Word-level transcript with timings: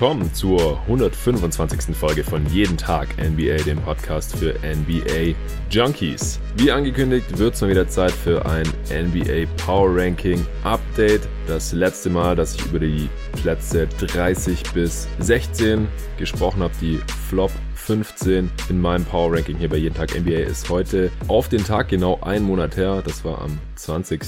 willkommen 0.00 0.32
zur 0.32 0.80
125. 0.82 1.96
Folge 1.96 2.22
von 2.22 2.46
Jeden 2.52 2.76
Tag 2.76 3.08
NBA, 3.18 3.56
dem 3.64 3.80
Podcast 3.80 4.36
für 4.36 4.54
NBA 4.60 5.34
Junkies. 5.72 6.38
Wie 6.56 6.70
angekündigt, 6.70 7.36
wird 7.36 7.56
es 7.56 7.60
mal 7.60 7.70
wieder 7.70 7.88
Zeit 7.88 8.12
für 8.12 8.46
ein 8.46 8.62
NBA 8.92 9.50
Power 9.56 9.90
Ranking 9.92 10.46
Update. 10.62 11.22
Das 11.48 11.72
letzte 11.72 12.10
Mal, 12.10 12.36
dass 12.36 12.54
ich 12.54 12.64
über 12.66 12.78
die 12.78 13.08
Plätze 13.42 13.88
30 13.88 14.62
bis 14.72 15.08
16 15.18 15.88
gesprochen 16.16 16.62
habe, 16.62 16.74
die 16.80 17.00
Flop 17.28 17.50
15 17.74 18.50
in 18.68 18.80
meinem 18.80 19.04
Power 19.04 19.34
Ranking 19.34 19.56
hier 19.56 19.68
bei 19.68 19.78
Jeden 19.78 19.96
Tag 19.96 20.14
NBA 20.14 20.46
ist 20.46 20.68
heute 20.68 21.10
auf 21.26 21.48
den 21.48 21.64
Tag 21.64 21.88
genau 21.88 22.20
ein 22.20 22.44
Monat 22.44 22.76
her. 22.76 23.02
Das 23.04 23.24
war 23.24 23.40
am 23.40 23.58
20. 23.74 24.20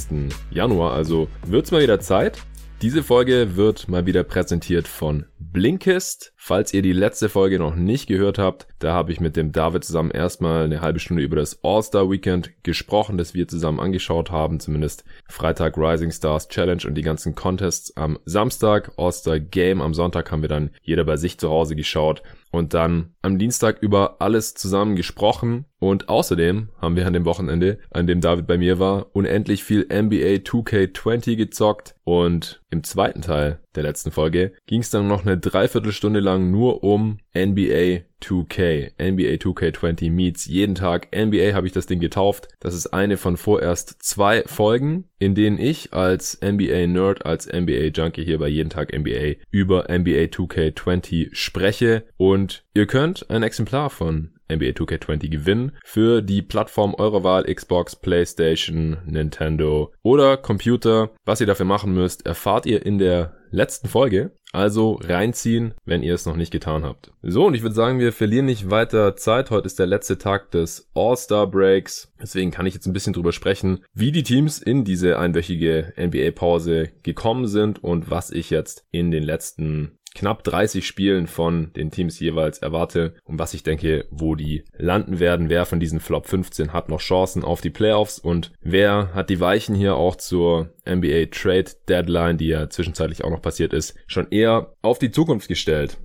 Januar, 0.50 0.94
also 0.94 1.28
wird 1.46 1.66
es 1.66 1.70
mal 1.70 1.80
wieder 1.80 2.00
Zeit. 2.00 2.38
Diese 2.82 3.02
Folge 3.02 3.56
wird 3.56 3.90
mal 3.90 4.06
wieder 4.06 4.24
präsentiert 4.24 4.88
von 4.88 5.26
Blinkist. 5.38 6.32
Falls 6.34 6.72
ihr 6.72 6.80
die 6.80 6.94
letzte 6.94 7.28
Folge 7.28 7.58
noch 7.58 7.74
nicht 7.74 8.06
gehört 8.06 8.38
habt, 8.38 8.68
da 8.78 8.94
habe 8.94 9.12
ich 9.12 9.20
mit 9.20 9.36
dem 9.36 9.52
David 9.52 9.84
zusammen 9.84 10.10
erstmal 10.10 10.64
eine 10.64 10.80
halbe 10.80 10.98
Stunde 10.98 11.22
über 11.22 11.36
das 11.36 11.62
All-Star 11.62 12.10
Weekend 12.10 12.52
gesprochen, 12.62 13.18
das 13.18 13.34
wir 13.34 13.46
zusammen 13.48 13.80
angeschaut 13.80 14.30
haben, 14.30 14.60
zumindest 14.60 15.04
Freitag 15.28 15.76
Rising 15.76 16.10
Stars 16.10 16.48
Challenge 16.48 16.80
und 16.86 16.94
die 16.94 17.02
ganzen 17.02 17.34
Contests 17.34 17.94
am 17.98 18.18
Samstag, 18.24 18.92
All-Star 18.96 19.40
Game 19.40 19.82
am 19.82 19.92
Sonntag 19.92 20.32
haben 20.32 20.40
wir 20.40 20.48
dann 20.48 20.70
jeder 20.82 21.04
bei 21.04 21.18
sich 21.18 21.36
zu 21.36 21.50
Hause 21.50 21.76
geschaut 21.76 22.22
und 22.50 22.74
dann 22.74 23.14
am 23.22 23.38
Dienstag 23.38 23.80
über 23.80 24.16
alles 24.20 24.54
zusammen 24.54 24.96
gesprochen. 24.96 25.66
Und 25.78 26.08
außerdem 26.08 26.68
haben 26.80 26.96
wir 26.96 27.06
an 27.06 27.12
dem 27.12 27.24
Wochenende, 27.24 27.78
an 27.90 28.06
dem 28.06 28.20
David 28.20 28.46
bei 28.46 28.58
mir 28.58 28.78
war, 28.78 29.14
unendlich 29.14 29.64
viel 29.64 29.82
NBA 29.84 30.42
2K20 30.42 31.36
gezockt. 31.36 31.94
Und 32.04 32.62
im 32.70 32.82
zweiten 32.82 33.22
Teil 33.22 33.60
der 33.74 33.84
letzten 33.84 34.10
Folge 34.10 34.52
ging 34.66 34.80
es 34.80 34.90
dann 34.90 35.06
noch 35.06 35.24
eine 35.24 35.38
Dreiviertelstunde 35.38 36.20
lang 36.20 36.50
nur 36.50 36.82
um 36.82 37.18
NBA 37.34 38.02
2K. 38.22 38.92
NBA 38.98 39.36
2K20 39.36 40.10
meets 40.10 40.46
jeden 40.46 40.74
Tag. 40.74 41.08
NBA 41.14 41.54
habe 41.54 41.66
ich 41.66 41.72
das 41.72 41.86
Ding 41.86 42.00
getauft. 42.00 42.48
Das 42.58 42.74
ist 42.74 42.88
eine 42.88 43.16
von 43.16 43.36
vorerst 43.36 44.02
zwei 44.02 44.42
Folgen, 44.44 45.04
in 45.18 45.34
denen 45.34 45.58
ich 45.58 45.92
als 45.92 46.38
NBA-Nerd, 46.42 47.24
als 47.24 47.46
NBA-Junkie 47.46 48.24
hier 48.24 48.38
bei 48.38 48.48
jeden 48.48 48.70
Tag 48.70 48.92
NBA 48.92 49.36
über 49.50 49.84
NBA 49.88 50.24
2K20 50.24 51.34
spreche. 51.34 52.04
Und 52.16 52.64
ihr 52.74 52.86
könnt 52.86 53.30
ein 53.30 53.42
Exemplar 53.42 53.90
von 53.90 54.32
NBA 54.50 54.70
2K20 54.70 55.28
gewinnen 55.28 55.72
für 55.84 56.22
die 56.22 56.42
Plattform 56.42 56.94
eurer 56.94 57.24
Wahl, 57.24 57.44
Xbox, 57.44 57.96
PlayStation, 57.96 58.98
Nintendo 59.06 59.92
oder 60.02 60.36
Computer. 60.36 61.10
Was 61.24 61.40
ihr 61.40 61.46
dafür 61.46 61.66
machen 61.66 61.94
müsst, 61.94 62.26
erfahrt 62.26 62.66
ihr 62.66 62.84
in 62.84 62.98
der 62.98 63.36
letzten 63.50 63.88
Folge. 63.88 64.32
Also 64.52 64.98
reinziehen, 65.02 65.74
wenn 65.84 66.02
ihr 66.02 66.14
es 66.14 66.26
noch 66.26 66.34
nicht 66.34 66.50
getan 66.50 66.82
habt. 66.82 67.12
So, 67.22 67.46
und 67.46 67.54
ich 67.54 67.62
würde 67.62 67.74
sagen, 67.74 68.00
wir 68.00 68.12
verlieren 68.12 68.46
nicht 68.46 68.68
weiter 68.68 69.14
Zeit. 69.14 69.50
Heute 69.50 69.66
ist 69.66 69.78
der 69.78 69.86
letzte 69.86 70.18
Tag 70.18 70.50
des 70.50 70.90
All-Star 70.94 71.46
Breaks. 71.46 72.12
Deswegen 72.20 72.50
kann 72.50 72.66
ich 72.66 72.74
jetzt 72.74 72.86
ein 72.86 72.92
bisschen 72.92 73.12
drüber 73.12 73.30
sprechen, 73.30 73.84
wie 73.94 74.10
die 74.10 74.24
Teams 74.24 74.58
in 74.58 74.84
diese 74.84 75.20
einwöchige 75.20 75.92
NBA-Pause 75.96 76.90
gekommen 77.04 77.46
sind 77.46 77.84
und 77.84 78.10
was 78.10 78.32
ich 78.32 78.50
jetzt 78.50 78.86
in 78.90 79.12
den 79.12 79.22
letzten 79.22 79.99
knapp 80.14 80.44
30 80.44 80.86
Spielen 80.86 81.26
von 81.26 81.72
den 81.74 81.90
Teams 81.90 82.18
jeweils 82.18 82.58
erwarte 82.58 83.14
und 83.24 83.38
was 83.38 83.54
ich 83.54 83.62
denke, 83.62 84.06
wo 84.10 84.34
die 84.34 84.64
landen 84.76 85.20
werden. 85.20 85.48
Wer 85.48 85.66
von 85.66 85.80
diesen 85.80 86.00
Flop 86.00 86.26
15 86.26 86.72
hat 86.72 86.88
noch 86.88 87.00
Chancen 87.00 87.44
auf 87.44 87.60
die 87.60 87.70
Playoffs 87.70 88.18
und 88.18 88.52
wer 88.60 89.14
hat 89.14 89.30
die 89.30 89.40
Weichen 89.40 89.74
hier 89.74 89.96
auch 89.96 90.16
zur 90.16 90.74
NBA 90.88 91.26
Trade 91.30 91.70
Deadline, 91.88 92.38
die 92.38 92.48
ja 92.48 92.68
zwischenzeitlich 92.68 93.24
auch 93.24 93.30
noch 93.30 93.42
passiert 93.42 93.72
ist, 93.72 93.96
schon 94.06 94.28
eher 94.30 94.74
auf 94.82 94.98
die 94.98 95.10
Zukunft 95.10 95.48
gestellt. 95.48 95.98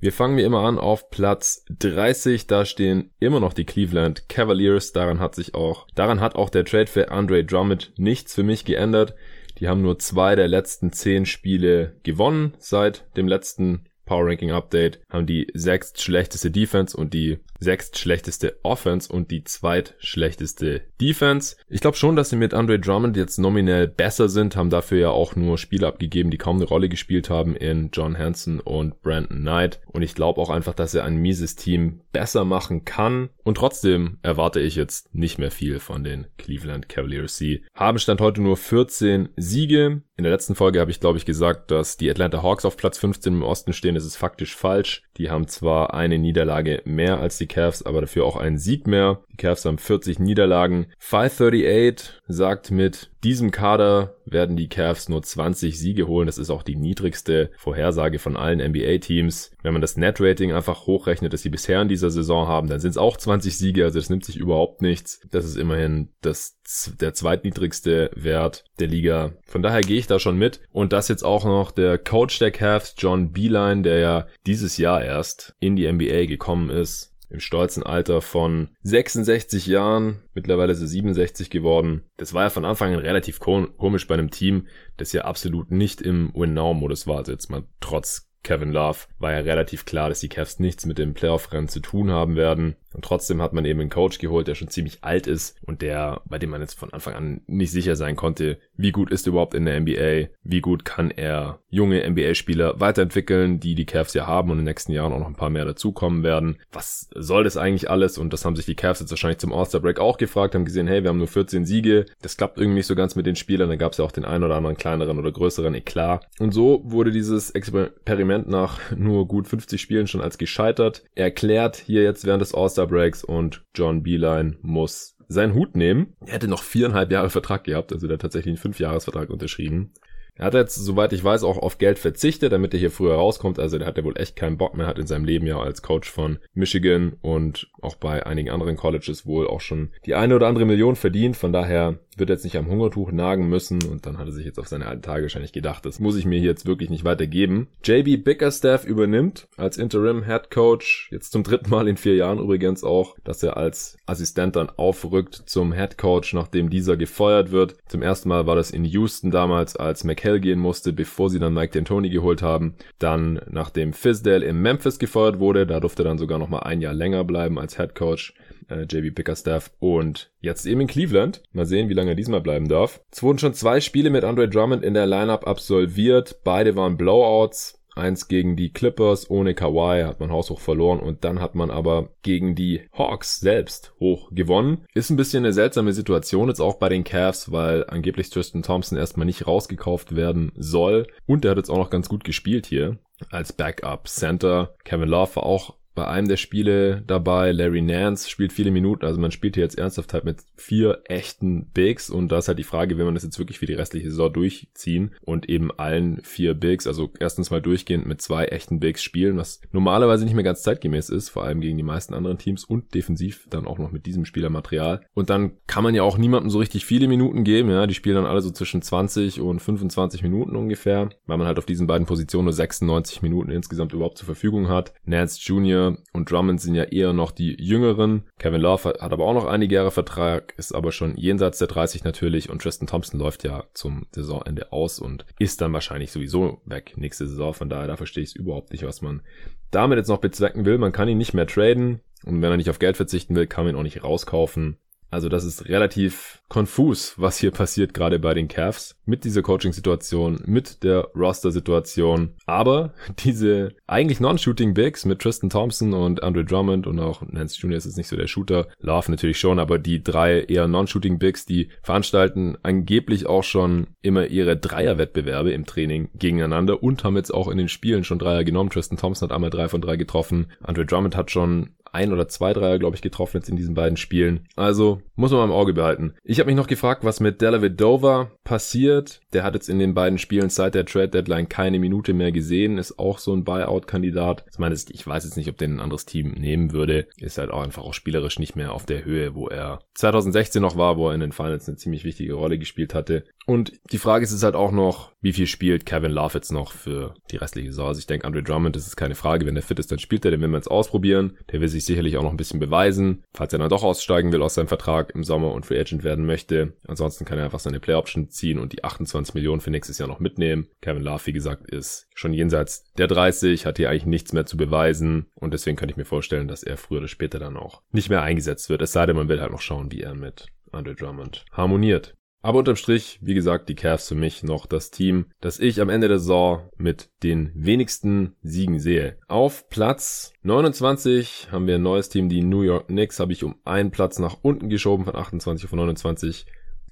Wir 0.00 0.12
fangen 0.12 0.36
wie 0.36 0.42
immer 0.42 0.60
an 0.60 0.78
auf 0.78 1.10
Platz 1.10 1.64
30. 1.80 2.46
Da 2.46 2.64
stehen 2.64 3.10
immer 3.18 3.40
noch 3.40 3.52
die 3.52 3.64
Cleveland 3.64 4.28
Cavaliers. 4.28 4.92
Daran 4.92 5.18
hat 5.18 5.34
sich 5.34 5.56
auch, 5.56 5.88
daran 5.96 6.20
hat 6.20 6.36
auch 6.36 6.50
der 6.50 6.64
Trade 6.64 6.86
für 6.86 7.10
Andre 7.10 7.44
Drummond 7.44 7.92
nichts 7.96 8.32
für 8.32 8.44
mich 8.44 8.64
geändert. 8.64 9.16
Die 9.58 9.68
haben 9.68 9.82
nur 9.82 9.98
zwei 9.98 10.36
der 10.36 10.48
letzten 10.48 10.92
zehn 10.92 11.26
Spiele 11.26 11.96
gewonnen. 12.02 12.54
Seit 12.58 13.04
dem 13.16 13.26
letzten 13.26 13.84
Power 14.04 14.26
Ranking 14.26 14.52
Update, 14.52 15.00
haben 15.10 15.26
die 15.26 15.48
sechst 15.52 16.00
schlechteste 16.00 16.50
Defense 16.50 16.96
und 16.96 17.12
die 17.12 17.40
sechstschlechteste 17.58 18.58
Offense 18.62 19.12
und 19.12 19.30
die 19.30 19.44
zweitschlechteste 19.44 20.82
Defense. 21.00 21.56
Ich 21.68 21.80
glaube 21.80 21.96
schon, 21.96 22.16
dass 22.16 22.30
sie 22.30 22.36
mit 22.36 22.54
Andre 22.54 22.78
Drummond 22.78 23.16
jetzt 23.16 23.38
nominell 23.38 23.88
besser 23.88 24.28
sind, 24.28 24.56
haben 24.56 24.70
dafür 24.70 24.98
ja 24.98 25.10
auch 25.10 25.36
nur 25.36 25.58
Spiele 25.58 25.86
abgegeben, 25.86 26.30
die 26.30 26.38
kaum 26.38 26.56
eine 26.56 26.66
Rolle 26.66 26.88
gespielt 26.88 27.30
haben 27.30 27.56
in 27.56 27.90
John 27.92 28.18
Hanson 28.18 28.60
und 28.60 29.00
Brandon 29.02 29.38
Knight. 29.38 29.80
Und 29.86 30.02
ich 30.02 30.14
glaube 30.14 30.40
auch 30.40 30.50
einfach, 30.50 30.74
dass 30.74 30.94
er 30.94 31.04
ein 31.04 31.16
mieses 31.16 31.56
Team 31.56 32.00
besser 32.12 32.44
machen 32.44 32.84
kann. 32.84 33.30
Und 33.42 33.56
trotzdem 33.56 34.18
erwarte 34.22 34.60
ich 34.60 34.76
jetzt 34.76 35.14
nicht 35.14 35.38
mehr 35.38 35.50
viel 35.50 35.78
von 35.78 36.04
den 36.04 36.26
Cleveland 36.36 36.88
Cavaliers. 36.88 37.36
Sie 37.36 37.64
haben 37.74 37.98
Stand 37.98 38.20
heute 38.20 38.42
nur 38.42 38.56
14 38.56 39.30
Siege. 39.36 40.02
In 40.16 40.24
der 40.24 40.32
letzten 40.32 40.54
Folge 40.54 40.80
habe 40.80 40.90
ich, 40.90 41.00
glaube 41.00 41.18
ich, 41.18 41.24
gesagt, 41.24 41.70
dass 41.70 41.96
die 41.96 42.10
Atlanta 42.10 42.42
Hawks 42.42 42.64
auf 42.64 42.76
Platz 42.76 42.98
15 42.98 43.34
im 43.34 43.42
Osten 43.42 43.72
stehen. 43.72 43.94
Das 43.94 44.04
ist 44.04 44.16
faktisch 44.16 44.54
falsch. 44.54 45.02
Die 45.16 45.30
haben 45.30 45.46
zwar 45.48 45.94
eine 45.94 46.18
Niederlage 46.18 46.82
mehr 46.84 47.20
als 47.20 47.38
die 47.38 47.46
Cavs, 47.48 47.82
aber 47.82 48.00
dafür 48.00 48.24
auch 48.24 48.36
einen 48.36 48.58
Sieg 48.58 48.86
mehr. 48.86 49.22
Die 49.32 49.36
Cavs 49.36 49.64
haben 49.64 49.78
40 49.78 50.18
Niederlagen. 50.18 50.86
538 50.98 52.20
sagt 52.28 52.70
mit 52.70 53.10
diesem 53.24 53.50
Kader 53.50 54.14
werden 54.24 54.56
die 54.56 54.68
Cavs 54.68 55.08
nur 55.08 55.22
20 55.22 55.78
Siege 55.78 56.06
holen. 56.06 56.26
Das 56.26 56.38
ist 56.38 56.50
auch 56.50 56.62
die 56.62 56.76
niedrigste 56.76 57.50
Vorhersage 57.56 58.18
von 58.18 58.36
allen 58.36 58.60
NBA-Teams. 58.60 59.52
Wenn 59.62 59.72
man 59.72 59.82
das 59.82 59.96
Net-Rating 59.96 60.52
einfach 60.52 60.86
hochrechnet, 60.86 61.32
das 61.32 61.42
sie 61.42 61.48
bisher 61.48 61.82
in 61.82 61.88
dieser 61.88 62.10
Saison 62.10 62.46
haben, 62.46 62.68
dann 62.68 62.80
sind 62.80 62.90
es 62.90 62.98
auch 62.98 63.16
20 63.16 63.56
Siege. 63.56 63.84
Also 63.84 63.98
das 63.98 64.10
nimmt 64.10 64.24
sich 64.24 64.36
überhaupt 64.36 64.82
nichts. 64.82 65.20
Das 65.30 65.44
ist 65.44 65.56
immerhin 65.56 66.10
das, 66.20 66.58
der 67.00 67.14
zweitniedrigste 67.14 68.10
Wert 68.14 68.64
der 68.78 68.88
Liga. 68.88 69.32
Von 69.44 69.62
daher 69.62 69.80
gehe 69.80 69.98
ich 69.98 70.06
da 70.06 70.18
schon 70.18 70.38
mit. 70.38 70.60
Und 70.70 70.92
das 70.92 71.08
jetzt 71.08 71.24
auch 71.24 71.44
noch 71.44 71.72
der 71.72 71.98
Coach 71.98 72.38
der 72.38 72.50
Cavs, 72.50 72.94
John 72.98 73.32
Beeline, 73.32 73.82
der 73.82 73.98
ja 73.98 74.26
dieses 74.46 74.76
Jahr 74.76 75.02
erst 75.02 75.54
in 75.58 75.76
die 75.76 75.90
NBA 75.90 76.26
gekommen 76.26 76.70
ist 76.70 77.14
im 77.30 77.40
stolzen 77.40 77.82
Alter 77.82 78.20
von 78.20 78.68
66 78.82 79.66
Jahren. 79.66 80.22
Mittlerweile 80.34 80.72
ist 80.72 80.80
er 80.80 80.86
67 80.86 81.50
geworden. 81.50 82.04
Das 82.16 82.34
war 82.34 82.44
ja 82.44 82.50
von 82.50 82.64
Anfang 82.64 82.94
an 82.94 83.00
relativ 83.00 83.38
komisch 83.40 84.06
bei 84.06 84.14
einem 84.14 84.30
Team, 84.30 84.66
das 84.96 85.12
ja 85.12 85.22
absolut 85.22 85.70
nicht 85.70 86.00
im 86.00 86.32
Win-Now-Modus 86.34 87.06
war. 87.06 87.18
Also 87.18 87.32
jetzt 87.32 87.50
mal 87.50 87.64
trotz 87.80 88.28
Kevin 88.44 88.72
Love 88.72 89.00
war 89.18 89.32
ja 89.32 89.38
relativ 89.40 89.84
klar, 89.84 90.08
dass 90.08 90.20
die 90.20 90.28
Cavs 90.28 90.58
nichts 90.58 90.86
mit 90.86 90.98
dem 90.98 91.12
Playoff-Rennen 91.12 91.68
zu 91.68 91.80
tun 91.80 92.10
haben 92.10 92.36
werden. 92.36 92.76
Und 92.94 93.04
trotzdem 93.04 93.42
hat 93.42 93.52
man 93.52 93.64
eben 93.64 93.80
einen 93.80 93.90
Coach 93.90 94.18
geholt, 94.18 94.48
der 94.48 94.54
schon 94.54 94.68
ziemlich 94.68 94.98
alt 95.02 95.26
ist 95.26 95.56
und 95.64 95.82
der, 95.82 96.22
bei 96.24 96.38
dem 96.38 96.50
man 96.50 96.60
jetzt 96.60 96.78
von 96.78 96.92
Anfang 96.92 97.14
an 97.14 97.40
nicht 97.46 97.70
sicher 97.70 97.96
sein 97.96 98.16
konnte, 98.16 98.58
wie 98.76 98.92
gut 98.92 99.10
ist 99.10 99.26
er 99.26 99.32
überhaupt 99.32 99.54
in 99.54 99.66
der 99.66 99.78
NBA, 99.80 100.30
wie 100.42 100.60
gut 100.60 100.84
kann 100.84 101.10
er 101.10 101.60
junge 101.68 102.08
NBA-Spieler 102.08 102.80
weiterentwickeln, 102.80 103.60
die 103.60 103.74
die 103.74 103.84
Cavs 103.84 104.14
ja 104.14 104.26
haben 104.26 104.50
und 104.50 104.58
in 104.58 104.64
den 104.64 104.70
nächsten 104.70 104.92
Jahren 104.92 105.12
auch 105.12 105.18
noch 105.18 105.26
ein 105.26 105.34
paar 105.34 105.50
mehr 105.50 105.64
dazukommen 105.64 106.22
werden. 106.22 106.58
Was 106.72 107.08
soll 107.14 107.44
das 107.44 107.56
eigentlich 107.56 107.90
alles? 107.90 108.16
Und 108.16 108.32
das 108.32 108.44
haben 108.44 108.56
sich 108.56 108.66
die 108.66 108.74
Cavs 108.74 109.00
jetzt 109.00 109.10
wahrscheinlich 109.10 109.38
zum 109.38 109.52
All-Star-Break 109.52 110.00
auch 110.00 110.16
gefragt, 110.16 110.54
haben 110.54 110.64
gesehen, 110.64 110.86
hey, 110.86 111.02
wir 111.02 111.10
haben 111.10 111.18
nur 111.18 111.28
14 111.28 111.66
Siege, 111.66 112.06
das 112.22 112.36
klappt 112.36 112.58
irgendwie 112.58 112.78
nicht 112.78 112.86
so 112.86 112.94
ganz 112.94 113.16
mit 113.16 113.26
den 113.26 113.36
Spielern, 113.36 113.68
da 113.68 113.76
gab 113.76 113.92
es 113.92 113.98
ja 113.98 114.04
auch 114.04 114.12
den 114.12 114.24
einen 114.24 114.44
oder 114.44 114.56
anderen 114.56 114.76
kleineren 114.76 115.18
oder 115.18 115.30
größeren 115.30 115.74
Eklat. 115.74 116.26
Und 116.38 116.52
so 116.52 116.80
wurde 116.84 117.10
dieses 117.10 117.50
Experiment 117.50 118.48
nach 118.48 118.80
nur 118.96 119.28
gut 119.28 119.46
50 119.46 119.80
Spielen 119.80 120.06
schon 120.06 120.20
als 120.20 120.38
gescheitert 120.38 121.02
erklärt 121.14 121.76
hier 121.76 122.02
jetzt 122.02 122.24
während 122.24 122.42
des 122.42 122.54
All-Star 122.78 122.86
Breaks 122.86 123.24
und 123.24 123.64
John 123.74 124.04
Beeline 124.04 124.56
muss 124.62 125.16
seinen 125.26 125.54
Hut 125.54 125.76
nehmen. 125.76 126.14
Er 126.24 126.34
hätte 126.34 126.46
noch 126.46 126.62
viereinhalb 126.62 127.10
Jahre 127.10 127.28
Vertrag 127.28 127.64
gehabt, 127.64 127.92
also 127.92 128.06
der 128.06 128.14
hat 128.14 128.22
tatsächlich 128.22 128.52
einen 128.52 128.58
Fünfjahresvertrag 128.58 129.30
unterschrieben. 129.30 129.92
Er 130.36 130.46
hat 130.46 130.54
jetzt, 130.54 130.76
soweit 130.76 131.12
ich 131.12 131.24
weiß, 131.24 131.42
auch 131.42 131.58
auf 131.58 131.78
Geld 131.78 131.98
verzichtet, 131.98 132.52
damit 132.52 132.72
er 132.72 132.78
hier 132.78 132.92
früher 132.92 133.14
rauskommt. 133.14 133.58
Also 133.58 133.76
der 133.76 133.88
hat 133.88 133.98
ja 133.98 134.04
wohl 134.04 134.16
echt 134.16 134.36
keinen 134.36 134.56
Bock 134.56 134.76
mehr, 134.76 134.86
hat 134.86 135.00
in 135.00 135.08
seinem 135.08 135.24
Leben 135.24 135.48
ja 135.48 135.58
als 135.58 135.82
Coach 135.82 136.08
von 136.08 136.38
Michigan 136.54 137.16
und 137.20 137.68
auch 137.82 137.96
bei 137.96 138.24
einigen 138.24 138.50
anderen 138.50 138.76
Colleges 138.76 139.26
wohl 139.26 139.48
auch 139.48 139.60
schon 139.60 139.90
die 140.06 140.14
eine 140.14 140.36
oder 140.36 140.46
andere 140.46 140.64
Million 140.64 140.94
verdient. 140.94 141.36
Von 141.36 141.52
daher 141.52 141.98
wird 142.18 142.30
jetzt 142.30 142.44
nicht 142.44 142.56
am 142.56 142.68
Hungertuch 142.68 143.12
nagen 143.12 143.48
müssen 143.48 143.82
und 143.84 144.06
dann 144.06 144.18
hat 144.18 144.26
er 144.26 144.32
sich 144.32 144.44
jetzt 144.44 144.58
auf 144.58 144.68
seine 144.68 144.86
alten 144.86 145.02
Tage 145.02 145.22
wahrscheinlich 145.22 145.52
gedacht, 145.52 145.84
das 145.84 146.00
muss 146.00 146.16
ich 146.16 146.24
mir 146.24 146.38
jetzt 146.38 146.66
wirklich 146.66 146.90
nicht 146.90 147.04
weitergeben. 147.04 147.68
JB 147.84 148.24
Bickerstaff 148.24 148.84
übernimmt 148.84 149.48
als 149.56 149.78
Interim 149.78 150.24
Head 150.24 150.50
Coach, 150.50 151.08
jetzt 151.10 151.32
zum 151.32 151.42
dritten 151.42 151.70
Mal 151.70 151.88
in 151.88 151.96
vier 151.96 152.16
Jahren 152.16 152.38
übrigens 152.38 152.84
auch, 152.84 153.16
dass 153.24 153.42
er 153.42 153.56
als 153.56 153.96
Assistent 154.06 154.56
dann 154.56 154.70
aufrückt 154.70 155.34
zum 155.46 155.72
Head 155.72 155.98
Coach, 155.98 156.34
nachdem 156.34 156.70
dieser 156.70 156.96
gefeuert 156.96 157.50
wird. 157.50 157.76
Zum 157.88 158.02
ersten 158.02 158.28
Mal 158.28 158.46
war 158.46 158.56
das 158.56 158.70
in 158.70 158.84
Houston 158.84 159.30
damals, 159.30 159.76
als 159.76 160.04
McHale 160.04 160.40
gehen 160.40 160.58
musste, 160.58 160.92
bevor 160.92 161.30
sie 161.30 161.38
dann 161.38 161.54
Mike 161.54 161.78
D'Antoni 161.78 162.10
geholt 162.10 162.42
haben. 162.42 162.74
Dann, 162.98 163.40
nachdem 163.50 163.92
Fizdale 163.92 164.44
in 164.44 164.60
Memphis 164.60 164.98
gefeuert 164.98 165.38
wurde, 165.38 165.66
da 165.66 165.80
durfte 165.80 166.02
er 166.02 166.08
dann 166.08 166.18
sogar 166.18 166.38
noch 166.38 166.48
mal 166.48 166.60
ein 166.60 166.80
Jahr 166.80 166.94
länger 166.94 167.24
bleiben 167.24 167.58
als 167.58 167.76
Head 167.76 167.94
Coach 167.94 168.34
äh, 168.68 168.82
JB 168.82 169.14
Pickerstaff 169.14 169.70
und 169.78 170.30
jetzt 170.40 170.66
eben 170.66 170.82
in 170.82 170.86
Cleveland. 170.86 171.42
Mal 171.52 171.66
sehen, 171.66 171.88
wie 171.88 171.94
lange 171.94 172.10
er 172.10 172.16
diesmal 172.16 172.40
bleiben 172.40 172.68
darf. 172.68 173.00
Es 173.10 173.22
wurden 173.22 173.38
schon 173.38 173.54
zwei 173.54 173.80
Spiele 173.80 174.10
mit 174.10 174.24
Andre 174.24 174.48
Drummond 174.48 174.84
in 174.84 174.94
der 174.94 175.06
Lineup 175.06 175.46
absolviert. 175.46 176.40
Beide 176.44 176.76
waren 176.76 176.96
Blowouts. 176.96 177.74
eins 177.94 178.28
gegen 178.28 178.54
die 178.54 178.72
Clippers 178.72 179.28
ohne 179.28 179.54
Kawhi, 179.54 180.04
hat 180.04 180.20
man 180.20 180.30
haushoch 180.30 180.60
verloren 180.60 181.00
und 181.00 181.24
dann 181.24 181.40
hat 181.40 181.56
man 181.56 181.68
aber 181.68 182.10
gegen 182.22 182.54
die 182.54 182.82
Hawks 182.92 183.40
selbst 183.40 183.92
hoch 183.98 184.30
gewonnen. 184.30 184.84
Ist 184.94 185.10
ein 185.10 185.16
bisschen 185.16 185.44
eine 185.44 185.52
seltsame 185.52 185.92
Situation 185.92 186.48
jetzt 186.48 186.60
auch 186.60 186.76
bei 186.76 186.88
den 186.88 187.02
Cavs, 187.02 187.50
weil 187.50 187.84
angeblich 187.88 188.30
Tristan 188.30 188.62
Thompson 188.62 188.96
erstmal 188.96 189.26
nicht 189.26 189.48
rausgekauft 189.48 190.14
werden 190.14 190.52
soll 190.54 191.08
und 191.26 191.44
er 191.44 191.50
hat 191.50 191.58
jetzt 191.58 191.70
auch 191.70 191.78
noch 191.78 191.90
ganz 191.90 192.08
gut 192.08 192.22
gespielt 192.22 192.66
hier 192.66 192.98
als 193.30 193.52
Backup 193.52 194.06
Center. 194.06 194.76
Kevin 194.84 195.08
Love 195.08 195.34
war 195.34 195.42
auch 195.42 195.74
bei 195.98 196.06
einem 196.06 196.28
der 196.28 196.36
Spiele 196.36 197.02
dabei. 197.08 197.50
Larry 197.50 197.82
Nance 197.82 198.30
spielt 198.30 198.52
viele 198.52 198.70
Minuten, 198.70 199.04
also 199.04 199.20
man 199.20 199.32
spielt 199.32 199.56
hier 199.56 199.64
jetzt 199.64 199.76
ernsthaft 199.76 200.14
halt 200.14 200.24
mit 200.24 200.44
vier 200.54 201.00
echten 201.06 201.66
Bigs 201.70 202.08
und 202.08 202.30
da 202.30 202.38
ist 202.38 202.46
halt 202.46 202.60
die 202.60 202.64
Frage, 202.64 202.96
wenn 202.98 203.04
man 203.04 203.14
das 203.14 203.24
jetzt 203.24 203.40
wirklich 203.40 203.58
für 203.58 203.66
die 203.66 203.74
restliche 203.74 204.08
Saison 204.08 204.32
durchziehen 204.32 205.16
und 205.22 205.48
eben 205.48 205.72
allen 205.72 206.20
vier 206.22 206.54
Bigs, 206.54 206.86
also 206.86 207.10
erstens 207.18 207.50
mal 207.50 207.60
durchgehend 207.60 208.06
mit 208.06 208.22
zwei 208.22 208.44
echten 208.44 208.78
Bigs 208.78 209.02
spielen, 209.02 209.38
was 209.38 209.60
normalerweise 209.72 210.24
nicht 210.24 210.34
mehr 210.34 210.44
ganz 210.44 210.62
zeitgemäß 210.62 211.08
ist, 211.08 211.30
vor 211.30 211.42
allem 211.42 211.60
gegen 211.60 211.76
die 211.76 211.82
meisten 211.82 212.14
anderen 212.14 212.38
Teams 212.38 212.62
und 212.62 212.94
defensiv 212.94 213.48
dann 213.50 213.66
auch 213.66 213.78
noch 213.78 213.90
mit 213.90 214.06
diesem 214.06 214.24
Spielermaterial. 214.24 215.04
Und 215.14 215.30
dann 215.30 215.56
kann 215.66 215.82
man 215.82 215.96
ja 215.96 216.04
auch 216.04 216.16
niemandem 216.16 216.50
so 216.50 216.60
richtig 216.60 216.86
viele 216.86 217.08
Minuten 217.08 217.42
geben, 217.42 217.70
ja, 217.70 217.88
die 217.88 217.94
spielen 217.94 218.14
dann 218.14 218.26
alle 218.26 218.40
so 218.40 218.52
zwischen 218.52 218.82
20 218.82 219.40
und 219.40 219.58
25 219.58 220.22
Minuten 220.22 220.54
ungefähr, 220.54 221.10
weil 221.26 221.38
man 221.38 221.48
halt 221.48 221.58
auf 221.58 221.66
diesen 221.66 221.88
beiden 221.88 222.06
Positionen 222.06 222.44
nur 222.44 222.52
96 222.52 223.20
Minuten 223.20 223.50
insgesamt 223.50 223.92
überhaupt 223.92 224.18
zur 224.18 224.26
Verfügung 224.26 224.68
hat. 224.68 224.92
Nance 225.04 225.40
Jr 225.42 225.87
und 226.12 226.30
Drummond 226.30 226.60
sind 226.60 226.74
ja 226.74 226.84
eher 226.84 227.12
noch 227.12 227.30
die 227.30 227.56
jüngeren. 227.58 228.24
Kevin 228.38 228.60
Love 228.60 228.84
hat, 228.84 229.00
aber 229.00 229.24
auch 229.24 229.34
noch 229.34 229.46
einige 229.46 229.74
Jahre 229.74 229.90
Vertrag, 229.90 230.54
ist 230.56 230.74
aber 230.74 230.92
schon 230.92 231.16
jenseits 231.16 231.58
der 231.58 231.68
30 231.68 232.04
natürlich 232.04 232.50
und 232.50 232.62
Tristan 232.62 232.86
Thompson 232.86 233.20
läuft 233.20 233.44
ja 233.44 233.64
zum 233.74 234.06
Saisonende 234.12 234.72
aus 234.72 234.98
und 234.98 235.26
ist 235.38 235.60
dann 235.60 235.72
wahrscheinlich 235.72 236.12
sowieso 236.12 236.60
weg 236.64 236.94
nächste 236.96 237.26
Saison. 237.26 237.54
Von 237.54 237.68
daher, 237.68 237.86
da 237.86 237.96
verstehe 237.96 238.22
ich 238.22 238.30
es 238.30 238.36
überhaupt 238.36 238.72
nicht, 238.72 238.84
was 238.84 239.02
man 239.02 239.22
damit 239.70 239.98
jetzt 239.98 240.08
noch 240.08 240.18
bezwecken 240.18 240.64
will. 240.64 240.78
Man 240.78 240.92
kann 240.92 241.08
ihn 241.08 241.18
nicht 241.18 241.34
mehr 241.34 241.46
traden 241.46 242.00
und 242.24 242.42
wenn 242.42 242.50
er 242.50 242.56
nicht 242.56 242.70
auf 242.70 242.78
Geld 242.78 242.96
verzichten 242.96 243.34
will, 243.34 243.46
kann 243.46 243.64
man 243.64 243.74
ihn 243.74 243.78
auch 243.78 243.82
nicht 243.82 244.02
rauskaufen. 244.02 244.78
Also 245.10 245.28
das 245.28 245.44
ist 245.44 245.68
relativ 245.68 246.42
konfus, 246.48 247.14
was 247.16 247.38
hier 247.38 247.50
passiert 247.50 247.94
gerade 247.94 248.18
bei 248.18 248.34
den 248.34 248.48
Cavs 248.48 248.96
mit 249.04 249.24
dieser 249.24 249.42
Coaching-Situation, 249.42 250.42
mit 250.46 250.82
der 250.82 251.08
Roster-Situation. 251.14 252.34
Aber 252.46 252.92
diese 253.24 253.74
eigentlich 253.86 254.20
non-shooting 254.20 254.74
Bigs 254.74 255.04
mit 255.04 255.20
Tristan 255.20 255.50
Thompson 255.50 255.94
und 255.94 256.22
Andre 256.22 256.44
Drummond 256.44 256.86
und 256.86 256.98
auch 257.00 257.22
Nance 257.22 257.58
Jr. 257.58 257.76
ist 257.76 257.86
jetzt 257.86 257.96
nicht 257.96 258.08
so 258.08 258.16
der 258.16 258.26
Shooter, 258.26 258.68
Love 258.80 259.10
natürlich 259.10 259.38
schon, 259.38 259.58
aber 259.58 259.78
die 259.78 260.02
drei 260.02 260.40
eher 260.40 260.68
non-shooting 260.68 261.18
Bigs, 261.18 261.46
die 261.46 261.70
veranstalten 261.82 262.56
angeblich 262.62 263.26
auch 263.26 263.44
schon 263.44 263.88
immer 264.02 264.26
ihre 264.26 264.56
Dreier-Wettbewerbe 264.56 265.52
im 265.52 265.66
Training 265.66 266.08
gegeneinander 266.14 266.82
und 266.82 267.04
haben 267.04 267.16
jetzt 267.16 267.32
auch 267.32 267.48
in 267.48 267.58
den 267.58 267.68
Spielen 267.68 268.04
schon 268.04 268.18
Dreier 268.18 268.44
genommen. 268.44 268.70
Tristan 268.70 268.98
Thompson 268.98 269.28
hat 269.28 269.34
einmal 269.34 269.50
drei 269.50 269.68
von 269.68 269.80
drei 269.80 269.96
getroffen. 269.96 270.46
Andre 270.62 270.86
Drummond 270.86 271.16
hat 271.16 271.30
schon 271.30 271.70
ein 271.98 272.12
oder 272.12 272.28
zwei 272.28 272.52
Dreier, 272.52 272.78
glaube 272.78 272.94
ich, 272.94 273.02
getroffen 273.02 273.38
jetzt 273.38 273.48
in 273.48 273.56
diesen 273.56 273.74
beiden 273.74 273.96
Spielen. 273.96 274.46
Also 274.54 275.02
muss 275.16 275.32
man 275.32 275.40
mal 275.40 275.46
im 275.46 275.52
Auge 275.52 275.72
behalten. 275.72 276.14
Ich 276.22 276.38
habe 276.38 276.46
mich 276.46 276.56
noch 276.56 276.68
gefragt, 276.68 277.02
was 277.04 277.18
mit 277.18 277.42
Dover 277.42 278.30
passiert. 278.44 279.20
Der 279.32 279.42
hat 279.42 279.54
jetzt 279.54 279.68
in 279.68 279.80
den 279.80 279.94
beiden 279.94 280.18
Spielen 280.18 280.48
seit 280.48 280.74
der 280.74 280.86
Trade 280.86 281.08
Deadline 281.08 281.48
keine 281.48 281.80
Minute 281.80 282.14
mehr 282.14 282.30
gesehen, 282.30 282.78
ist 282.78 282.98
auch 282.98 283.18
so 283.18 283.34
ein 283.34 283.44
Buyout-Kandidat. 283.44 284.44
Ich 284.52 284.58
meine, 284.58 284.74
ich 284.74 285.06
weiß 285.06 285.24
jetzt 285.24 285.36
nicht, 285.36 285.48
ob 285.48 285.58
den 285.58 285.76
ein 285.76 285.80
anderes 285.80 286.06
Team 286.06 286.32
nehmen 286.32 286.72
würde. 286.72 287.08
Ist 287.16 287.38
halt 287.38 287.50
auch 287.50 287.62
einfach 287.62 287.82
auch 287.82 287.94
spielerisch 287.94 288.38
nicht 288.38 288.54
mehr 288.54 288.72
auf 288.72 288.86
der 288.86 289.04
Höhe, 289.04 289.34
wo 289.34 289.48
er 289.48 289.80
2016 289.94 290.62
noch 290.62 290.76
war, 290.76 290.96
wo 290.96 291.08
er 291.08 291.14
in 291.14 291.20
den 291.20 291.32
Finals 291.32 291.68
eine 291.68 291.76
ziemlich 291.76 292.04
wichtige 292.04 292.34
Rolle 292.34 292.58
gespielt 292.58 292.94
hatte. 292.94 293.24
Und 293.48 293.72
die 293.92 293.98
Frage 293.98 294.24
ist 294.24 294.32
jetzt 294.32 294.42
halt 294.42 294.54
auch 294.54 294.72
noch, 294.72 295.12
wie 295.22 295.32
viel 295.32 295.46
spielt 295.46 295.86
Kevin 295.86 296.12
Love 296.12 296.34
jetzt 296.34 296.52
noch 296.52 296.70
für 296.70 297.14
die 297.30 297.38
restliche 297.38 297.70
Saison? 297.70 297.88
Also 297.88 297.98
ich 297.98 298.06
denke, 298.06 298.26
Andre 298.26 298.42
Drummond, 298.42 298.76
das 298.76 298.86
ist 298.86 298.96
keine 298.96 299.14
Frage. 299.14 299.46
Wenn 299.46 299.54
der 299.54 299.64
fit 299.64 299.78
ist, 299.78 299.90
dann 299.90 299.98
spielt 299.98 300.24
er, 300.26 300.30
den 300.30 300.42
will 300.42 300.48
man 300.48 300.60
jetzt 300.60 300.70
ausprobieren. 300.70 301.38
Der 301.50 301.62
will 301.62 301.68
sich 301.68 301.86
sicherlich 301.88 302.16
auch 302.16 302.22
noch 302.22 302.30
ein 302.30 302.36
bisschen 302.36 302.60
beweisen, 302.60 303.24
falls 303.34 303.52
er 303.52 303.58
dann 303.58 303.68
doch 303.68 303.82
aussteigen 303.82 304.32
will 304.32 304.42
aus 304.42 304.54
seinem 304.54 304.68
Vertrag 304.68 305.12
im 305.14 305.24
Sommer 305.24 305.52
und 305.52 305.66
Free 305.66 305.80
Agent 305.80 306.04
werden 306.04 306.24
möchte. 306.24 306.74
Ansonsten 306.86 307.24
kann 307.24 307.38
er 307.38 307.44
einfach 307.44 307.58
seine 307.58 307.80
Play 307.80 307.94
Option 307.94 308.30
ziehen 308.30 308.58
und 308.58 308.72
die 308.72 308.84
28 308.84 309.34
Millionen 309.34 309.60
für 309.60 309.70
nächstes 309.70 309.98
Jahr 309.98 310.08
noch 310.08 310.20
mitnehmen. 310.20 310.68
Kevin 310.80 311.02
Love, 311.02 311.26
wie 311.26 311.32
gesagt, 311.32 311.68
ist 311.68 312.06
schon 312.14 312.32
jenseits 312.32 312.84
der 312.94 313.08
30, 313.08 313.66
hat 313.66 313.78
hier 313.78 313.90
eigentlich 313.90 314.06
nichts 314.06 314.32
mehr 314.32 314.46
zu 314.46 314.56
beweisen 314.56 315.26
und 315.34 315.52
deswegen 315.52 315.76
könnte 315.76 315.92
ich 315.92 315.98
mir 315.98 316.04
vorstellen, 316.04 316.48
dass 316.48 316.62
er 316.62 316.76
früher 316.76 316.98
oder 316.98 317.08
später 317.08 317.38
dann 317.38 317.56
auch 317.56 317.82
nicht 317.90 318.10
mehr 318.10 318.22
eingesetzt 318.22 318.68
wird. 318.68 318.82
Es 318.82 318.92
sei 318.92 319.06
denn, 319.06 319.16
man 319.16 319.28
will 319.28 319.40
halt 319.40 319.52
noch 319.52 319.60
schauen, 319.60 319.90
wie 319.90 320.02
er 320.02 320.14
mit 320.14 320.46
Andre 320.70 320.94
Drummond 320.94 321.44
harmoniert. 321.52 322.14
Aber 322.48 322.60
unterm 322.60 322.76
Strich, 322.76 323.18
wie 323.20 323.34
gesagt, 323.34 323.68
die 323.68 323.74
Cavs 323.74 324.08
für 324.08 324.14
mich 324.14 324.42
noch 324.42 324.64
das 324.64 324.90
Team, 324.90 325.26
das 325.42 325.60
ich 325.60 325.82
am 325.82 325.90
Ende 325.90 326.08
der 326.08 326.18
Saison 326.18 326.70
mit 326.78 327.10
den 327.22 327.52
wenigsten 327.54 328.36
Siegen 328.40 328.80
sehe. 328.80 329.18
Auf 329.28 329.68
Platz 329.68 330.32
29 330.44 331.48
haben 331.52 331.66
wir 331.66 331.74
ein 331.74 331.82
neues 331.82 332.08
Team, 332.08 332.30
die 332.30 332.40
New 332.40 332.62
York 332.62 332.86
Knicks, 332.86 333.20
habe 333.20 333.34
ich 333.34 333.44
um 333.44 333.56
einen 333.66 333.90
Platz 333.90 334.18
nach 334.18 334.38
unten 334.40 334.70
geschoben 334.70 335.04
von 335.04 335.14
28 335.14 335.66
auf 335.66 335.72
29 335.74 336.46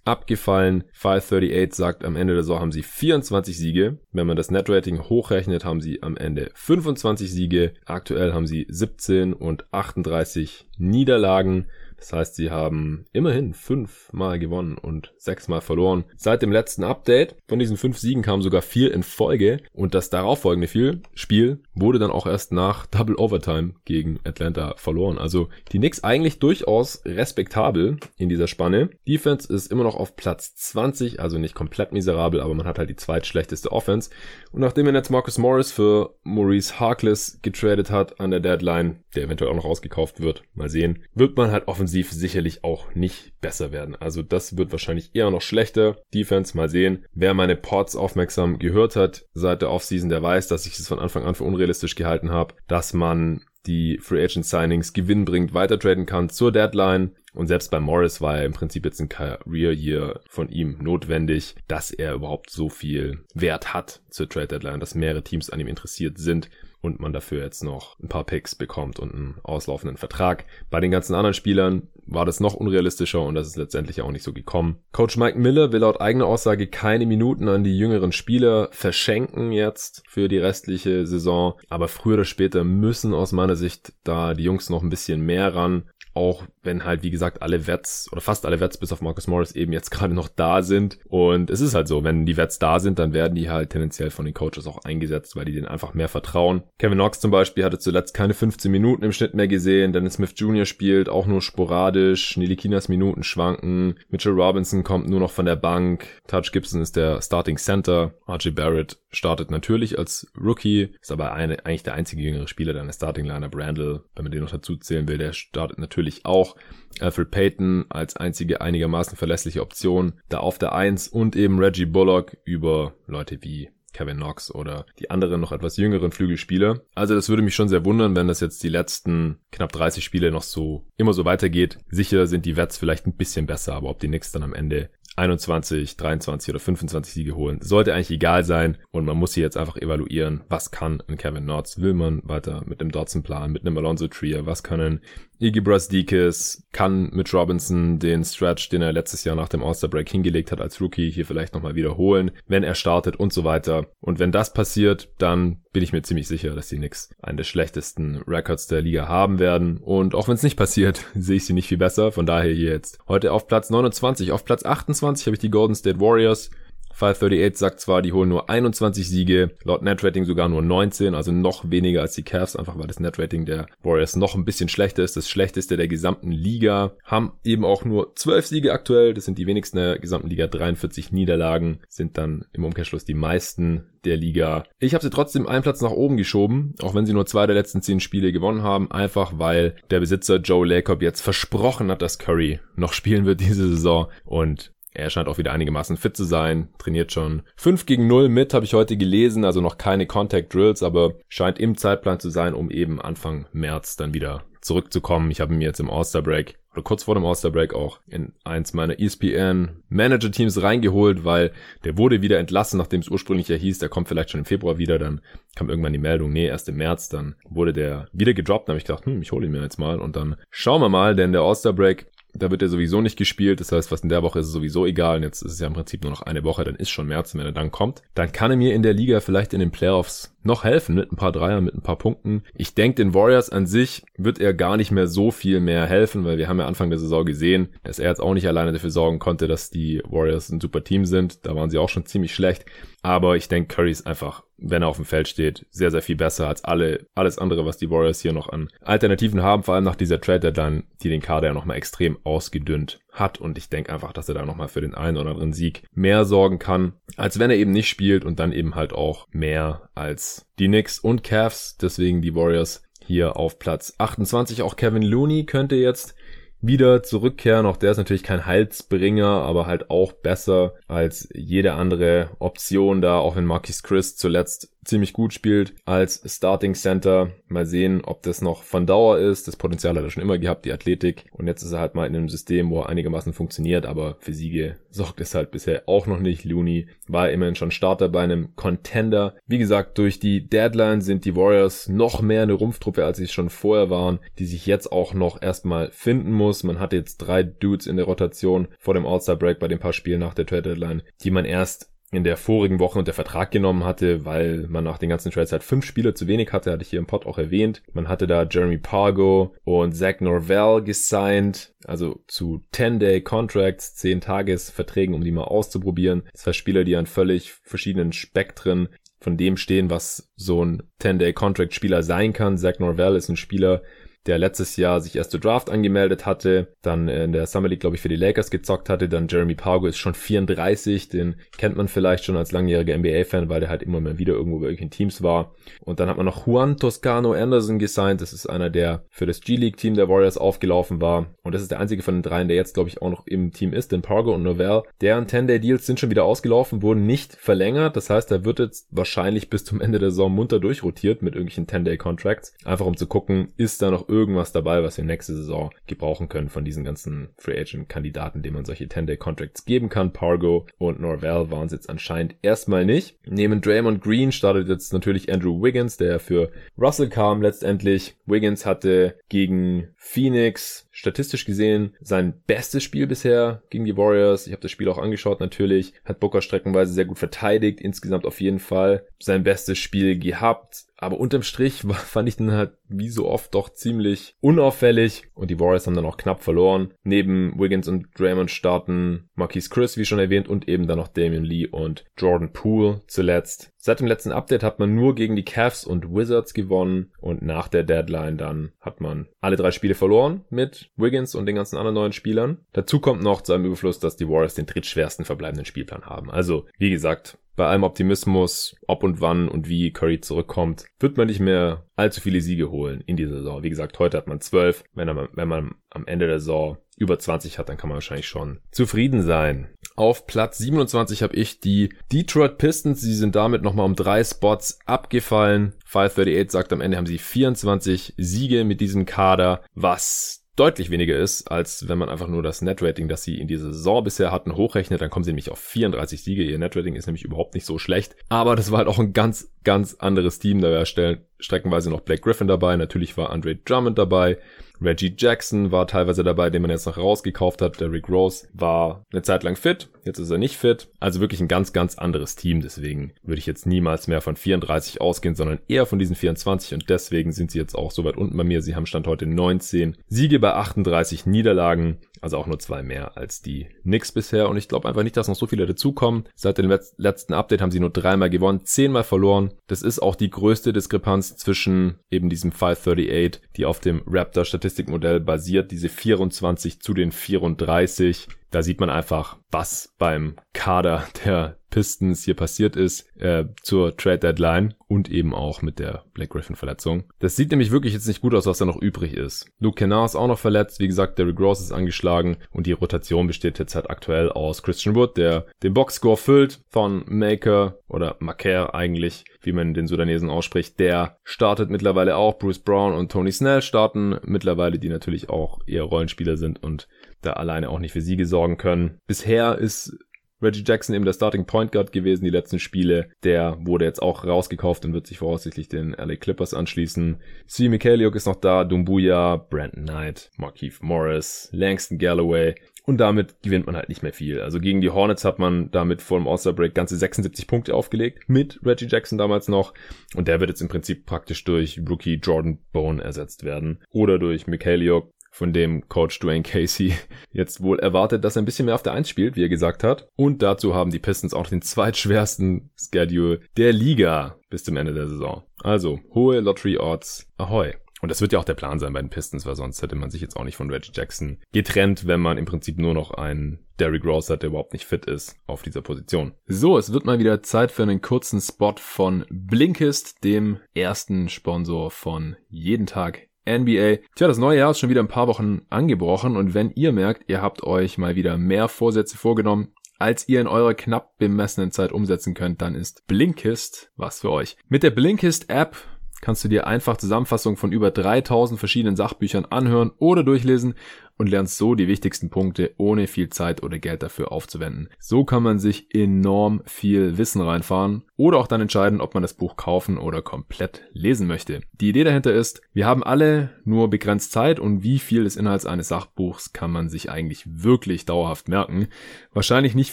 abgefallen. 0.05 0.85
538 0.93 1.75
sagt, 1.75 2.05
am 2.05 2.17
Ende 2.17 2.35
der 2.35 2.43
Saison 2.43 2.61
haben 2.61 2.73
sie 2.73 2.83
24 2.83 3.57
Siege. 3.57 3.99
Wenn 4.13 4.27
man 4.27 4.37
das 4.37 4.51
Netrating 4.51 5.01
hochrechnet, 5.09 5.65
haben 5.65 5.81
sie 5.81 6.03
am 6.03 6.19
Ende 6.19 6.51
25 6.53 7.33
Siege. 7.33 7.73
Aktuell 7.87 8.35
haben 8.35 8.47
sie 8.47 8.67
17 8.69 9.33
und 9.33 9.73
38 9.73 10.67
Niederlagen. 10.77 11.69
Das 11.99 12.13
heißt, 12.13 12.37
sie 12.37 12.51
haben 12.51 13.07
immerhin 13.13 13.55
fünfmal 13.55 14.39
gewonnen 14.39 14.79
und 14.79 15.13
sechsmal 15.19 15.61
verloren. 15.61 16.05
Seit 16.17 16.43
dem 16.43 16.53
letzten 16.53 16.85
Update 16.85 17.37
von 17.49 17.59
diesen 17.59 17.77
fünf 17.77 17.99
Siegen 17.99 18.23
kamen 18.23 18.43
sogar 18.43 18.63
vier 18.63 18.93
in 18.93 19.03
Folge 19.03 19.61
und 19.73 19.95
das 19.95 20.11
darauffolgende 20.11 20.69
Spiel 21.15 21.63
wurde 21.75 21.99
dann 21.99 22.11
auch 22.11 22.27
erst 22.27 22.53
nach 22.53 22.87
Double 22.87 23.17
Overtime 23.17 23.75
gegen 23.85 24.21
Atlanta 24.25 24.75
verloren. 24.77 25.19
Also 25.19 25.49
die 25.73 25.79
Knicks 25.79 26.05
eigentlich 26.05 26.39
durchaus 26.39 27.03
respektabel 27.05 27.99
in 28.17 28.29
dieser 28.29 28.47
Spanne. 28.47 28.91
Defense 29.09 29.53
ist 29.53 29.73
immer 29.73 29.85
noch 29.85 29.97
auf 29.97 30.17
Platz 30.17 30.55
20, 30.55 31.21
also 31.21 31.39
nicht 31.39 31.55
komplett 31.55 31.93
miserabel, 31.93 32.41
aber 32.41 32.55
man 32.55 32.67
hat 32.67 32.79
halt 32.79 32.91
die 32.91 32.97
zweitschlechteste 32.97 33.73
Offense. 33.73 34.11
Und 34.53 34.61
nachdem 34.61 34.87
man 34.87 34.95
jetzt 34.95 35.11
Marcus 35.11 35.39
Morris 35.39 35.73
für 35.73 36.15
Maurice 36.23 36.79
Harkless 36.79 37.41
getradet 37.43 37.91
hat 37.91 38.21
an 38.21 38.31
der 38.31 38.41
Deadline, 38.41 39.01
der 39.15 39.25
eventuell 39.25 39.51
auch 39.51 39.57
noch 39.57 39.65
ausgekauft 39.65 40.21
wird, 40.21 40.43
mal 40.55 40.69
sehen, 40.69 41.03
wird 41.15 41.37
man 41.37 41.51
halt 41.51 41.69
offensiv 41.69 41.86
offensiv 41.87 42.11
sicherlich 42.11 42.65
auch 42.65 42.93
nicht 42.97 43.41
besser 43.41 43.71
werden. 43.71 43.95
Also 43.95 44.23
das 44.23 44.57
wird 44.57 44.73
wahrscheinlich 44.73 45.15
eher 45.15 45.31
noch 45.31 45.41
schlechter. 45.41 45.97
Defense, 46.13 46.57
mal 46.57 46.69
sehen. 46.69 47.05
Wer 47.13 47.33
meine 47.33 47.55
Pods 47.55 47.95
aufmerksam 47.95 48.59
gehört 48.59 48.97
hat 48.97 49.27
seit 49.35 49.63
der 49.63 49.71
Offseason, 49.71 50.09
der 50.09 50.21
weiß, 50.21 50.49
dass 50.49 50.67
ich 50.67 50.77
es 50.77 50.89
von 50.89 50.99
Anfang 50.99 51.23
an 51.23 51.37
für 51.37 51.45
unrealistisch 51.45 51.95
gehalten 51.95 52.33
habe, 52.33 52.55
dass 52.67 52.93
man 52.93 53.43
die 53.67 53.99
Free 54.03 54.25
Agent 54.25 54.47
Signings 54.47 54.95
gewinnbringend 54.95 55.55
weiter 55.55 55.79
traden 55.79 56.07
kann 56.07 56.29
zur 56.29 56.51
Deadline. 56.51 57.13
Und 57.35 57.47
selbst 57.47 57.71
bei 57.71 57.79
Morris 57.79 58.21
war 58.21 58.39
ja 58.39 58.45
im 58.45 58.53
Prinzip 58.53 58.85
jetzt 58.85 59.01
ein 59.01 59.09
Career 59.09 59.73
Year 59.73 60.21
von 60.29 60.49
ihm 60.49 60.79
notwendig, 60.81 61.55
dass 61.69 61.93
er 61.93 62.15
überhaupt 62.15 62.51
so 62.51 62.69
viel 62.69 63.21
Wert 63.33 63.75
hat 63.75 64.01
zur 64.11 64.29
Trade 64.29 64.49
Deadline, 64.49 64.81
dass 64.81 64.97
mehrere 64.97 65.23
Teams 65.23 65.51
an 65.51 65.61
ihm 65.61 65.69
interessiert 65.69 66.19
sind 66.19 66.51
und 66.87 67.01
man 67.01 67.13
dafür 67.13 67.43
jetzt 67.43 67.63
noch 67.63 67.99
ein 68.01 68.09
paar 68.09 68.25
Picks 68.25 68.55
bekommt 68.55 68.99
und 68.99 69.13
einen 69.13 69.35
auslaufenden 69.43 69.97
Vertrag. 69.97 70.45
Bei 70.71 70.81
den 70.81 70.91
ganzen 70.91 71.15
anderen 71.15 71.35
Spielern 71.35 71.89
war 72.07 72.25
das 72.25 72.41
noch 72.41 72.55
unrealistischer 72.55 73.21
und 73.21 73.35
das 73.35 73.49
ist 73.49 73.57
letztendlich 73.57 74.01
auch 74.01 74.13
nicht 74.13 74.23
so 74.23 74.33
gekommen. 74.33 74.79
Coach 74.93 75.17
Mike 75.17 75.39
Miller 75.39 75.73
will 75.73 75.81
laut 75.81 76.01
eigener 76.01 76.27
Aussage 76.27 76.69
keine 76.69 77.05
Minuten 77.05 77.49
an 77.49 77.65
die 77.65 77.77
jüngeren 77.77 78.13
Spieler 78.13 78.69
verschenken 78.71 79.53
jetzt 79.53 80.03
für 80.09 80.29
die 80.29 80.39
restliche 80.39 81.07
Saison, 81.07 81.55
aber 81.69 81.89
früher 81.89 82.15
oder 82.15 82.25
später 82.25 82.65
müssen 82.65 83.13
aus 83.13 83.33
meiner 83.33 83.57
Sicht 83.57 83.93
da 84.05 84.35
die 84.35 84.45
Jungs 84.45 84.71
noch 84.71 84.83
ein 84.83 84.91
bisschen 84.91 85.21
mehr 85.21 85.55
ran 85.55 85.85
auch 86.17 86.45
wenn 86.63 86.85
halt, 86.85 87.03
wie 87.03 87.11
gesagt, 87.11 87.43
alle 87.43 87.67
Wets 87.67 88.09
oder 88.11 88.21
fast 88.21 88.45
alle 88.47 88.59
Wets 88.59 88.79
bis 88.79 88.93
auf 88.93 89.01
Marcus 89.01 89.27
Morris 89.27 89.53
eben 89.53 89.73
jetzt 89.73 89.91
gerade 89.93 90.15
noch 90.15 90.29
da 90.29 90.63
sind. 90.63 90.99
Und 91.07 91.51
es 91.51 91.61
ist 91.61 91.75
halt 91.75 91.89
so, 91.89 92.03
wenn 92.05 92.27
die 92.27 92.37
Wets 92.37 92.59
da 92.59 92.81
sind, 92.81 92.99
dann 92.99 93.13
werden 93.13 93.35
die 93.35 93.51
halt 93.51 93.71
tendenziell 93.71 94.11
von 94.11 94.25
den 94.25 94.35
Coaches 94.35 94.67
auch 94.67 94.85
eingesetzt, 94.85 95.37
weil 95.37 95.45
die 95.45 95.53
denen 95.53 95.67
einfach 95.67 95.95
mehr 95.95 96.09
vertrauen. 96.09 96.63
Kevin 96.79 96.99
Knox 96.99 97.21
zum 97.21 97.31
Beispiel 97.31 97.65
hatte 97.65 97.79
zuletzt 97.79 98.15
keine 98.15 98.35
15 98.35 98.71
Minuten 98.71 99.05
im 99.05 99.13
Schnitt 99.13 99.35
mehr 99.35 99.49
gesehen. 99.49 99.93
Dennis 99.93 100.15
Smith 100.15 100.35
Jr. 100.37 100.65
spielt 100.65 101.09
auch 101.09 101.27
nur 101.27 101.43
sporadisch. 101.43 102.37
Nilikinas 102.37 102.89
Minuten 102.89 103.23
schwanken. 103.23 103.97
Mitchell 104.09 104.33
Robinson 104.33 104.83
kommt 104.83 105.09
nur 105.09 105.21
noch 105.21 105.31
von 105.31 105.47
der 105.47 105.57
Bank. 105.57 106.07
Touch 106.27 106.53
Gibson 106.53 106.81
ist 106.81 106.97
der 106.97 107.23
Starting 107.23 107.59
Center. 107.59 108.15
RJ 108.29 108.51
Barrett 108.51 108.99
startet 109.11 109.51
natürlich 109.51 109.99
als 109.99 110.31
Rookie, 110.39 110.95
ist 111.01 111.11
aber 111.11 111.33
eine, 111.33 111.65
eigentlich 111.65 111.83
der 111.83 111.95
einzige 111.95 112.23
jüngere 112.23 112.49
Spieler 112.49 112.73
deiner 112.73 112.93
Starting 112.93 113.27
Liner. 113.27 113.49
Brandle, 113.49 114.05
wenn 114.15 114.25
man 114.25 114.33
den 114.33 114.43
noch 114.43 114.51
dazu 114.51 114.77
zählen 114.77 115.09
will, 115.09 115.19
der 115.19 115.33
startet 115.33 115.79
natürlich 115.79 116.06
auch. 116.25 116.57
Alfred 117.01 117.31
Payton 117.31 117.87
als 117.91 118.17
einzige 118.17 118.61
einigermaßen 118.61 119.17
verlässliche 119.17 119.63
Option 119.63 120.15
da 120.29 120.39
auf 120.39 120.59
der 120.59 120.75
Eins 120.75 121.09
und 121.09 121.37
eben 121.37 121.59
Reggie 121.59 121.85
Bullock 121.85 122.37
über 122.45 122.95
Leute 123.07 123.39
wie 123.43 123.71
Kevin 123.93 124.19
Knox 124.19 124.55
oder 124.55 124.85
die 124.99 125.11
anderen 125.11 125.41
noch 125.41 125.53
etwas 125.53 125.79
jüngeren 125.79 126.13
Flügelspieler. 126.13 126.83
Also 126.95 127.15
das 127.15 127.31
würde 127.31 127.43
mich 127.43 127.55
schon 127.55 127.69
sehr 127.69 127.85
wundern, 127.87 128.15
wenn 128.15 128.29
das 128.29 128.41
jetzt 128.41 128.63
die 128.63 128.69
letzten 128.69 129.39
knapp 129.53 129.73
30 129.73 130.05
Spiele 130.05 130.31
noch 130.31 130.43
so 130.43 130.85
immer 130.99 131.15
so 131.15 131.25
weitergeht. 131.25 131.79
Sicher 131.89 132.27
sind 132.27 132.45
die 132.45 132.57
Wets 132.57 132.77
vielleicht 132.77 133.07
ein 133.07 133.17
bisschen 133.17 133.47
besser, 133.47 133.75
aber 133.75 133.89
ob 133.89 133.99
die 133.99 134.09
Knicks 134.09 134.33
dann 134.33 134.43
am 134.43 134.53
Ende 134.53 134.91
21, 135.17 135.97
23 135.97 136.51
oder 136.51 136.61
25 136.61 137.15
Siege 137.15 137.37
holen. 137.37 137.61
Sollte 137.63 137.95
eigentlich 137.95 138.11
egal 138.11 138.45
sein 138.45 138.77
und 138.91 139.07
man 139.07 139.17
muss 139.17 139.33
hier 139.33 139.45
jetzt 139.45 139.57
einfach 139.57 139.77
evaluieren, 139.77 140.43
was 140.51 140.71
kann 140.71 141.03
ein 141.09 141.17
Kevin 141.17 141.47
Notz, 141.47 141.79
will 141.79 141.95
man 141.95 142.21
weiter 142.25 142.63
mit 142.67 142.83
dem 142.83 142.93
Dotson-Plan, 142.93 143.51
mit 143.51 143.63
einem 143.65 143.79
Alonso 143.79 144.09
Trier, 144.09 144.45
was 144.45 144.63
kann 144.63 144.81
ein 144.81 145.01
Iggy 145.39 145.61
Brasdikis, 145.61 146.67
kann 146.73 147.11
mit 147.13 147.33
Robinson 147.33 147.99
den 147.99 148.25
Stretch, 148.25 148.69
den 148.69 148.83
er 148.83 148.93
letztes 148.93 149.25
Jahr 149.25 149.37
nach 149.37 149.49
dem 149.49 149.63
All-Star-Break 149.63 150.09
hingelegt 150.09 150.53
hat 150.53 150.61
als 150.61 150.81
Rookie, 150.81 151.11
hier 151.11 151.27
vielleicht 151.27 151.55
nochmal 151.55 151.75
wiederholen, 151.75 152.31
wenn 152.47 152.63
er 152.63 152.75
startet 152.75 153.17
und 153.17 153.33
so 153.33 153.45
weiter. 153.45 153.87
Und 154.01 154.19
wenn 154.19 154.33
das 154.33 154.53
passiert, 154.53 155.09
dann 155.19 155.63
bin 155.73 155.83
ich 155.83 155.93
mir 155.93 156.03
ziemlich 156.03 156.27
sicher, 156.27 156.55
dass 156.55 156.69
die 156.69 156.77
Knicks 156.77 157.11
einen 157.23 157.37
der 157.37 157.45
schlechtesten 157.45 158.23
Records 158.27 158.67
der 158.67 158.81
Liga 158.81 159.09
haben 159.09 159.39
werden. 159.39 159.79
Und 159.79 160.15
auch 160.15 160.29
wenn 160.29 160.37
es 160.37 160.43
nicht 160.43 160.57
passiert, 160.57 161.05
sehe 161.15 161.37
ich 161.37 161.45
sie 161.45 161.53
nicht 161.53 161.69
viel 161.69 161.79
besser. 161.79 162.13
Von 162.13 162.25
daher 162.27 162.53
hier 162.53 162.71
jetzt 162.71 162.99
heute 163.09 163.33
auf 163.33 163.47
Platz 163.47 163.69
29. 163.69 164.33
Auf 164.33 164.45
Platz 164.45 164.65
28 164.65 165.27
habe 165.27 165.35
ich 165.35 165.41
die 165.41 165.51
Golden 165.51 165.75
State 165.75 166.01
Warriors. 166.01 166.51
538 166.97 167.59
sagt 167.59 167.81
zwar, 167.81 168.01
die 168.01 168.13
holen 168.13 168.31
nur 168.31 168.49
21 168.49 169.07
Siege, 169.07 169.51
laut 169.65 169.83
Netrating 169.83 170.25
sogar 170.25 170.49
nur 170.49 170.63
19, 170.63 171.15
also 171.15 171.31
noch 171.31 171.71
weniger 171.71 172.01
als 172.01 172.15
die 172.15 172.23
Cavs, 172.23 172.57
einfach 172.57 172.79
weil 172.79 172.87
das 172.87 173.01
Netrating 173.01 173.45
der 173.45 173.67
Warriors 173.83 174.17
noch 174.17 174.35
ein 174.35 174.47
bisschen 174.47 174.71
schlechter 174.71 175.05
ist, 175.05 175.15
das 175.15 175.29
schlechteste 175.29 175.77
der 175.77 175.89
gesamten 175.89 176.33
Liga, 176.33 176.93
haben 177.05 177.33
eben 177.45 177.67
auch 177.67 177.85
nur 177.85 178.15
12 178.15 178.47
Siege 178.47 178.73
aktuell, 178.73 179.13
das 179.13 179.27
sind 179.27 179.37
die 179.37 179.47
wenigsten 179.47 179.77
der 179.77 179.99
gesamten 179.99 180.31
Liga, 180.31 180.47
43 180.47 181.13
Niederlagen 181.13 181.81
sind 181.87 182.17
dann 182.17 182.47
im 182.55 182.65
Umkehrschluss 182.65 183.05
die 183.05 183.13
meisten 183.15 183.85
der 184.07 184.17
Liga. 184.17 184.65
Ich 184.79 184.95
habe 184.95 185.05
sie 185.05 185.11
trotzdem 185.11 185.47
einen 185.47 185.63
Platz 185.63 185.83
nach 185.83 185.91
oben 185.91 186.17
geschoben, 186.17 186.75
auch 186.81 186.95
wenn 186.95 187.05
sie 187.05 187.13
nur 187.13 187.27
zwei 187.27 187.47
der 187.47 187.57
letzten 187.57 187.83
zehn 187.83 188.01
Spiele 188.01 188.33
gewonnen 188.33 188.63
haben, 188.63 188.91
einfach 188.91 189.39
weil 189.39 189.77
der 189.91 190.01
Besitzer 190.01 190.37
Joe 190.37 190.67
Lacob 190.67 191.03
jetzt 191.03 191.21
versprochen 191.21 191.91
hat, 191.91 192.01
dass 192.01 192.19
Curry 192.19 192.61
noch 192.77 192.95
spielen 192.95 193.27
wird 193.27 193.41
diese 193.41 193.69
Saison. 193.69 194.07
Und 194.25 194.73
er 194.97 195.11
scheint 195.11 195.29
auch 195.29 195.39
wieder 195.39 195.53
einigermaßen 195.53 195.97
fit 195.97 196.17
zu 196.17 196.25
sein, 196.25 196.69
trainiert 196.79 197.13
schon. 197.13 197.43
5 197.57 197.87
gegen 197.87 198.07
0 198.07 198.29
mit, 198.29 198.55
habe 198.55 198.65
ich 198.65 198.75
heute 198.75 198.97
gelesen, 198.97 199.45
also 199.45 199.61
noch 199.61 199.79
keine 199.79 200.07
Contact 200.07 200.53
Drills, 200.55 200.83
aber 200.83 201.15
scheint 201.29 201.59
im 201.59 201.77
Zeitplan 201.77 202.21
zu 202.21 202.31
sein, 202.31 202.55
um 202.55 202.71
eben 202.71 203.01
Anfang 203.01 203.47
März 203.53 203.97
dann 203.97 204.15
wieder 204.15 204.45
zurückzukommen. 204.61 205.31
Ich 205.31 205.41
habe 205.41 205.55
mir 205.55 205.65
jetzt 205.65 205.81
im 205.81 205.91
All-Star 205.91 206.23
Break 206.23 206.59
oder 206.73 206.83
kurz 206.83 207.05
vor 207.05 207.15
dem 207.15 207.25
All-Star 207.25 207.51
Break 207.51 207.73
auch 207.73 208.01
in 208.07 208.33
eins 208.45 208.75
meiner 208.75 209.01
ESPN 209.01 209.83
Manager 209.89 210.31
Teams 210.31 210.61
reingeholt, 210.61 211.25
weil 211.25 211.53
der 211.85 211.97
wurde 211.97 212.21
wieder 212.21 212.39
entlassen, 212.39 212.77
nachdem 212.79 213.01
es 213.01 213.09
ursprünglich 213.09 213.49
ja 213.49 213.57
hieß, 213.57 213.79
der 213.79 213.89
kommt 213.89 214.09
vielleicht 214.09 214.31
schon 214.31 214.41
im 214.41 214.45
Februar 214.45 214.77
wieder, 214.77 214.99
dann 214.99 215.21
kam 215.55 215.71
irgendwann 215.71 215.93
die 215.93 215.99
Meldung, 215.99 216.33
nee, 216.33 216.47
erst 216.47 216.69
im 216.69 216.77
März, 216.77 217.09
dann 217.09 217.37
wurde 217.49 217.73
der 217.73 218.09
wieder 218.13 218.35
gedroppt, 218.35 218.69
dann 218.69 218.75
habe 218.75 218.79
ich 218.79 218.85
gedacht, 218.85 219.07
hm, 219.07 219.23
ich 219.23 219.33
hole 219.33 219.47
ihn 219.47 219.53
mir 219.53 219.63
jetzt 219.63 219.79
mal. 219.79 220.01
Und 220.01 220.17
dann 220.17 220.37
schauen 220.51 220.83
wir 220.83 220.89
mal, 220.89 221.15
denn 221.15 221.33
der 221.33 221.43
All-Star 221.43 221.73
Break 221.73 222.07
da 222.39 222.51
wird 222.51 222.63
er 222.63 222.69
sowieso 222.69 223.01
nicht 223.01 223.17
gespielt. 223.17 223.61
Das 223.61 223.73
heißt, 223.73 223.91
was 223.91 224.01
in 224.01 224.09
der 224.09 224.23
Woche 224.23 224.39
ist, 224.39 224.47
ist 224.47 224.53
sowieso 224.53 224.87
egal. 224.87 225.19
Und 225.19 225.23
jetzt 225.23 225.43
ist 225.43 225.53
es 225.53 225.61
ja 225.61 225.67
im 225.67 225.73
Prinzip 225.73 226.03
nur 226.03 226.11
noch 226.11 226.23
eine 226.23 226.45
Woche, 226.45 226.65
dann 226.65 226.77
ist 226.77 226.91
schon 226.91 227.07
März. 227.07 227.35
Wenn 227.35 227.47
er 227.47 227.53
dann 227.53 227.71
kommt, 227.71 228.03
dann 228.15 228.33
kann 228.33 228.51
er 228.51 228.57
mir 228.57 228.75
in 228.75 228.83
der 228.83 228.93
Liga 228.93 229.21
vielleicht 229.21 229.53
in 229.53 229.61
den 229.61 229.71
Playoffs 229.71 230.35
noch 230.43 230.65
helfen 230.65 230.95
mit 230.95 231.13
ein 231.13 231.17
paar 231.17 231.33
Dreiern, 231.33 231.65
mit 231.65 231.75
ein 231.75 231.83
paar 231.83 231.99
Punkten. 231.99 232.45
Ich 232.55 232.75
denke, 232.75 232.97
den 232.97 233.15
Warriors 233.15 233.51
an 233.51 233.67
sich 233.67 234.05
wird 234.17 234.39
er 234.39 234.55
gar 234.55 234.77
nicht 234.77 234.93
mehr 234.93 235.09
so 235.09 235.31
viel 235.31 235.61
mehr 235.61 235.87
helfen, 235.87 236.25
weil 236.25 236.39
wir 236.39 236.49
haben 236.49 236.61
ja 236.61 236.67
Anfang 236.67 236.91
der 236.91 236.99
Saison 236.99 237.25
gesehen, 237.25 237.69
dass 237.83 237.99
er 237.99 238.09
jetzt 238.09 238.21
auch 238.21 238.35
nicht 238.35 238.47
alleine 238.47 238.73
dafür 238.73 238.91
sorgen 238.91 239.19
konnte, 239.19 239.49
dass 239.49 239.71
die 239.71 240.03
Warriors 240.09 240.51
ein 240.51 240.61
super 240.61 240.85
Team 240.85 241.05
sind. 241.05 241.45
Da 241.45 241.55
waren 241.57 241.71
sie 241.71 241.79
auch 241.79 241.89
schon 241.89 242.07
ziemlich 242.07 242.35
schlecht. 242.35 242.65
Aber 243.03 243.37
ich 243.37 243.49
denke, 243.49 243.75
Curry 243.75 243.91
ist 243.91 244.07
einfach, 244.07 244.45
wenn 244.59 244.83
er 244.83 244.89
auf 244.89 244.97
dem 244.97 245.05
Feld 245.05 245.29
steht, 245.29 245.67
sehr, 245.71 245.91
sehr 245.91 246.03
viel 246.03 246.17
besser 246.17 246.49
als 246.49 246.65
alle, 246.65 247.07
alles 247.15 247.39
andere, 247.39 247.67
was 247.67 247.77
die 247.77 247.91
Warriors 247.91 248.21
hier 248.21 248.33
noch 248.33 248.49
an 248.49 248.69
Alternativen 248.81 249.43
haben, 249.43 249.63
vor 249.63 249.75
allem 249.75 249.85
nach 249.85 249.97
dieser 249.97 250.21
Trade-Deadline, 250.21 250.85
die 251.03 251.09
den 251.09 251.21
Kader 251.21 251.49
ja 251.49 251.55
nochmal 251.55 251.77
extrem 251.77 252.19
ausgedünnt 252.25 253.01
hat. 253.13 253.39
Und 253.39 253.59
ich 253.59 253.69
denke 253.69 253.93
einfach, 253.93 254.13
dass 254.13 254.29
er 254.29 254.35
da 254.35 254.45
nochmal 254.45 254.69
für 254.69 254.81
den 254.81 254.95
einen 254.95 255.17
oder 255.17 255.31
anderen 255.31 255.53
Sieg 255.53 255.83
mehr 255.95 256.25
sorgen 256.25 256.59
kann, 256.59 256.95
als 257.17 257.39
wenn 257.39 257.51
er 257.51 257.57
eben 257.57 257.73
nicht 257.73 257.89
spielt 257.89 258.25
und 258.25 258.41
dann 258.41 258.53
eben 258.53 258.75
halt 258.75 258.93
auch 258.93 259.29
mehr 259.31 259.89
als 259.95 260.47
die 260.59 260.69
Knicks 260.69 260.99
und 260.99 261.23
Cavs. 261.23 261.77
Deswegen 261.77 262.23
die 262.23 262.35
Warriors 262.35 262.83
hier 263.05 263.37
auf 263.37 263.59
Platz 263.59 263.95
28. 263.99 264.63
Auch 264.63 264.77
Kevin 264.77 265.03
Looney 265.03 265.45
könnte 265.45 265.77
jetzt 265.77 266.15
wieder 266.61 267.03
zurückkehren. 267.03 267.67
Auch 267.67 267.77
der 267.77 267.93
ist 267.93 267.97
natürlich 267.99 268.23
kein 268.23 268.47
Halsbringer, 268.47 269.27
aber 269.27 269.67
halt 269.67 269.91
auch 269.91 270.13
besser 270.13 270.75
als 270.89 271.29
jede 271.35 271.75
andere 271.75 272.31
Option 272.39 273.03
da, 273.03 273.19
auch 273.19 273.37
wenn 273.37 273.45
Marquis 273.45 273.83
Chris 273.83 274.17
zuletzt 274.17 274.76
ziemlich 274.87 275.13
gut 275.13 275.33
spielt 275.33 275.75
als 275.85 276.23
Starting 276.25 276.75
Center. 276.75 277.31
Mal 277.49 277.67
sehen, 277.67 278.03
ob 278.05 278.23
das 278.23 278.43
noch 278.43 278.63
von 278.63 278.87
Dauer 278.87 279.19
ist. 279.19 279.49
Das 279.49 279.57
Potenzial 279.57 279.97
hat 279.97 280.05
er 280.05 280.11
schon 280.11 280.23
immer 280.23 280.39
gehabt, 280.39 280.65
die 280.65 280.73
Athletik. 280.73 281.27
Und 281.33 281.47
jetzt 281.47 281.63
ist 281.63 281.73
er 281.73 281.81
halt 281.81 281.95
mal 281.95 282.07
in 282.07 282.17
einem 282.17 282.29
System, 282.29 282.71
wo 282.71 282.81
er 282.81 282.89
einigermaßen 282.89 283.33
funktioniert, 283.33 283.87
aber 283.87 284.17
für 284.21 284.33
Siege 284.33 284.77
sorgt 284.91 285.21
es 285.21 285.35
halt 285.35 285.51
bisher 285.51 285.83
auch 285.87 286.07
noch 286.07 286.21
nicht. 286.21 286.45
Looney 286.45 286.87
war 287.07 287.31
immerhin 287.31 287.55
schon 287.55 287.71
Starter 287.71 288.09
bei 288.09 288.23
einem 288.23 288.57
Contender. 288.57 289.37
Wie 289.47 289.59
gesagt, 289.59 289.99
durch 289.99 290.19
die 290.19 290.49
Deadline 290.49 291.01
sind 291.01 291.25
die 291.25 291.37
Warriors 291.37 291.89
noch 291.89 292.23
mehr 292.23 292.43
eine 292.43 292.55
Rumpftruppe, 292.55 293.05
als 293.05 293.19
sie 293.19 293.29
schon 293.29 293.51
vorher 293.51 293.91
waren, 293.91 294.21
die 294.39 294.47
sich 294.47 294.67
jetzt 294.67 294.91
auch 294.91 295.15
noch 295.15 295.43
erstmal 295.43 295.91
finden 295.93 296.33
muss. 296.33 296.65
Man 296.65 296.81
hat 296.81 296.93
jetzt 296.93 297.19
drei 297.19 297.43
Dudes 297.43 297.87
in 297.87 297.97
der 297.97 298.07
Rotation 298.07 298.69
vor 298.79 298.95
dem 298.95 299.07
All-Star 299.07 299.37
Break 299.37 299.59
bei 299.59 299.69
den 299.69 299.79
paar 299.79 299.93
Spielen 299.93 300.21
nach 300.21 300.35
der 300.35 300.47
Trade 300.47 300.63
Deadline, 300.63 301.03
die 301.23 301.31
man 301.31 301.45
erst 301.45 301.91
in 302.17 302.25
der 302.25 302.39
vorigen 302.39 302.79
Woche 302.79 302.99
unter 302.99 303.13
Vertrag 303.13 303.51
genommen 303.51 303.85
hatte, 303.85 304.25
weil 304.25 304.67
man 304.69 304.85
nach 304.85 304.97
den 304.97 305.11
ganzen 305.11 305.31
Trades 305.31 305.53
halt 305.53 305.63
fünf 305.63 305.85
Spieler 305.85 306.15
zu 306.15 306.27
wenig 306.27 306.53
hatte, 306.53 306.73
hatte 306.73 306.83
ich 306.83 306.89
hier 306.89 306.99
im 306.99 307.07
Pod 307.07 307.27
auch 307.27 307.37
erwähnt. 307.37 307.83
Man 307.93 308.09
hatte 308.09 308.27
da 308.27 308.47
Jeremy 308.51 308.79
Pargo 308.79 309.55
und 309.65 309.93
Zach 309.93 310.21
Norvell 310.21 310.83
gesigned, 310.83 311.75
also 311.85 312.23
zu 312.27 312.65
10-Day 312.73 313.21
Contracts, 313.21 313.97
10 313.97 314.23
Tages 314.23 314.71
Verträgen, 314.71 315.15
um 315.15 315.23
die 315.23 315.31
mal 315.31 315.45
auszuprobieren. 315.45 316.23
Zwei 316.33 316.55
Spieler, 316.55 316.85
die 316.85 316.97
an 316.97 317.07
völlig 317.07 317.53
verschiedenen 317.53 318.13
Spektren 318.13 318.89
von 319.21 319.37
dem 319.37 319.59
stehen, 319.59 319.91
was 319.91 320.33
so 320.37 320.65
ein 320.65 320.85
10-Day 321.01 321.35
Contract 321.35 321.75
Spieler 321.75 322.03
sein 322.03 322.33
kann. 322.33 322.57
Zach 322.57 322.79
Norvell 322.79 323.17
ist 323.17 323.29
ein 323.29 323.37
Spieler, 323.37 323.83
der 324.27 324.39
letztes 324.39 324.77
Jahr 324.77 325.01
sich 325.01 325.17
erst 325.17 325.31
zur 325.31 325.41
Draft 325.41 325.71
angemeldet 325.71 326.27
hatte, 326.27 326.69
dann 326.83 327.09
in 327.09 327.33
der 327.33 327.47
Summer 327.47 327.69
League, 327.69 327.81
glaube 327.81 327.97
ich, 327.97 328.03
für 328.03 328.09
die 328.09 328.17
Lakers 328.17 328.51
gezockt 328.51 328.89
hatte, 328.89 329.09
dann 329.09 329.29
Jeremy 329.29 329.55
Pargo 329.55 329.87
ist 329.87 329.99
schon 329.99 330.15
34, 330.15 331.09
den 331.09 331.37
kennt 331.57 331.77
man 331.77 331.89
vielleicht 331.89 332.25
schon 332.25 332.37
als 332.37 332.53
langjähriger 332.53 332.97
NBA-Fan, 332.97 333.49
weil 333.49 333.61
der 333.61 333.69
halt 333.69 333.83
immer 333.83 334.01
mal 334.01 334.19
wieder 334.19 334.35
irgendwo 334.35 334.59
bei 334.59 334.67
irgendwelchen 334.67 334.91
Teams 334.91 335.23
war. 335.23 335.55
Und 335.85 336.01
dann 336.01 336.09
hat 336.09 336.17
man 336.17 336.27
noch 336.27 336.47
Juan 336.47 336.77
Toscano 336.77 337.33
Anderson 337.33 337.79
gesigned, 337.79 338.21
das 338.21 338.33
ist 338.33 338.47
einer, 338.47 338.71
der 338.71 339.05
für 339.11 339.27
das 339.27 339.41
G-League-Team 339.41 339.95
der 339.95 340.09
Warriors 340.09 340.39
aufgelaufen 340.39 341.01
war. 341.01 341.27
Und 341.43 341.55
das 341.55 341.63
ist 341.63 341.71
der 341.71 341.81
einzige 341.81 342.03
von 342.03 342.17
den 342.17 342.23
dreien, 342.23 342.49
der 342.49 342.57
jetzt, 342.57 342.75
glaube 342.75 342.89
ich, 342.89 343.01
auch 343.03 343.11
noch 343.11 343.27
im 343.27 343.53
Team 343.53 343.73
ist, 343.73 343.93
denn 343.93 344.03
Pargo 344.03 344.35
und 344.35 344.43
Novell, 344.43 344.83
deren 345.01 345.27
10-Day-Deals 345.27 345.87
sind 345.87 346.01
schon 346.01 346.11
wieder 346.11 346.25
ausgelaufen, 346.25 346.83
wurden 346.83 347.07
nicht 347.07 347.37
verlängert. 347.37 347.97
Das 347.97 348.11
heißt, 348.11 348.31
er 348.31 348.45
wird 348.45 348.59
jetzt 348.59 348.89
wahrscheinlich 348.91 349.51
bis 349.51 349.65
zum 349.65 349.81
Ende 349.81 349.99
der 349.99 350.11
Saison 350.11 350.33
munter 350.33 350.59
durchrotiert 350.59 351.23
mit 351.23 351.35
irgendwelchen 351.35 351.67
10-Day-Contracts, 351.67 352.55
einfach 352.65 352.87
um 352.87 352.97
zu 352.97 353.07
gucken, 353.07 353.53
ist 353.57 353.83
da 353.83 353.91
noch 353.91 354.09
irgendwas 354.17 354.53
dabei, 354.53 354.83
was 354.83 354.97
wir 354.97 355.05
nächste 355.05 355.35
Saison 355.35 355.71
gebrauchen 355.87 356.29
können 356.29 356.49
von 356.49 356.65
diesen 356.65 356.85
ganzen 356.85 357.29
Free 357.39 357.59
Agent 357.59 357.89
Kandidaten, 357.89 358.43
denen 358.43 358.55
man 358.55 358.65
solche 358.65 358.85
10-Day 358.87 359.17
Contracts 359.17 359.65
geben 359.65 359.89
kann. 359.89 360.13
Pargo 360.13 360.67
und 360.79 361.01
Norvell 361.01 361.51
waren 361.51 361.67
es 361.67 361.73
jetzt 361.73 361.91
anscheinend 361.91 362.37
erstmal 362.43 362.85
nicht. 362.85 363.19
Neben 363.27 363.61
Draymond 363.61 364.03
Green 364.03 364.33
startet 364.33 364.69
jetzt 364.69 364.93
natürlich 364.93 365.33
Andrew 365.33 365.63
Wiggins, 365.63 365.97
der 365.97 366.19
für 366.19 366.51
Russell 366.79 367.09
kam 367.09 367.43
letztendlich. 367.43 368.17
Wiggins 368.27 368.67
hatte 368.67 369.19
gegen 369.29 369.89
Phoenix 369.97 370.86
statistisch 370.97 371.45
gesehen 371.45 371.95
sein 372.01 372.33
bestes 372.47 372.83
Spiel 372.83 373.07
bisher 373.07 373.63
gegen 373.69 373.85
die 373.85 373.99
Warriors. 373.99 374.47
Ich 374.47 374.53
habe 374.53 374.63
das 374.63 374.71
Spiel 374.71 374.89
auch 374.89 374.97
angeschaut 374.97 375.41
natürlich. 375.41 375.93
Hat 376.07 376.21
Booker 376.21 376.41
streckenweise 376.41 376.95
sehr 376.95 377.05
gut 377.05 377.19
verteidigt, 377.19 377.83
insgesamt 377.83 378.25
auf 378.25 378.41
jeden 378.41 378.59
Fall 378.59 379.07
sein 379.21 379.45
bestes 379.45 379.77
Spiel 379.77 380.19
gehabt. 380.19 380.87
Aber 380.97 381.21
unterm 381.21 381.43
Strich 381.43 381.83
fand 382.07 382.29
ich 382.29 382.37
den 382.37 382.53
halt 382.53 382.73
wie 382.89 383.11
so 383.11 383.29
oft 383.29 383.55
doch 383.55 383.69
ziemlich 383.69 384.37
unauffällig 384.41 385.25
und 385.35 385.51
die 385.51 385.61
Warriors 385.61 385.87
haben 385.87 385.97
dann 385.97 386.07
auch 386.07 386.17
knapp 386.17 386.43
verloren. 386.43 386.95
Neben 387.05 387.59
Wiggins 387.59 387.89
und 387.89 388.07
Draymond 388.19 388.51
starten 388.51 389.29
Marquise 389.35 389.69
Chris, 389.69 389.99
wie 389.99 390.07
schon 390.07 390.19
erwähnt, 390.19 390.49
und 390.49 390.67
eben 390.67 390.87
dann 390.87 390.99
noch 390.99 391.09
Damian 391.09 391.45
Lee 391.45 391.67
und 391.67 392.07
Jordan 392.17 392.53
Poole 392.53 393.03
zuletzt. 393.07 393.71
Seit 393.87 394.01
dem 394.01 394.09
letzten 394.09 394.33
Update 394.33 394.65
hat 394.65 394.81
man 394.81 394.97
nur 394.97 395.15
gegen 395.15 395.37
die 395.37 395.45
Cavs 395.45 395.85
und 395.85 396.13
Wizards 396.13 396.55
gewonnen 396.55 397.13
und 397.21 397.43
nach 397.43 397.69
der 397.69 397.85
Deadline 397.85 398.37
dann 398.37 398.73
hat 398.81 399.01
man 399.01 399.29
alle 399.41 399.55
drei 399.55 399.71
Spiele 399.71 399.95
verloren 399.95 400.45
mit 400.51 400.91
Wiggins 400.97 401.37
und 401.37 401.47
den 401.47 401.55
ganzen 401.55 401.77
anderen 401.77 401.95
neuen 401.95 402.13
Spielern. 402.13 402.59
Dazu 402.73 402.99
kommt 402.99 403.23
noch 403.23 403.43
zu 403.43 403.53
einem 403.53 403.67
Überfluss, 403.67 404.01
dass 404.01 404.17
die 404.17 404.29
Warriors 404.29 404.57
den 404.57 404.67
drittschwersten 404.67 405.25
verbleibenden 405.25 405.67
Spielplan 405.67 406.05
haben. 406.05 406.33
Also, 406.33 406.67
wie 406.79 406.91
gesagt, 406.91 407.39
bei 407.55 407.69
allem 407.69 407.85
Optimismus, 407.85 408.75
ob 408.89 409.05
und 409.05 409.21
wann 409.21 409.47
und 409.47 409.69
wie 409.69 409.93
Curry 409.93 410.21
zurückkommt, 410.21 410.87
wird 410.99 411.17
man 411.17 411.29
nicht 411.29 411.39
mehr 411.39 411.87
allzu 411.95 412.21
viele 412.21 412.41
Siege 412.41 412.73
holen 412.73 413.05
in 413.07 413.17
dieser 413.17 413.37
Saison. 413.37 413.63
Wie 413.63 413.71
gesagt, 413.71 414.01
heute 414.01 414.17
hat 414.17 414.27
man 414.27 414.41
zwölf. 414.41 414.83
Wenn, 414.95 415.07
man, 415.07 415.29
wenn 415.33 415.49
man 415.49 415.77
am 415.91 416.09
Ende 416.09 416.27
der 416.27 416.41
Saison 416.41 416.77
über 416.97 417.21
20 417.21 417.59
hat, 417.59 417.69
dann 417.69 417.77
kann 417.77 417.89
man 417.89 417.97
wahrscheinlich 417.97 418.27
schon 418.27 418.59
zufrieden 418.73 419.23
sein. 419.23 419.69
Auf 419.97 420.27
Platz 420.27 420.59
27 420.59 421.23
habe 421.23 421.35
ich 421.35 421.61
die 421.61 421.89
Detroit 422.13 422.59
Pistons. 422.59 423.01
Sie 423.01 423.15
sind 423.15 423.35
damit 423.35 423.63
nochmal 423.63 423.87
um 423.87 423.97
drei 423.97 424.23
Spots 424.23 424.79
abgefallen. 424.85 425.73
538 425.87 426.53
sagt 426.53 426.73
am 426.75 426.83
Ende 426.83 426.99
haben 426.99 427.07
sie 427.07 427.17
24 427.17 428.13
Siege 428.19 428.65
mit 428.65 428.83
diesem 428.83 429.07
Kader, 429.07 429.63
was 429.75 430.45
deutlich 430.55 430.91
weniger 430.91 431.17
ist, 431.17 431.51
als 431.51 431.89
wenn 431.89 431.99
man 431.99 432.11
einfach 432.11 432.29
nur 432.29 432.43
das 432.43 432.61
Netrating, 432.61 433.09
das 433.09 433.23
sie 433.23 433.39
in 433.39 433.49
dieser 433.49 433.73
Saison 433.73 434.05
bisher 434.05 434.33
hatten, 434.33 434.57
hochrechnet. 434.57 435.01
Dann 435.01 435.11
kommen 435.11 435.25
sie 435.25 435.31
nämlich 435.31 435.51
auf 435.51 435.59
34 435.59 436.23
Siege. 436.23 436.43
Ihr 436.43 436.59
Netrating 436.59 436.95
ist 436.95 437.07
nämlich 437.07 437.25
überhaupt 437.25 437.55
nicht 437.55 437.67
so 437.67 437.79
schlecht. 437.79 438.17
Aber 438.29 438.55
das 438.55 438.71
war 438.71 438.79
halt 438.79 438.89
auch 438.89 438.99
ein 438.99 439.15
ganz, 439.15 439.51
ganz 439.65 439.95
anderes 439.95 440.39
Team. 440.39 440.61
Da 440.61 440.69
wäre 440.69 441.17
streckenweise 441.39 441.91
noch 441.91 442.01
Blake 442.01 442.23
Griffin 442.23 442.49
dabei. 442.49 442.77
Natürlich 442.77 443.17
war 443.17 443.31
Andre 443.31 443.57
Drummond 443.57 443.99
dabei. 443.99 444.39
Reggie 444.81 445.15
Jackson 445.17 445.73
war 445.73 445.87
teilweise 445.87 446.23
dabei, 446.23 446.51
den 446.51 446.63
man 446.63 446.71
jetzt 446.71 446.87
noch 446.87 446.99
rausgekauft 446.99 447.63
hat. 447.63 447.81
Derrick 447.81 448.09
Rose 448.09 448.47
war 448.53 449.05
eine 449.13 449.23
Zeit 449.23 449.43
lang 449.43 449.57
fit, 449.57 449.89
jetzt 450.05 450.19
ist 450.19 450.31
er 450.31 450.39
nicht 450.39 450.57
fit. 450.57 450.89
Also 451.01 451.21
wirklich 451.21 451.41
ein 451.41 451.49
ganz, 451.49 451.73
ganz 451.73 451.97
anderes 451.97 452.37
Team. 452.37 452.61
Deswegen 452.61 453.13
würde 453.23 453.39
ich 453.39 453.47
jetzt 453.47 453.67
niemals 453.67 454.07
mehr 454.07 454.21
von 454.21 454.37
34 454.37 455.01
ausgehen, 455.01 455.35
sondern 455.35 455.61
eher 455.69 455.87
von 455.87 455.99
diesen 455.99 456.17
24. 456.17 456.75
Und 456.75 456.91
deswegen 456.91 457.33
sind 457.33 457.51
sie 457.51 457.59
jetzt 457.59 457.75
auch 457.75 457.91
so 457.91 458.05
weit 458.05 458.17
unten 458.17 458.37
bei 458.37 458.45
mir. 458.45 458.63
Sie 458.63 458.75
haben 458.75 458.87
Stand 458.87 459.07
heute 459.07 459.27
19 459.27 459.97
Siege 460.09 460.39
bei 460.39 460.53
38 460.53 461.27
Niederlagen. 461.27 461.99
Also 462.21 462.39
auch 462.39 462.47
nur 462.47 462.59
zwei 462.59 462.83
mehr 462.83 463.17
als 463.17 463.43
die 463.43 463.69
Knicks 463.83 464.13
bisher. 464.13 464.49
Und 464.49 464.57
ich 464.57 464.69
glaube 464.69 464.89
einfach 464.89 465.03
nicht, 465.03 465.17
dass 465.17 465.29
noch 465.29 465.37
so 465.37 465.47
viele 465.47 465.67
dazukommen. 465.67 466.25
Seit 466.35 466.59
dem 466.59 466.71
letzten 466.97 467.35
Update 467.35 467.61
haben 467.61 467.71
sie 467.71 467.81
nur 467.81 467.91
dreimal 467.91 468.31
gewonnen, 468.31 468.65
zehnmal 468.65 469.05
verloren. 469.05 469.53
Das 469.67 469.83
ist 469.83 470.01
auch 470.01 470.15
die 470.15 470.31
größte 470.31 470.73
Diskrepanz 470.73 471.37
zwischen 471.37 471.99
eben 472.11 472.29
diesem 472.29 472.53
538, 472.53 473.43
die 473.57 473.67
auf 473.67 473.81
dem 473.81 474.03
Raptor 474.07 474.45
Statistikmodell 474.45 475.21
basiert, 475.21 475.71
diese 475.71 475.89
24 475.89 476.81
zu 476.81 476.95
den 476.95 477.13
34. 477.13 478.29
Da 478.51 478.63
sieht 478.63 478.81
man 478.81 478.91
einfach, 478.91 479.39
was 479.51 479.95
beim 479.99 480.37
Kader 480.53 481.07
der 481.25 481.59
Pistons 481.71 482.25
hier 482.25 482.35
passiert 482.35 482.77
ist 482.77 483.07
äh, 483.21 483.45
zur 483.63 483.97
Trade 483.97 484.19
Deadline 484.19 484.75
und 484.89 485.11
eben 485.11 485.35
auch 485.35 485.63
mit 485.63 485.79
der 485.79 486.05
Black 486.15 486.31
Griffin 486.31 486.57
Verletzung. 486.57 487.05
Das 487.19 487.37
sieht 487.37 487.51
nämlich 487.51 487.71
wirklich 487.71 487.93
jetzt 487.93 488.07
nicht 488.07 488.23
gut 488.23 488.35
aus, 488.35 488.47
was 488.47 488.59
da 488.59 488.65
noch 488.65 488.81
übrig 488.81 489.13
ist. 489.13 489.51
Luke 489.59 489.77
Kennard 489.77 490.07
ist 490.07 490.17
auch 490.17 490.29
noch 490.29 490.39
verletzt, 490.39 490.81
wie 490.81 490.87
gesagt, 490.87 491.19
Derrick 491.19 491.39
Rose 491.39 491.63
ist 491.63 491.73
angeschlagen 491.73 492.39
und 492.51 492.67
die 492.67 492.73
Rotation 492.73 493.27
besteht 493.27 493.59
jetzt 493.59 493.75
halt 493.75 493.91
aktuell 493.91 494.31
aus 494.31 494.63
Christian 494.63 494.95
Wood, 494.95 495.17
der 495.17 495.47
den 495.63 495.75
Boxscore 495.75 496.17
füllt 496.17 496.61
von 496.71 497.05
Maker 497.09 497.79
oder 497.89 498.17
Maker 498.21 498.75
eigentlich, 498.75 499.25
wie 499.43 499.53
man 499.53 499.75
den 499.75 499.87
Sudanesen 499.87 500.31
ausspricht. 500.31 500.79
Der 500.79 501.19
startet 501.25 501.69
mittlerweile 501.71 502.17
auch. 502.17 502.39
Bruce 502.39 502.59
Brown 502.59 502.95
und 502.95 503.13
Tony 503.13 503.33
Snell 503.33 503.61
starten 503.61 504.17
mittlerweile, 504.25 504.79
die 504.79 504.89
natürlich 504.89 505.29
auch 505.29 505.61
eher 505.67 505.85
Rollenspieler 505.85 506.37
sind 506.37 506.63
und 506.63 506.89
da 507.23 507.33
alleine 507.35 507.71
auch 507.71 507.79
nicht 507.79 507.93
für 507.93 508.01
Siege 508.01 508.27
sorgen 508.27 508.57
können. 508.57 508.99
Bisher 509.07 509.59
ist 509.59 509.97
Reggie 510.43 510.65
Jackson 510.67 510.95
eben 510.95 511.05
der 511.05 511.15
Starting 511.15 511.47
Point 511.47 511.73
Guard 511.73 511.93
gewesen, 511.93 512.25
die 512.25 512.31
letzten 512.31 512.59
Spiele. 512.59 513.09
Der 513.25 513.57
wurde 513.61 513.87
jetzt 513.87 514.03
auch 514.03 514.25
rausgekauft 514.25 514.85
und 514.85 514.93
wird 514.93 515.07
sich 515.07 515.19
voraussichtlich 515.19 515.69
den 515.69 515.93
LA 515.93 516.17
Clippers 516.17 516.53
anschließen. 516.53 517.21
C. 517.47 517.69
Mikhailiuk 517.69 518.15
ist 518.15 518.27
noch 518.27 518.37
da, 518.37 518.65
Dumbuya, 518.65 519.37
Brandon 519.37 519.85
Knight, 519.85 520.31
Markeith 520.37 520.83
Morris, 520.83 521.49
Langston 521.53 521.99
Galloway. 521.99 522.55
Und 522.85 522.99
damit 522.99 523.43
gewinnt 523.43 523.67
man 523.67 523.75
halt 523.75 523.89
nicht 523.89 524.05
mehr 524.05 524.13
viel. 524.13 524.41
Also 524.41 524.61
gegen 524.61 524.81
die 524.81 524.91
Hornets 524.91 525.25
hat 525.25 525.41
man 525.41 525.73
damit 525.73 526.03
vor 526.03 526.21
dem 526.21 526.29
All-Star 526.29 526.53
Break 526.53 526.73
ganze 526.73 526.97
76 526.97 527.49
Punkte 527.49 527.75
aufgelegt. 527.75 528.29
Mit 528.29 528.61
Reggie 528.65 528.87
Jackson 528.87 529.19
damals 529.19 529.49
noch. 529.49 529.75
Und 530.15 530.29
der 530.29 530.39
wird 530.39 530.51
jetzt 530.51 530.61
im 530.61 530.69
Prinzip 530.69 531.05
praktisch 531.05 531.43
durch 531.43 531.81
Rookie 531.89 532.21
Jordan 532.23 532.59
Bone 532.73 533.03
ersetzt 533.03 533.43
werden. 533.43 533.83
Oder 533.91 534.21
durch 534.21 534.47
Mikhailiuk, 534.47 535.11
von 535.37 535.53
dem 535.53 535.87
Coach 535.89 536.19
Dwayne 536.19 536.43
Casey 536.43 536.95
jetzt 537.33 537.63
wohl 537.63 537.79
erwartet, 537.79 538.25
dass 538.25 538.37
er 538.37 538.43
ein 538.43 538.47
bisschen 538.47 538.65
mehr 538.65 538.75
auf 538.75 538.83
der 538.83 538.95
Eins 538.95 539.11
spielt, 539.11 539.37
wie 539.37 539.43
er 539.43 539.51
gesagt 539.51 539.85
hat. 539.85 540.09
Und 540.17 540.41
dazu 540.41 540.75
haben 540.75 540.91
die 540.91 540.99
Pistons 540.99 541.35
auch 541.35 541.47
den 541.47 541.61
zweitschwersten 541.61 542.71
Schedule 542.75 543.41
der 543.59 543.75
Liga 543.75 544.39
bis 544.49 544.65
zum 544.65 544.79
Ende 544.79 544.95
der 544.95 545.09
Saison. 545.09 545.43
Also, 545.63 546.01
hohe 546.15 546.41
Lottery 546.41 546.79
Odds. 546.79 547.27
Ahoy. 547.37 547.75
Und 548.01 548.11
das 548.11 548.21
wird 548.21 548.33
ja 548.33 548.39
auch 548.39 548.45
der 548.45 548.55
Plan 548.55 548.79
sein 548.79 548.93
bei 548.95 549.01
den 549.01 549.11
Pistons, 549.11 549.45
weil 549.45 549.57
sonst 549.57 549.83
hätte 549.83 549.97
man 549.97 550.11
sich 550.11 550.23
jetzt 550.23 550.37
auch 550.37 550.45
nicht 550.45 550.57
von 550.57 550.71
Reggie 550.71 550.93
Jackson 550.95 551.39
getrennt, 551.53 552.07
wenn 552.07 552.21
man 552.21 552.39
im 552.39 552.45
Prinzip 552.47 552.79
nur 552.79 552.95
noch 552.95 553.11
einen 553.11 553.59
Derrick 553.79 554.05
Rose 554.05 554.33
hat, 554.33 554.43
der 554.43 554.51
überhaupt 554.51 554.73
nicht 554.73 554.87
fit 554.87 555.05
ist 555.05 555.37
auf 555.47 555.63
dieser 555.63 555.83
Position. 555.83 556.33
So, 556.47 556.79
es 556.79 556.93
wird 556.93 557.05
mal 557.05 557.19
wieder 557.19 557.43
Zeit 557.43 557.73
für 557.73 557.83
einen 557.83 558.01
kurzen 558.01 558.41
Spot 558.41 558.75
von 558.79 559.27
Blinkist, 559.29 560.25
dem 560.25 560.61
ersten 560.75 561.29
Sponsor 561.29 561.91
von 561.91 562.37
Jeden 562.49 562.87
Tag 562.87 563.29
NBA. 563.49 563.99
Tja, 564.15 564.29
das 564.29 564.39
neue 564.39 564.59
Jahr 564.59 564.73
ist 564.73 564.79
schon 564.79 564.91
wieder 564.91 565.03
ein 565.03 565.09
paar 565.09 565.29
Wochen 565.29 565.63
angebrochen 565.71 566.37
und 566.37 566.55
wenn 566.55 566.71
ihr 566.73 566.93
merkt, 566.93 567.29
ihr 567.29 567.41
habt 567.41 567.63
euch 567.63 567.99
mal 567.99 568.17
wieder 568.17 568.37
mehr 568.37 568.69
Vorsätze 568.69 569.17
vorgenommen, 569.17 569.73
als 569.99 570.29
ihr 570.29 570.41
in 570.41 570.47
eurer 570.47 570.75
knapp 570.75 571.17
bemessenen 571.19 571.71
Zeit 571.71 571.93
umsetzen 571.93 572.35
könnt, 572.35 572.61
dann 572.61 572.75
ist 572.75 573.07
Blinkist 573.07 573.91
was 573.97 574.21
für 574.21 574.31
euch. 574.31 574.57
Mit 574.69 574.83
der 574.83 574.91
Blinkist 574.91 575.49
App 575.49 575.77
kannst 576.21 576.45
du 576.45 576.49
dir 576.49 576.67
einfach 576.67 576.97
Zusammenfassungen 576.97 577.57
von 577.57 577.73
über 577.73 577.91
3000 577.91 578.59
verschiedenen 578.59 578.97
Sachbüchern 578.97 579.47
anhören 579.47 579.93
oder 579.99 580.25
durchlesen 580.25 580.75
und 581.19 581.29
lernst 581.29 581.57
so 581.57 581.75
die 581.75 581.89
wichtigsten 581.89 582.31
Punkte, 582.31 582.75
ohne 582.77 583.07
viel 583.07 583.31
Zeit 583.31 583.63
oder 583.63 583.79
Geld 583.79 584.03
dafür 584.03 584.33
aufzuwenden. 584.33 584.89
So 584.99 585.25
kann 585.25 585.43
man 585.43 585.59
sich 585.59 585.95
enorm 585.95 586.63
viel 586.67 587.19
Wissen 587.19 587.41
reinfahren 587.41 588.03
oder 588.17 588.39
auch 588.39 588.47
dann 588.47 588.61
entscheiden, 588.61 589.01
ob 589.01 589.15
man 589.15 589.23
das 589.23 589.35
Buch 589.35 589.57
kaufen 589.57 589.99
oder 589.99 590.23
komplett 590.23 590.83
lesen 590.93 591.27
möchte. 591.27 591.61
Die 591.73 591.89
Idee 591.89 592.05
dahinter 592.05 592.33
ist, 592.33 592.61
wir 592.73 592.87
haben 592.87 593.03
alle 593.05 593.51
nur 593.65 593.91
begrenzt 593.91 594.33
Zeit 594.33 594.59
und 594.59 594.83
wie 594.83 594.99
viel 594.99 595.25
des 595.25 595.37
Inhalts 595.37 595.67
eines 595.67 595.89
Sachbuchs 595.89 596.53
kann 596.53 596.71
man 596.71 596.89
sich 596.89 597.11
eigentlich 597.11 597.45
wirklich 597.47 598.07
dauerhaft 598.07 598.49
merken. 598.49 598.89
Wahrscheinlich 599.33 599.75
nicht 599.75 599.93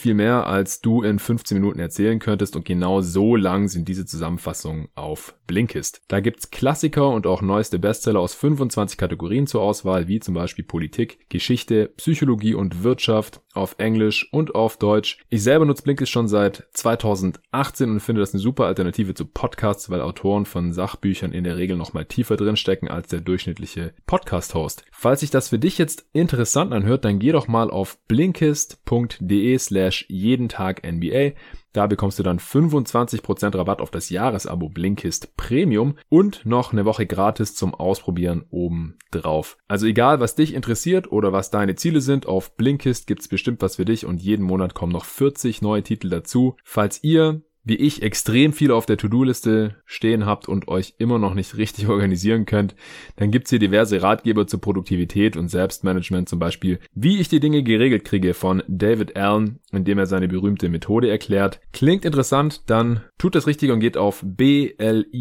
viel 0.00 0.14
mehr, 0.14 0.46
als 0.46 0.80
du 0.80 1.02
in 1.02 1.18
15 1.18 1.58
Minuten 1.58 1.80
erzählen 1.80 2.18
könntest 2.18 2.56
und 2.56 2.64
genau 2.64 3.00
so 3.00 3.36
lang 3.36 3.68
sind 3.68 3.88
diese 3.88 4.06
Zusammenfassungen 4.06 4.88
auf 4.94 5.34
Blinkist. 5.46 6.02
Da 6.08 6.20
gibt's 6.20 6.50
Klassiker 6.50 7.10
und 7.10 7.26
auch 7.26 7.42
neueste 7.42 7.78
Bestseller 7.78 8.20
aus 8.20 8.34
25 8.34 8.96
Kategorien 8.96 9.46
zur 9.46 9.62
Auswahl, 9.62 10.08
wie 10.08 10.20
zum 10.20 10.34
Beispiel 10.34 10.64
Politik, 10.64 11.13
Geschichte, 11.28 11.92
Psychologie 11.96 12.54
und 12.54 12.82
Wirtschaft 12.82 13.40
auf 13.54 13.76
Englisch 13.78 14.28
und 14.32 14.54
auf 14.54 14.76
Deutsch. 14.76 15.18
Ich 15.30 15.42
selber 15.42 15.64
nutze 15.64 15.82
Blinkist 15.82 16.12
schon 16.12 16.28
seit 16.28 16.66
2018 16.72 17.90
und 17.90 18.00
finde 18.00 18.20
das 18.20 18.32
eine 18.32 18.40
super 18.40 18.66
Alternative 18.66 19.14
zu 19.14 19.24
Podcasts, 19.24 19.90
weil 19.90 20.00
Autoren 20.00 20.44
von 20.44 20.72
Sachbüchern 20.72 21.32
in 21.32 21.44
der 21.44 21.56
Regel 21.56 21.76
noch 21.76 21.92
mal 21.92 22.04
tiefer 22.04 22.36
drinstecken 22.36 22.88
als 22.88 23.08
der 23.08 23.20
durchschnittliche 23.20 23.94
Podcast-Host. 24.06 24.84
Falls 24.92 25.20
sich 25.20 25.30
das 25.30 25.48
für 25.48 25.58
dich 25.58 25.78
jetzt 25.78 26.06
interessant 26.12 26.72
anhört, 26.72 27.04
dann 27.04 27.18
geh 27.18 27.32
doch 27.32 27.48
mal 27.48 27.70
auf 27.70 27.98
blinkist.de 28.08 29.58
slash 29.58 30.06
jeden 30.08 30.48
Tag 30.48 30.82
NBA. 30.84 31.32
Da 31.74 31.88
bekommst 31.88 32.20
du 32.20 32.22
dann 32.22 32.38
25% 32.38 33.58
Rabatt 33.58 33.80
auf 33.80 33.90
das 33.90 34.08
Jahresabo 34.08 34.68
Blinkist 34.68 35.36
Premium 35.36 35.96
und 36.08 36.46
noch 36.46 36.72
eine 36.72 36.84
Woche 36.84 37.04
gratis 37.04 37.56
zum 37.56 37.74
Ausprobieren 37.74 38.44
oben 38.48 38.96
drauf. 39.10 39.58
Also 39.66 39.86
egal, 39.86 40.20
was 40.20 40.36
dich 40.36 40.54
interessiert 40.54 41.10
oder 41.10 41.32
was 41.32 41.50
deine 41.50 41.74
Ziele 41.74 42.00
sind, 42.00 42.26
auf 42.26 42.56
Blinkist 42.56 43.08
gibt's 43.08 43.26
bestimmt 43.26 43.60
was 43.60 43.76
für 43.76 43.84
dich 43.84 44.06
und 44.06 44.22
jeden 44.22 44.46
Monat 44.46 44.74
kommen 44.74 44.92
noch 44.92 45.04
40 45.04 45.62
neue 45.62 45.82
Titel 45.82 46.10
dazu. 46.10 46.56
Falls 46.62 47.02
ihr 47.02 47.42
wie 47.64 47.76
ich 47.76 48.02
extrem 48.02 48.52
viel 48.52 48.70
auf 48.70 48.86
der 48.86 48.96
To-Do-Liste 48.98 49.76
stehen 49.86 50.26
habt 50.26 50.48
und 50.48 50.68
euch 50.68 50.94
immer 50.98 51.18
noch 51.18 51.34
nicht 51.34 51.56
richtig 51.56 51.88
organisieren 51.94 52.44
könnt, 52.46 52.74
dann 53.16 53.30
gibt's 53.30 53.50
hier 53.50 53.58
diverse 53.58 54.02
Ratgeber 54.02 54.46
zur 54.46 54.60
Produktivität 54.60 55.36
und 55.36 55.48
Selbstmanagement, 55.48 56.28
zum 56.28 56.38
Beispiel 56.38 56.78
wie 56.94 57.18
ich 57.18 57.28
die 57.28 57.40
Dinge 57.40 57.62
geregelt 57.62 58.04
kriege 58.04 58.34
von 58.34 58.62
David 58.68 59.16
Allen, 59.16 59.60
indem 59.72 59.98
er 59.98 60.06
seine 60.06 60.28
berühmte 60.28 60.68
Methode 60.68 61.10
erklärt. 61.10 61.60
Klingt 61.72 62.04
interessant, 62.04 62.62
dann 62.66 63.00
tut 63.18 63.34
das 63.34 63.46
richtig 63.46 63.70
und 63.70 63.80
geht 63.80 63.96
auf 63.96 64.22
blinkist.de 64.22 65.14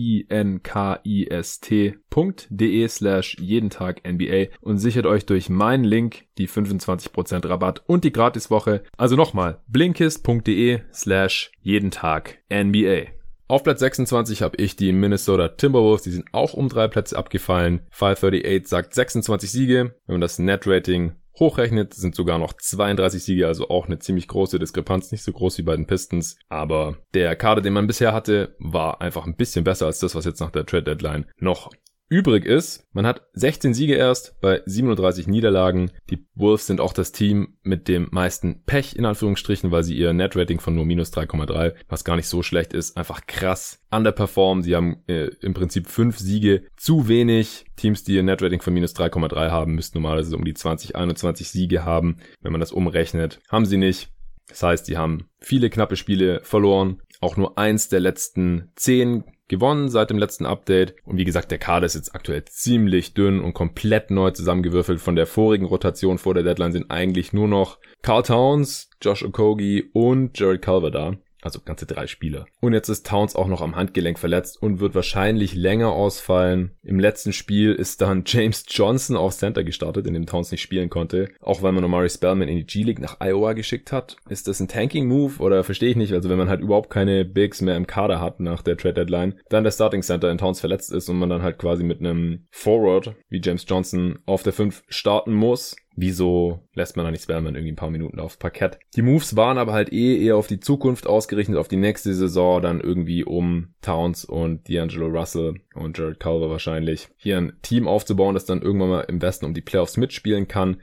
slash 2.88 3.38
jeden 3.40 3.70
Tag 3.70 4.02
NBA 4.08 4.46
und 4.62 4.78
sichert 4.78 5.06
euch 5.06 5.26
durch 5.26 5.50
meinen 5.50 5.84
Link 5.84 6.26
die 6.38 6.48
25% 6.48 7.48
Rabatt 7.48 7.84
und 7.88 8.04
die 8.04 8.12
Gratiswoche. 8.12 8.84
Also 8.98 9.16
nochmal, 9.16 9.62
blinkist.de 9.68 10.82
slash 10.94 11.52
jeden 11.62 11.92
Tag 11.92 12.40
NBA. 12.52 13.12
Auf 13.48 13.64
Platz 13.64 13.82
26 13.82 14.42
habe 14.42 14.58
ich 14.58 14.76
die 14.76 14.92
Minnesota 14.94 15.50
Timberwolves, 15.50 16.04
die 16.04 16.12
sind 16.12 16.26
auch 16.32 16.54
um 16.54 16.70
drei 16.70 16.88
Plätze 16.88 17.18
abgefallen. 17.18 17.82
538 17.92 18.68
sagt 18.68 18.94
26 18.94 19.52
Siege. 19.52 19.96
Wenn 20.08 20.16
man 20.16 20.22
das 20.22 20.40
Net-Rating 20.40 21.14
hochrechnet, 21.40 21.94
sind 21.94 22.16
sogar 22.16 22.40
noch 22.40 22.54
32 22.54 23.24
Siege, 23.24 23.48
also 23.48 23.70
auch 23.70 23.88
eine 23.88 24.00
ziemlich 24.00 24.28
große 24.28 24.60
Diskrepanz, 24.60 25.12
nicht 25.12 25.24
so 25.24 25.32
groß 25.32 25.58
wie 25.58 25.64
bei 25.64 25.76
den 25.76 25.88
Pistons. 25.88 26.38
Aber 26.50 26.98
der 27.14 27.36
Kader, 27.36 27.62
den 27.62 27.74
man 27.74 27.88
bisher 27.88 28.14
hatte, 28.14 28.56
war 28.60 29.02
einfach 29.02 29.26
ein 29.26 29.36
bisschen 29.36 29.64
besser 29.64 29.88
als 29.88 30.00
das, 30.00 30.16
was 30.16 30.26
jetzt 30.26 30.40
nach 30.40 30.52
der 30.52 30.66
Trade 30.66 30.84
Deadline 30.84 31.26
noch 31.38 31.70
übrig 32.14 32.46
ist. 32.46 32.88
Man 32.94 33.08
hat 33.08 33.24
16 33.34 33.74
Siege 33.74 33.96
erst 33.96 34.40
bei 34.40 34.62
37 34.68 35.26
Niederlagen. 35.26 35.90
Die 36.12 36.28
Wolves 36.36 36.68
sind 36.68 36.80
auch 36.80 36.94
das 36.94 37.12
Team 37.12 37.58
mit 37.64 37.88
dem 37.88 38.08
meisten 38.12 38.64
Pech 38.66 38.96
in 38.96 39.06
Anführungsstrichen, 39.06 39.72
weil 39.72 39.84
sie 39.84 39.98
ihr 39.98 40.14
Net-Rating 40.14 40.60
von 40.60 40.76
nur 40.76 40.86
minus 40.86 41.12
3,3, 41.12 41.74
was 41.90 42.04
gar 42.04 42.16
nicht 42.16 42.28
so 42.28 42.44
schlecht 42.44 42.74
ist, 42.74 42.98
einfach 42.98 43.26
krass 43.26 43.84
underperformen. 43.90 44.64
Sie 44.64 44.76
haben 44.76 44.98
äh, 45.08 45.32
im 45.42 45.56
Prinzip 45.56 45.88
fünf 45.88 46.20
Siege 46.20 46.64
zu 46.78 47.08
wenig. 47.08 47.66
Teams, 47.78 48.04
die 48.04 48.14
ihr 48.14 48.24
Net-Rating 48.24 48.62
von 48.62 48.76
minus 48.76 48.96
3,3 48.96 49.50
haben, 49.50 49.74
müssten 49.74 49.98
normalerweise 49.98 50.36
um 50.36 50.46
die 50.46 50.54
20, 50.54 50.96
21 50.96 51.50
Siege 51.50 51.84
haben. 51.84 52.18
Wenn 52.42 52.52
man 52.52 52.62
das 52.62 52.72
umrechnet, 52.72 53.40
haben 53.50 53.66
sie 53.66 53.78
nicht. 53.78 54.10
Das 54.48 54.62
heißt, 54.62 54.88
die 54.88 54.98
haben 54.98 55.30
viele 55.40 55.72
knappe 55.72 55.96
Spiele 55.96 56.42
verloren. 56.44 57.02
Auch 57.22 57.38
nur 57.38 57.58
eins 57.58 57.90
der 57.90 58.02
letzten 58.02 58.72
zehn 58.76 59.24
gewonnen 59.54 59.90
seit 59.90 60.10
dem 60.10 60.18
letzten 60.18 60.46
Update. 60.46 60.96
Und 61.06 61.18
wie 61.18 61.24
gesagt, 61.24 61.52
der 61.52 61.60
Kader 61.60 61.86
ist 61.86 61.96
jetzt 61.96 62.16
aktuell 62.16 62.44
ziemlich 62.46 63.14
dünn 63.14 63.40
und 63.40 63.54
komplett 63.54 64.12
neu 64.12 64.32
zusammengewürfelt. 64.32 65.00
Von 65.00 65.16
der 65.16 65.28
vorigen 65.28 65.66
Rotation 65.66 66.18
vor 66.18 66.34
der 66.34 66.44
Deadline 66.44 66.72
sind 66.72 66.90
eigentlich 66.90 67.34
nur 67.34 67.48
noch 67.48 67.78
Carl 68.02 68.24
Towns, 68.24 68.90
Josh 69.02 69.24
Okogie 69.24 69.90
und 69.94 70.38
Jared 70.38 70.62
Culver 70.62 70.92
da. 70.92 71.18
Also 71.44 71.60
ganze 71.64 71.86
drei 71.86 72.08
Spieler. 72.08 72.46
Und 72.62 72.74
jetzt 72.74 72.90
ist 72.90 73.06
Towns 73.06 73.36
auch 73.36 73.48
noch 73.48 73.62
am 73.62 73.76
Handgelenk 73.76 74.18
verletzt 74.18 74.62
und 74.62 74.80
wird 74.80 74.96
wahrscheinlich 74.96 75.54
länger 75.56 75.92
ausfallen. 75.92 76.72
Im 76.84 77.00
letzten 77.00 77.34
Spiel 77.34 77.74
ist 77.74 78.02
dann 78.02 78.24
James 78.28 78.66
Johnson 78.68 79.18
auf 79.18 79.36
Center 79.36 79.64
gestartet, 79.64 80.08
in 80.08 80.14
dem 80.14 80.26
Towns 80.26 80.52
nicht 80.52 80.62
spielen 80.62 80.90
konnte. 80.90 81.30
Auch 81.42 81.62
weil 81.62 81.74
man 81.74 81.84
Omari 81.84 82.10
Spellman 82.10 82.48
in 82.48 82.58
die 82.58 82.66
G-League 82.66 83.00
nach 83.00 83.20
Iowa 83.20 83.54
geschickt 83.54 83.92
hat. 83.92 84.18
Ist 84.30 84.48
das 84.48 84.60
ein 84.60 84.68
Tanking-Move 84.68 85.40
oder 85.40 85.64
verstehe 85.64 85.90
ich 85.90 85.96
nicht? 85.96 86.14
Also 86.14 86.30
wenn 86.30 86.38
man 86.38 86.50
halt 86.50 86.62
überhaupt 86.62 86.90
keine 86.90 87.26
Bigs 87.26 87.62
mehr 87.62 87.76
im 87.76 87.88
Kader 87.88 88.20
hat 88.20 88.40
nach 88.40 88.62
der 88.62 88.78
Trade-Deadline, 88.78 89.40
dann 89.50 89.64
der 89.64 89.72
Starting 89.72 90.02
Center 90.02 90.32
in 90.32 90.38
Towns 90.38 90.60
verletzt 90.60 90.92
ist 90.92 91.10
und 91.10 91.20
man 91.20 91.30
dann 91.30 91.42
halt 91.42 91.58
quasi 91.58 91.84
mit 91.84 92.00
einem 92.00 92.48
Forward 92.52 93.16
wie 93.30 93.42
James 93.44 93.66
Johnson 93.68 94.20
auf 94.26 94.44
der 94.44 94.54
5 94.54 94.84
starten 94.88 95.34
muss, 95.34 95.76
Wieso 95.96 96.60
lässt 96.74 96.96
man 96.98 97.06
da 97.06 97.12
nicht 97.12 97.24
Spellman 97.24 97.54
irgendwie 97.54 97.72
ein 97.74 97.78
paar 97.78 97.92
Minuten 97.92 98.20
aufs 98.20 98.38
Parkett? 98.38 98.80
Die 98.96 99.04
Moves 99.04 99.36
waren 99.36 99.60
aber 99.60 99.74
halt 99.74 99.94
eh 99.94 100.24
eher 100.24 100.38
auf 100.38 100.48
die 100.48 100.60
Zukunft 100.60 101.06
ausgerichtet, 101.06 101.56
auf 101.56 101.68
die 101.68 101.78
nächste 101.78 102.14
Saison, 102.14 102.62
dann 102.62 102.82
irgendwie 102.82 103.24
um 103.24 103.74
Towns 103.82 104.26
und 104.26 104.68
D'Angelo 104.68 105.08
Russell 105.08 105.56
und 105.76 105.98
Jared 105.98 106.20
Culver 106.20 106.50
wahrscheinlich 106.50 107.10
hier 107.16 107.38
ein 107.38 107.54
Team 107.62 107.88
aufzubauen, 107.88 108.34
das 108.34 108.46
dann 108.46 108.62
irgendwann 108.62 108.90
mal 108.90 109.02
im 109.02 109.22
Westen 109.22 109.46
um 109.46 109.54
die 109.54 109.62
Playoffs 109.62 109.98
mitspielen 109.98 110.48
kann. 110.48 110.78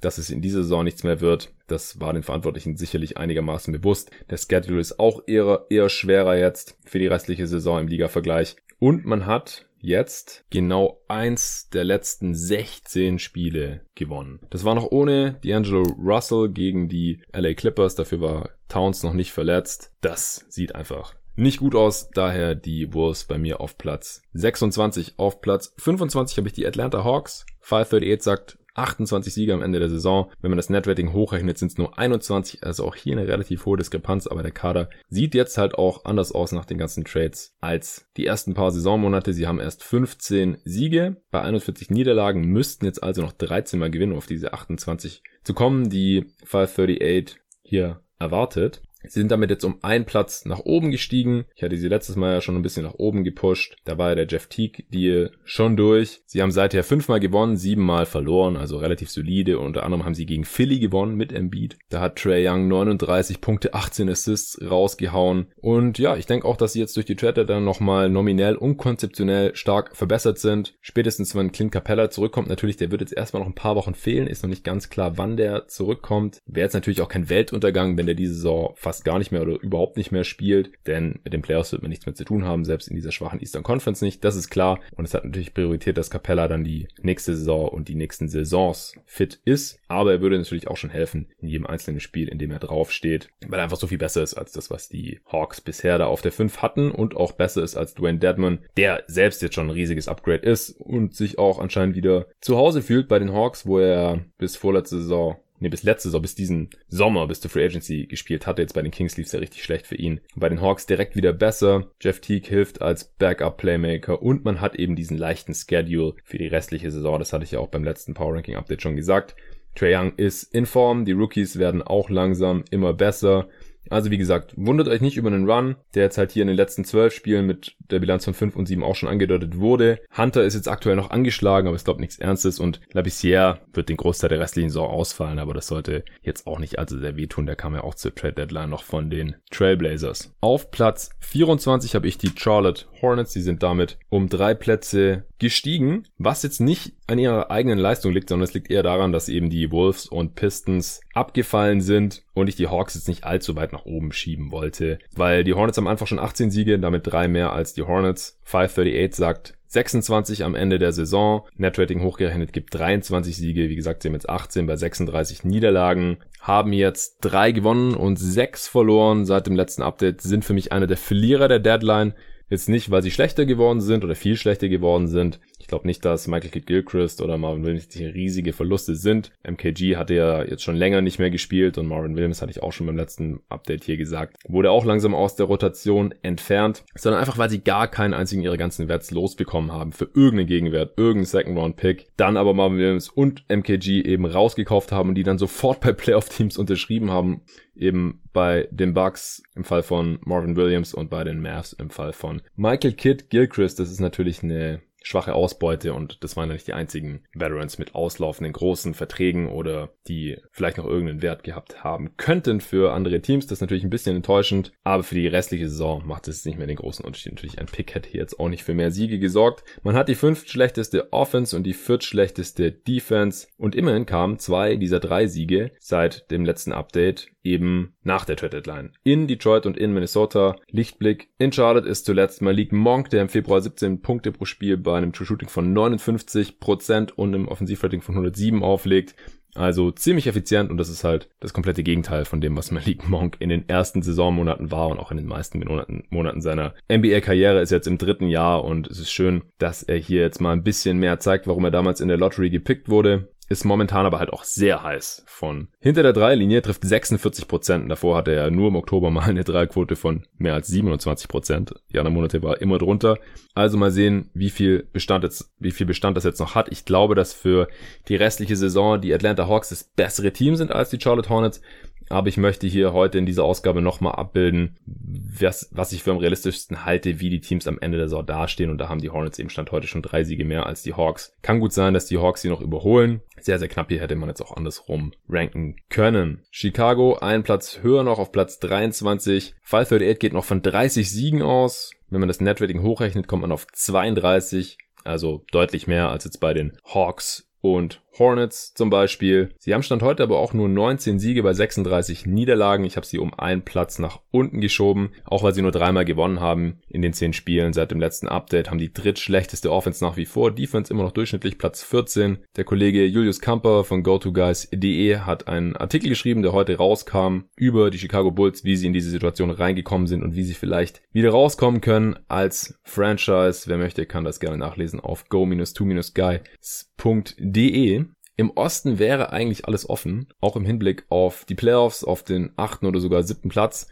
Dass 0.00 0.18
es 0.18 0.30
in 0.30 0.42
dieser 0.42 0.62
Saison 0.62 0.84
nichts 0.84 1.04
mehr 1.04 1.20
wird, 1.20 1.54
das 1.68 2.00
war 2.00 2.12
den 2.12 2.22
Verantwortlichen 2.22 2.76
sicherlich 2.76 3.16
einigermaßen 3.16 3.72
bewusst. 3.72 4.10
Der 4.28 4.36
Schedule 4.36 4.80
ist 4.80 4.98
auch 4.98 5.22
eher, 5.26 5.66
eher 5.70 5.88
schwerer 5.88 6.36
jetzt 6.36 6.76
für 6.84 6.98
die 6.98 7.06
restliche 7.06 7.46
Saison 7.46 7.80
im 7.80 7.88
Liga-Vergleich. 7.88 8.56
Und 8.78 9.06
man 9.06 9.24
hat 9.24 9.66
jetzt 9.86 10.44
genau 10.50 11.00
eins 11.08 11.70
der 11.70 11.84
letzten 11.84 12.34
16 12.34 13.18
Spiele 13.18 13.82
gewonnen. 13.94 14.40
Das 14.50 14.64
war 14.64 14.74
noch 14.74 14.90
ohne 14.90 15.38
D'Angelo 15.42 15.84
Russell 15.98 16.50
gegen 16.50 16.88
die 16.88 17.22
LA 17.32 17.54
Clippers. 17.54 17.94
Dafür 17.94 18.20
war 18.20 18.50
Towns 18.68 19.02
noch 19.02 19.12
nicht 19.12 19.32
verletzt. 19.32 19.92
Das 20.00 20.44
sieht 20.48 20.74
einfach 20.74 21.14
nicht 21.38 21.60
gut 21.60 21.74
aus, 21.74 22.08
daher 22.10 22.54
die 22.54 22.94
Wolves 22.94 23.24
bei 23.24 23.36
mir 23.36 23.60
auf 23.60 23.76
Platz 23.76 24.22
26. 24.32 25.18
Auf 25.18 25.42
Platz 25.42 25.74
25 25.76 26.38
habe 26.38 26.48
ich 26.48 26.54
die 26.54 26.66
Atlanta 26.66 27.04
Hawks. 27.04 27.44
538 27.60 28.22
sagt 28.22 28.58
28 28.78 29.32
Siege 29.32 29.54
am 29.54 29.62
Ende 29.62 29.78
der 29.78 29.88
Saison. 29.88 30.30
Wenn 30.40 30.50
man 30.50 30.56
das 30.56 30.70
Netrating 30.70 31.12
hochrechnet, 31.12 31.58
sind 31.58 31.72
es 31.72 31.78
nur 31.78 31.98
21, 31.98 32.64
also 32.64 32.84
auch 32.84 32.94
hier 32.94 33.16
eine 33.16 33.28
relativ 33.28 33.66
hohe 33.66 33.76
Diskrepanz, 33.76 34.26
aber 34.26 34.42
der 34.42 34.52
Kader 34.52 34.88
sieht 35.08 35.34
jetzt 35.34 35.58
halt 35.58 35.74
auch 35.74 36.04
anders 36.04 36.32
aus 36.32 36.52
nach 36.52 36.64
den 36.64 36.78
ganzen 36.78 37.04
Trades 37.04 37.54
als 37.60 38.08
die 38.16 38.26
ersten 38.26 38.54
paar 38.54 38.70
Saisonmonate. 38.70 39.32
Sie 39.32 39.46
haben 39.46 39.60
erst 39.60 39.82
15 39.84 40.58
Siege, 40.64 41.16
bei 41.30 41.42
41 41.42 41.90
Niederlagen 41.90 42.42
müssten 42.46 42.84
jetzt 42.84 43.02
also 43.02 43.22
noch 43.22 43.32
13 43.32 43.78
mal 43.78 43.90
gewinnen, 43.90 44.12
um 44.12 44.18
auf 44.18 44.26
diese 44.26 44.52
28 44.52 45.22
zu 45.42 45.54
kommen, 45.54 45.88
die 45.88 46.26
538 46.44 47.38
hier 47.62 48.00
erwartet. 48.18 48.82
Sie 49.08 49.20
sind 49.20 49.30
damit 49.30 49.50
jetzt 49.50 49.64
um 49.64 49.78
einen 49.82 50.04
Platz 50.04 50.44
nach 50.44 50.60
oben 50.60 50.90
gestiegen. 50.90 51.44
Ich 51.54 51.62
hatte 51.62 51.76
sie 51.76 51.88
letztes 51.88 52.16
Mal 52.16 52.34
ja 52.34 52.40
schon 52.40 52.56
ein 52.56 52.62
bisschen 52.62 52.84
nach 52.84 52.94
oben 52.94 53.24
gepusht. 53.24 53.76
Da 53.84 53.98
war 53.98 54.10
ja 54.10 54.14
der 54.14 54.26
Jeff 54.26 54.46
Teague 54.46 54.84
Deal 54.92 55.32
schon 55.44 55.76
durch. 55.76 56.22
Sie 56.26 56.42
haben 56.42 56.50
seither 56.50 56.84
fünfmal 56.84 57.20
gewonnen, 57.20 57.56
siebenmal 57.56 58.06
verloren, 58.06 58.56
also 58.56 58.78
relativ 58.78 59.10
solide. 59.10 59.58
Unter 59.58 59.84
anderem 59.84 60.04
haben 60.04 60.14
sie 60.14 60.26
gegen 60.26 60.44
Philly 60.44 60.78
gewonnen 60.78 61.16
mit 61.16 61.32
Embiid. 61.32 61.78
Da 61.88 62.00
hat 62.00 62.16
Trey 62.16 62.48
Young 62.48 62.68
39 62.68 63.40
Punkte, 63.40 63.74
18 63.74 64.08
Assists 64.08 64.58
rausgehauen. 64.62 65.46
Und 65.56 65.98
ja, 65.98 66.16
ich 66.16 66.26
denke 66.26 66.46
auch, 66.46 66.56
dass 66.56 66.72
sie 66.72 66.80
jetzt 66.80 66.96
durch 66.96 67.06
die 67.06 67.16
Trade 67.16 67.44
dann 67.44 67.64
nochmal 67.64 68.08
nominell 68.08 68.56
und 68.56 68.76
konzeptionell 68.76 69.54
stark 69.54 69.96
verbessert 69.96 70.38
sind. 70.38 70.74
Spätestens 70.80 71.34
wenn 71.34 71.52
Clint 71.52 71.72
Capella 71.72 72.10
zurückkommt, 72.10 72.48
natürlich, 72.48 72.76
der 72.76 72.90
wird 72.90 73.00
jetzt 73.00 73.12
erstmal 73.12 73.40
noch 73.40 73.48
ein 73.48 73.54
paar 73.54 73.76
Wochen 73.76 73.94
fehlen. 73.94 74.26
Ist 74.26 74.42
noch 74.42 74.50
nicht 74.50 74.64
ganz 74.64 74.88
klar, 74.88 75.18
wann 75.18 75.36
der 75.36 75.68
zurückkommt. 75.68 76.40
Wäre 76.46 76.64
jetzt 76.64 76.74
natürlich 76.74 77.02
auch 77.02 77.08
kein 77.08 77.28
Weltuntergang, 77.28 77.96
wenn 77.96 78.06
der 78.06 78.14
diese 78.14 78.34
Saison 78.34 78.74
fast 78.76 78.95
fast 78.96 79.04
gar 79.04 79.18
nicht 79.18 79.30
mehr 79.30 79.42
oder 79.42 79.60
überhaupt 79.60 79.98
nicht 79.98 80.10
mehr 80.10 80.24
spielt, 80.24 80.70
denn 80.86 81.20
mit 81.22 81.34
den 81.34 81.42
Playoffs 81.42 81.72
wird 81.72 81.82
man 81.82 81.90
nichts 81.90 82.06
mehr 82.06 82.14
zu 82.14 82.24
tun 82.24 82.44
haben, 82.44 82.64
selbst 82.64 82.88
in 82.88 82.96
dieser 82.96 83.12
schwachen 83.12 83.40
Eastern 83.40 83.62
Conference 83.62 84.00
nicht. 84.00 84.24
Das 84.24 84.36
ist 84.36 84.48
klar. 84.48 84.80
Und 84.96 85.04
es 85.04 85.12
hat 85.12 85.24
natürlich 85.24 85.52
Priorität, 85.52 85.98
dass 85.98 86.10
Capella 86.10 86.48
dann 86.48 86.64
die 86.64 86.88
nächste 87.02 87.36
Saison 87.36 87.68
und 87.68 87.88
die 87.88 87.94
nächsten 87.94 88.28
Saisons 88.28 88.94
fit 89.04 89.40
ist. 89.44 89.78
Aber 89.88 90.12
er 90.12 90.20
würde 90.22 90.38
natürlich 90.38 90.68
auch 90.68 90.78
schon 90.78 90.88
helfen 90.88 91.28
in 91.38 91.48
jedem 91.48 91.66
einzelnen 91.66 92.00
Spiel, 92.00 92.28
in 92.28 92.38
dem 92.38 92.50
er 92.50 92.58
draufsteht, 92.58 93.28
weil 93.46 93.60
er 93.60 93.64
einfach 93.64 93.76
so 93.76 93.86
viel 93.86 93.98
besser 93.98 94.22
ist 94.22 94.34
als 94.34 94.52
das, 94.52 94.70
was 94.70 94.88
die 94.88 95.20
Hawks 95.30 95.60
bisher 95.60 95.98
da 95.98 96.06
auf 96.06 96.22
der 96.22 96.32
5 96.32 96.62
hatten 96.62 96.90
und 96.90 97.16
auch 97.16 97.32
besser 97.32 97.62
ist 97.62 97.76
als 97.76 97.94
Dwayne 97.94 98.18
Dedman, 98.18 98.60
der 98.78 99.04
selbst 99.08 99.42
jetzt 99.42 99.54
schon 99.54 99.66
ein 99.66 99.74
riesiges 99.74 100.08
Upgrade 100.08 100.46
ist 100.46 100.70
und 100.70 101.14
sich 101.14 101.38
auch 101.38 101.58
anscheinend 101.58 101.96
wieder 101.96 102.26
zu 102.40 102.56
Hause 102.56 102.80
fühlt 102.80 103.08
bei 103.08 103.18
den 103.18 103.34
Hawks, 103.34 103.66
wo 103.66 103.78
er 103.78 104.24
bis 104.38 104.56
vorletzte 104.56 104.96
Saison 104.96 105.36
nee, 105.60 105.68
bis 105.68 105.82
letzte 105.82 106.08
Saison, 106.08 106.22
bis 106.22 106.34
diesen 106.34 106.70
Sommer, 106.88 107.26
bis 107.26 107.40
zur 107.40 107.50
Free 107.50 107.64
Agency 107.64 108.06
gespielt 108.06 108.46
hatte. 108.46 108.62
Jetzt 108.62 108.74
bei 108.74 108.82
den 108.82 108.90
Kings 108.90 109.16
lief 109.16 109.26
es 109.26 109.32
ja 109.32 109.38
richtig 109.38 109.62
schlecht 109.62 109.86
für 109.86 109.96
ihn. 109.96 110.20
Bei 110.34 110.48
den 110.48 110.60
Hawks 110.60 110.86
direkt 110.86 111.16
wieder 111.16 111.32
besser. 111.32 111.90
Jeff 112.00 112.20
Teague 112.20 112.48
hilft 112.48 112.82
als 112.82 113.04
Backup-Playmaker 113.04 114.22
und 114.22 114.44
man 114.44 114.60
hat 114.60 114.76
eben 114.76 114.96
diesen 114.96 115.16
leichten 115.16 115.54
Schedule 115.54 116.14
für 116.24 116.38
die 116.38 116.46
restliche 116.46 116.90
Saison. 116.90 117.18
Das 117.18 117.32
hatte 117.32 117.44
ich 117.44 117.52
ja 117.52 117.58
auch 117.58 117.68
beim 117.68 117.84
letzten 117.84 118.14
Power 118.14 118.34
Ranking 118.34 118.56
Update 118.56 118.82
schon 118.82 118.96
gesagt. 118.96 119.36
Trae 119.76 119.94
Young 119.94 120.14
ist 120.16 120.54
in 120.54 120.64
Form, 120.66 121.04
die 121.04 121.12
Rookies 121.12 121.58
werden 121.58 121.82
auch 121.82 122.08
langsam 122.08 122.64
immer 122.70 122.94
besser. 122.94 123.48
Also 123.90 124.10
wie 124.10 124.18
gesagt, 124.18 124.54
wundert 124.56 124.88
euch 124.88 125.00
nicht 125.00 125.16
über 125.16 125.28
einen 125.28 125.48
Run, 125.48 125.76
der 125.94 126.04
jetzt 126.04 126.18
halt 126.18 126.32
hier 126.32 126.42
in 126.42 126.48
den 126.48 126.56
letzten 126.56 126.84
zwölf 126.84 127.14
Spielen 127.14 127.46
mit 127.46 127.76
der 127.90 128.00
Bilanz 128.00 128.24
von 128.24 128.34
fünf 128.34 128.56
und 128.56 128.66
sieben 128.66 128.82
auch 128.82 128.96
schon 128.96 129.08
angedeutet 129.08 129.58
wurde. 129.58 130.00
Hunter 130.16 130.44
ist 130.44 130.54
jetzt 130.54 130.68
aktuell 130.68 130.96
noch 130.96 131.10
angeschlagen, 131.10 131.68
aber 131.68 131.76
ich 131.76 131.84
glaube 131.84 132.00
nichts 132.00 132.18
Ernstes 132.18 132.58
und 132.58 132.80
Labissiere 132.92 133.60
wird 133.72 133.88
den 133.88 133.96
Großteil 133.96 134.30
der 134.30 134.40
restlichen 134.40 134.70
Saison 134.70 134.88
ausfallen, 134.88 135.38
aber 135.38 135.54
das 135.54 135.66
sollte 135.66 136.04
jetzt 136.22 136.46
auch 136.46 136.58
nicht 136.58 136.78
allzu 136.78 136.98
sehr 136.98 137.16
wehtun. 137.16 137.46
Der 137.46 137.56
kam 137.56 137.74
ja 137.74 137.84
auch 137.84 137.94
zur 137.94 138.14
Trade 138.14 138.34
Deadline 138.34 138.70
noch 138.70 138.82
von 138.82 139.10
den 139.10 139.36
Trailblazers. 139.50 140.34
Auf 140.40 140.70
Platz 140.70 141.10
24 141.20 141.94
habe 141.94 142.08
ich 142.08 142.18
die 142.18 142.30
Charlotte 142.36 142.86
Hornets. 143.00 143.32
Die 143.32 143.40
sind 143.40 143.62
damit 143.62 143.98
um 144.08 144.28
drei 144.28 144.54
Plätze 144.54 145.24
gestiegen, 145.38 146.04
was 146.18 146.42
jetzt 146.42 146.60
nicht 146.60 146.94
an 147.06 147.18
ihrer 147.18 147.50
eigenen 147.50 147.78
Leistung 147.78 148.12
liegt, 148.12 148.28
sondern 148.28 148.44
es 148.44 148.54
liegt 148.54 148.70
eher 148.70 148.82
daran, 148.82 149.12
dass 149.12 149.28
eben 149.28 149.50
die 149.50 149.70
Wolves 149.70 150.06
und 150.06 150.34
Pistons 150.34 151.00
abgefallen 151.14 151.80
sind 151.80 152.22
und 152.34 152.48
ich 152.48 152.56
die 152.56 152.68
Hawks 152.68 152.94
jetzt 152.94 153.08
nicht 153.08 153.24
allzu 153.24 153.56
weit 153.56 153.72
nach 153.72 153.84
oben 153.84 154.12
schieben 154.12 154.50
wollte, 154.50 154.98
weil 155.14 155.44
die 155.44 155.54
Hornets 155.54 155.78
haben 155.78 155.88
einfach 155.88 156.06
schon 156.06 156.18
18 156.18 156.50
Siege, 156.50 156.78
damit 156.78 157.06
drei 157.06 157.28
mehr 157.28 157.52
als 157.52 157.74
die 157.74 157.82
Hornets. 157.82 158.38
538 158.44 159.16
sagt 159.16 159.56
26 159.68 160.44
am 160.44 160.54
Ende 160.54 160.78
der 160.78 160.92
Saison. 160.92 161.42
Netrating 161.56 162.02
hochgerechnet 162.02 162.52
gibt 162.52 162.74
23 162.74 163.36
Siege. 163.36 163.68
Wie 163.68 163.76
gesagt, 163.76 164.02
sie 164.02 164.08
haben 164.08 164.14
jetzt 164.14 164.28
18 164.28 164.66
bei 164.66 164.76
36 164.76 165.44
Niederlagen. 165.44 166.18
Haben 166.40 166.72
jetzt 166.72 167.18
drei 167.20 167.52
gewonnen 167.52 167.94
und 167.94 168.16
sechs 168.16 168.68
verloren 168.68 169.26
seit 169.26 169.46
dem 169.46 169.56
letzten 169.56 169.82
Update. 169.82 170.20
Sind 170.20 170.44
für 170.44 170.54
mich 170.54 170.72
einer 170.72 170.86
der 170.86 170.96
Verlierer 170.96 171.48
der 171.48 171.58
Deadline. 171.58 172.14
Jetzt 172.48 172.68
nicht, 172.68 172.90
weil 172.90 173.02
sie 173.02 173.10
schlechter 173.10 173.44
geworden 173.44 173.80
sind 173.80 174.04
oder 174.04 174.14
viel 174.14 174.36
schlechter 174.36 174.68
geworden 174.68 175.08
sind. 175.08 175.40
Ich 175.58 175.68
glaube 175.68 175.86
nicht, 175.86 176.04
dass 176.04 176.26
Michael 176.26 176.50
Kidd 176.50 176.66
Gilchrist 176.66 177.20
oder 177.22 177.38
Marvin 177.38 177.64
Williams 177.64 177.88
die 177.88 178.04
riesige 178.04 178.52
Verluste 178.52 178.94
sind. 178.94 179.32
MKG 179.42 179.96
hatte 179.96 180.14
ja 180.14 180.44
jetzt 180.44 180.62
schon 180.62 180.76
länger 180.76 181.00
nicht 181.00 181.18
mehr 181.18 181.30
gespielt 181.30 181.78
und 181.78 181.86
Marvin 181.86 182.14
Williams 182.14 182.42
hatte 182.42 182.50
ich 182.50 182.62
auch 182.62 182.72
schon 182.72 182.86
beim 182.86 182.96
letzten 182.96 183.40
Update 183.48 183.84
hier 183.84 183.96
gesagt, 183.96 184.36
wurde 184.48 184.70
auch 184.70 184.84
langsam 184.84 185.14
aus 185.14 185.34
der 185.34 185.46
Rotation 185.46 186.14
entfernt, 186.22 186.84
sondern 186.94 187.20
einfach, 187.20 187.38
weil 187.38 187.50
sie 187.50 187.64
gar 187.64 187.88
keinen 187.88 188.14
einzigen 188.14 188.42
ihrer 188.42 188.56
ganzen 188.56 188.88
Werts 188.88 189.10
losbekommen 189.10 189.72
haben 189.72 189.92
für 189.92 190.04
irgendeinen 190.04 190.46
Gegenwert, 190.46 190.94
irgendeinen 190.96 191.26
Second 191.26 191.58
Round 191.58 191.76
Pick. 191.76 192.06
Dann 192.16 192.36
aber 192.36 192.54
Marvin 192.54 192.78
Williams 192.78 193.08
und 193.08 193.44
MKG 193.48 194.02
eben 194.02 194.26
rausgekauft 194.26 194.92
haben 194.92 195.10
und 195.10 195.14
die 195.14 195.24
dann 195.24 195.38
sofort 195.38 195.80
bei 195.80 195.92
Playoff 195.92 196.28
Teams 196.28 196.58
unterschrieben 196.58 197.10
haben 197.10 197.42
eben 197.76 198.22
bei 198.32 198.68
den 198.70 198.94
Bucks 198.94 199.42
im 199.54 199.64
Fall 199.64 199.82
von 199.82 200.18
Marvin 200.24 200.56
Williams 200.56 200.94
und 200.94 201.10
bei 201.10 201.24
den 201.24 201.40
Mavs 201.40 201.72
im 201.74 201.90
Fall 201.90 202.12
von 202.12 202.42
Michael 202.56 202.92
Kidd 202.92 203.24
Gilchrist. 203.28 203.78
Das 203.78 203.90
ist 203.90 204.00
natürlich 204.00 204.42
eine 204.42 204.80
schwache 205.06 205.34
Ausbeute 205.34 205.94
und 205.94 206.24
das 206.24 206.36
waren 206.36 206.48
ja 206.48 206.54
nicht 206.54 206.66
die 206.66 206.72
einzigen 206.72 207.22
Veterans 207.32 207.78
mit 207.78 207.94
auslaufenden 207.94 208.52
großen 208.52 208.92
Verträgen 208.92 209.48
oder 209.48 209.90
die 210.08 210.38
vielleicht 210.50 210.78
noch 210.78 210.84
irgendeinen 210.84 211.22
Wert 211.22 211.44
gehabt 211.44 211.84
haben 211.84 212.16
könnten 212.16 212.60
für 212.60 212.92
andere 212.92 213.20
Teams. 213.20 213.46
Das 213.46 213.58
ist 213.58 213.60
natürlich 213.60 213.84
ein 213.84 213.90
bisschen 213.90 214.16
enttäuschend, 214.16 214.72
aber 214.82 215.04
für 215.04 215.14
die 215.14 215.28
restliche 215.28 215.68
Saison 215.68 216.04
macht 216.04 216.26
es 216.26 216.44
nicht 216.44 216.58
mehr 216.58 216.66
den 216.66 216.74
großen 216.74 217.04
Unterschied. 217.04 217.34
Natürlich 217.34 217.60
ein 217.60 217.66
Pick 217.66 217.94
hätte 217.94 218.10
hier 218.10 218.20
jetzt 218.20 218.40
auch 218.40 218.48
nicht 218.48 218.64
für 218.64 218.74
mehr 218.74 218.90
Siege 218.90 219.20
gesorgt. 219.20 219.62
Man 219.84 219.94
hat 219.94 220.08
die 220.08 220.16
fünf 220.16 220.48
schlechteste 220.48 221.12
Offense 221.12 221.56
und 221.56 221.62
die 221.62 221.74
viert 221.74 222.02
schlechteste 222.02 222.72
Defense 222.72 223.46
und 223.58 223.76
immerhin 223.76 224.06
kamen 224.06 224.40
zwei 224.40 224.74
dieser 224.74 224.98
drei 224.98 225.28
Siege 225.28 225.70
seit 225.78 226.28
dem 226.32 226.44
letzten 226.44 226.72
Update 226.72 227.28
eben 227.44 227.94
nach 228.02 228.24
der 228.24 228.34
Trade 228.36 228.60
Deadline. 228.60 228.92
In 229.04 229.28
Detroit 229.28 229.66
und 229.66 229.76
in 229.76 229.94
Minnesota. 229.94 230.56
Lichtblick. 230.68 231.28
In 231.38 231.52
Charlotte 231.52 231.88
ist 231.88 232.04
zuletzt 232.04 232.42
Malik 232.42 232.72
Monk, 232.72 233.10
der 233.10 233.22
im 233.22 233.28
Februar 233.28 233.60
17 233.60 234.02
Punkte 234.02 234.32
pro 234.32 234.44
Spiel 234.44 234.76
bei 234.76 234.95
einem 234.96 235.12
True 235.12 235.26
Shooting 235.26 235.48
von 235.48 235.76
59% 235.76 237.12
und 237.12 237.34
einem 237.34 237.48
Offensivrating 237.48 238.02
von 238.02 238.14
107 238.14 238.62
auflegt. 238.62 239.14
Also 239.56 239.90
ziemlich 239.90 240.26
effizient 240.26 240.70
und 240.70 240.76
das 240.76 240.90
ist 240.90 241.02
halt 241.02 241.30
das 241.40 241.54
komplette 241.54 241.82
Gegenteil 241.82 242.26
von 242.26 242.42
dem, 242.42 242.56
was 242.56 242.70
Malik 242.70 243.08
Monk 243.08 243.36
in 243.38 243.48
den 243.48 243.66
ersten 243.68 244.02
Saisonmonaten 244.02 244.70
war 244.70 244.88
und 244.88 244.98
auch 244.98 245.10
in 245.10 245.16
den 245.16 245.26
meisten 245.26 245.60
Monaten, 245.60 246.04
Monaten 246.10 246.42
seiner 246.42 246.74
NBA-Karriere 246.92 247.62
ist 247.62 247.70
jetzt 247.70 247.86
im 247.86 247.96
dritten 247.96 248.28
Jahr 248.28 248.64
und 248.64 248.86
es 248.86 248.98
ist 248.98 249.10
schön, 249.10 249.44
dass 249.58 249.82
er 249.82 249.96
hier 249.96 250.20
jetzt 250.20 250.40
mal 250.40 250.52
ein 250.52 250.62
bisschen 250.62 250.98
mehr 250.98 251.20
zeigt, 251.20 251.46
warum 251.46 251.64
er 251.64 251.70
damals 251.70 252.00
in 252.00 252.08
der 252.08 252.18
Lottery 252.18 252.50
gepickt 252.50 252.90
wurde 252.90 253.28
ist 253.48 253.64
momentan 253.64 254.06
aber 254.06 254.18
halt 254.18 254.32
auch 254.32 254.44
sehr 254.44 254.82
heiß. 254.82 255.24
Von 255.26 255.68
hinter 255.78 256.02
der 256.02 256.12
Dreierlinie 256.12 256.62
trifft 256.62 256.84
46 256.84 257.46
Prozent. 257.46 257.90
Davor 257.90 258.16
hatte 258.16 258.32
er 258.32 258.50
nur 258.50 258.68
im 258.68 258.76
Oktober 258.76 259.10
mal 259.10 259.22
eine 259.22 259.44
Dreierquote 259.44 259.96
von 259.96 260.26
mehr 260.38 260.54
als 260.54 260.68
27 260.68 261.28
Prozent. 261.28 261.74
Die 261.92 261.98
anderen 261.98 262.14
Monate 262.14 262.42
war 262.42 262.60
immer 262.60 262.78
drunter. 262.78 263.18
Also 263.54 263.78
mal 263.78 263.90
sehen, 263.90 264.30
wie 264.34 264.50
viel 264.50 264.88
Bestand 264.92 265.24
jetzt, 265.24 265.52
wie 265.58 265.70
viel 265.70 265.86
Bestand 265.86 266.16
das 266.16 266.24
jetzt 266.24 266.40
noch 266.40 266.54
hat. 266.54 266.70
Ich 266.70 266.84
glaube, 266.84 267.14
dass 267.14 267.32
für 267.32 267.68
die 268.08 268.16
restliche 268.16 268.56
Saison 268.56 269.00
die 269.00 269.14
Atlanta 269.14 269.46
Hawks 269.46 269.68
das 269.68 269.84
bessere 269.84 270.32
Team 270.32 270.56
sind 270.56 270.72
als 270.72 270.90
die 270.90 271.00
Charlotte 271.00 271.28
Hornets. 271.28 271.60
Aber 272.08 272.28
ich 272.28 272.36
möchte 272.36 272.66
hier 272.66 272.92
heute 272.92 273.18
in 273.18 273.26
dieser 273.26 273.44
Ausgabe 273.44 273.82
nochmal 273.82 274.14
abbilden, 274.14 274.76
was, 274.84 275.68
was 275.72 275.92
ich 275.92 276.02
für 276.02 276.12
am 276.12 276.18
realistischsten 276.18 276.84
halte, 276.84 277.20
wie 277.20 277.30
die 277.30 277.40
Teams 277.40 277.66
am 277.66 277.78
Ende 277.80 277.98
der 277.98 278.08
Saison 278.08 278.24
dastehen. 278.24 278.70
Und 278.70 278.78
da 278.78 278.88
haben 278.88 279.00
die 279.00 279.10
Hornets 279.10 279.38
eben 279.38 279.50
Stand 279.50 279.72
heute 279.72 279.86
schon 279.86 280.02
drei 280.02 280.24
Siege 280.24 280.44
mehr 280.44 280.66
als 280.66 280.82
die 280.82 280.94
Hawks. 280.94 281.34
Kann 281.42 281.60
gut 281.60 281.72
sein, 281.72 281.94
dass 281.94 282.06
die 282.06 282.18
Hawks 282.18 282.42
sie 282.42 282.48
noch 282.48 282.60
überholen. 282.60 283.22
Sehr, 283.40 283.58
sehr 283.58 283.68
knapp 283.68 283.88
hier 283.88 284.00
hätte 284.00 284.16
man 284.16 284.28
jetzt 284.28 284.40
auch 284.40 284.56
andersrum 284.56 285.12
ranken 285.28 285.76
können. 285.88 286.42
Chicago 286.50 287.16
einen 287.16 287.42
Platz 287.42 287.80
höher 287.82 288.04
noch 288.04 288.18
auf 288.18 288.32
Platz 288.32 288.58
23. 288.60 289.54
538 289.62 290.18
geht 290.18 290.32
noch 290.32 290.44
von 290.44 290.62
30 290.62 291.10
Siegen 291.10 291.42
aus. 291.42 291.92
Wenn 292.08 292.20
man 292.20 292.28
das 292.28 292.40
Netrating 292.40 292.82
hochrechnet, 292.82 293.26
kommt 293.26 293.42
man 293.42 293.52
auf 293.52 293.66
32. 293.72 294.78
Also 295.04 295.44
deutlich 295.52 295.86
mehr 295.86 296.08
als 296.08 296.24
jetzt 296.24 296.40
bei 296.40 296.54
den 296.54 296.78
Hawks 296.84 297.48
und 297.60 298.02
Hornets 298.18 298.74
zum 298.74 298.90
Beispiel. 298.90 299.50
Sie 299.58 299.74
haben 299.74 299.82
Stand 299.82 300.02
heute 300.02 300.22
aber 300.22 300.38
auch 300.38 300.52
nur 300.52 300.68
19 300.68 301.18
Siege 301.18 301.42
bei 301.42 301.52
36 301.52 302.26
Niederlagen. 302.26 302.84
Ich 302.84 302.96
habe 302.96 303.06
sie 303.06 303.18
um 303.18 303.34
einen 303.34 303.62
Platz 303.62 303.98
nach 303.98 304.20
unten 304.30 304.60
geschoben, 304.60 305.10
auch 305.24 305.42
weil 305.42 305.54
sie 305.54 305.62
nur 305.62 305.72
dreimal 305.72 306.04
gewonnen 306.04 306.40
haben 306.40 306.80
in 306.88 307.02
den 307.02 307.12
10 307.12 307.32
Spielen. 307.32 307.72
Seit 307.72 307.90
dem 307.90 308.00
letzten 308.00 308.28
Update 308.28 308.70
haben 308.70 308.78
die 308.78 308.92
drittschlechteste 308.92 309.72
Offense 309.72 310.04
nach 310.04 310.16
wie 310.16 310.26
vor. 310.26 310.50
Defense 310.50 310.92
immer 310.92 311.02
noch 311.02 311.12
durchschnittlich 311.12 311.58
Platz 311.58 311.82
14. 311.82 312.38
Der 312.56 312.64
Kollege 312.64 313.04
Julius 313.04 313.40
Kamper 313.40 313.84
von 313.84 314.02
GoToGuys.de 314.02 315.18
hat 315.18 315.48
einen 315.48 315.76
Artikel 315.76 316.08
geschrieben, 316.08 316.42
der 316.42 316.52
heute 316.52 316.76
rauskam, 316.76 317.44
über 317.56 317.90
die 317.90 317.98
Chicago 317.98 318.30
Bulls, 318.30 318.64
wie 318.64 318.76
sie 318.76 318.86
in 318.86 318.92
diese 318.92 319.10
Situation 319.10 319.50
reingekommen 319.50 320.06
sind 320.06 320.22
und 320.22 320.34
wie 320.34 320.44
sie 320.44 320.54
vielleicht 320.54 321.02
wieder 321.12 321.30
rauskommen 321.30 321.80
können 321.80 322.18
als 322.28 322.78
Franchise. 322.84 323.64
Wer 323.66 323.78
möchte, 323.78 324.06
kann 324.06 324.24
das 324.24 324.40
gerne 324.40 324.58
nachlesen 324.58 325.00
auf 325.00 325.28
go-2-guys.de. 325.28 328.05
Im 328.38 328.50
Osten 328.50 328.98
wäre 328.98 329.32
eigentlich 329.32 329.64
alles 329.64 329.88
offen, 329.88 330.28
auch 330.40 330.56
im 330.56 330.66
Hinblick 330.66 331.06
auf 331.08 331.46
die 331.46 331.54
Playoffs, 331.54 332.04
auf 332.04 332.22
den 332.22 332.52
achten 332.56 332.84
oder 332.84 333.00
sogar 333.00 333.22
siebten 333.22 333.48
Platz. 333.48 333.88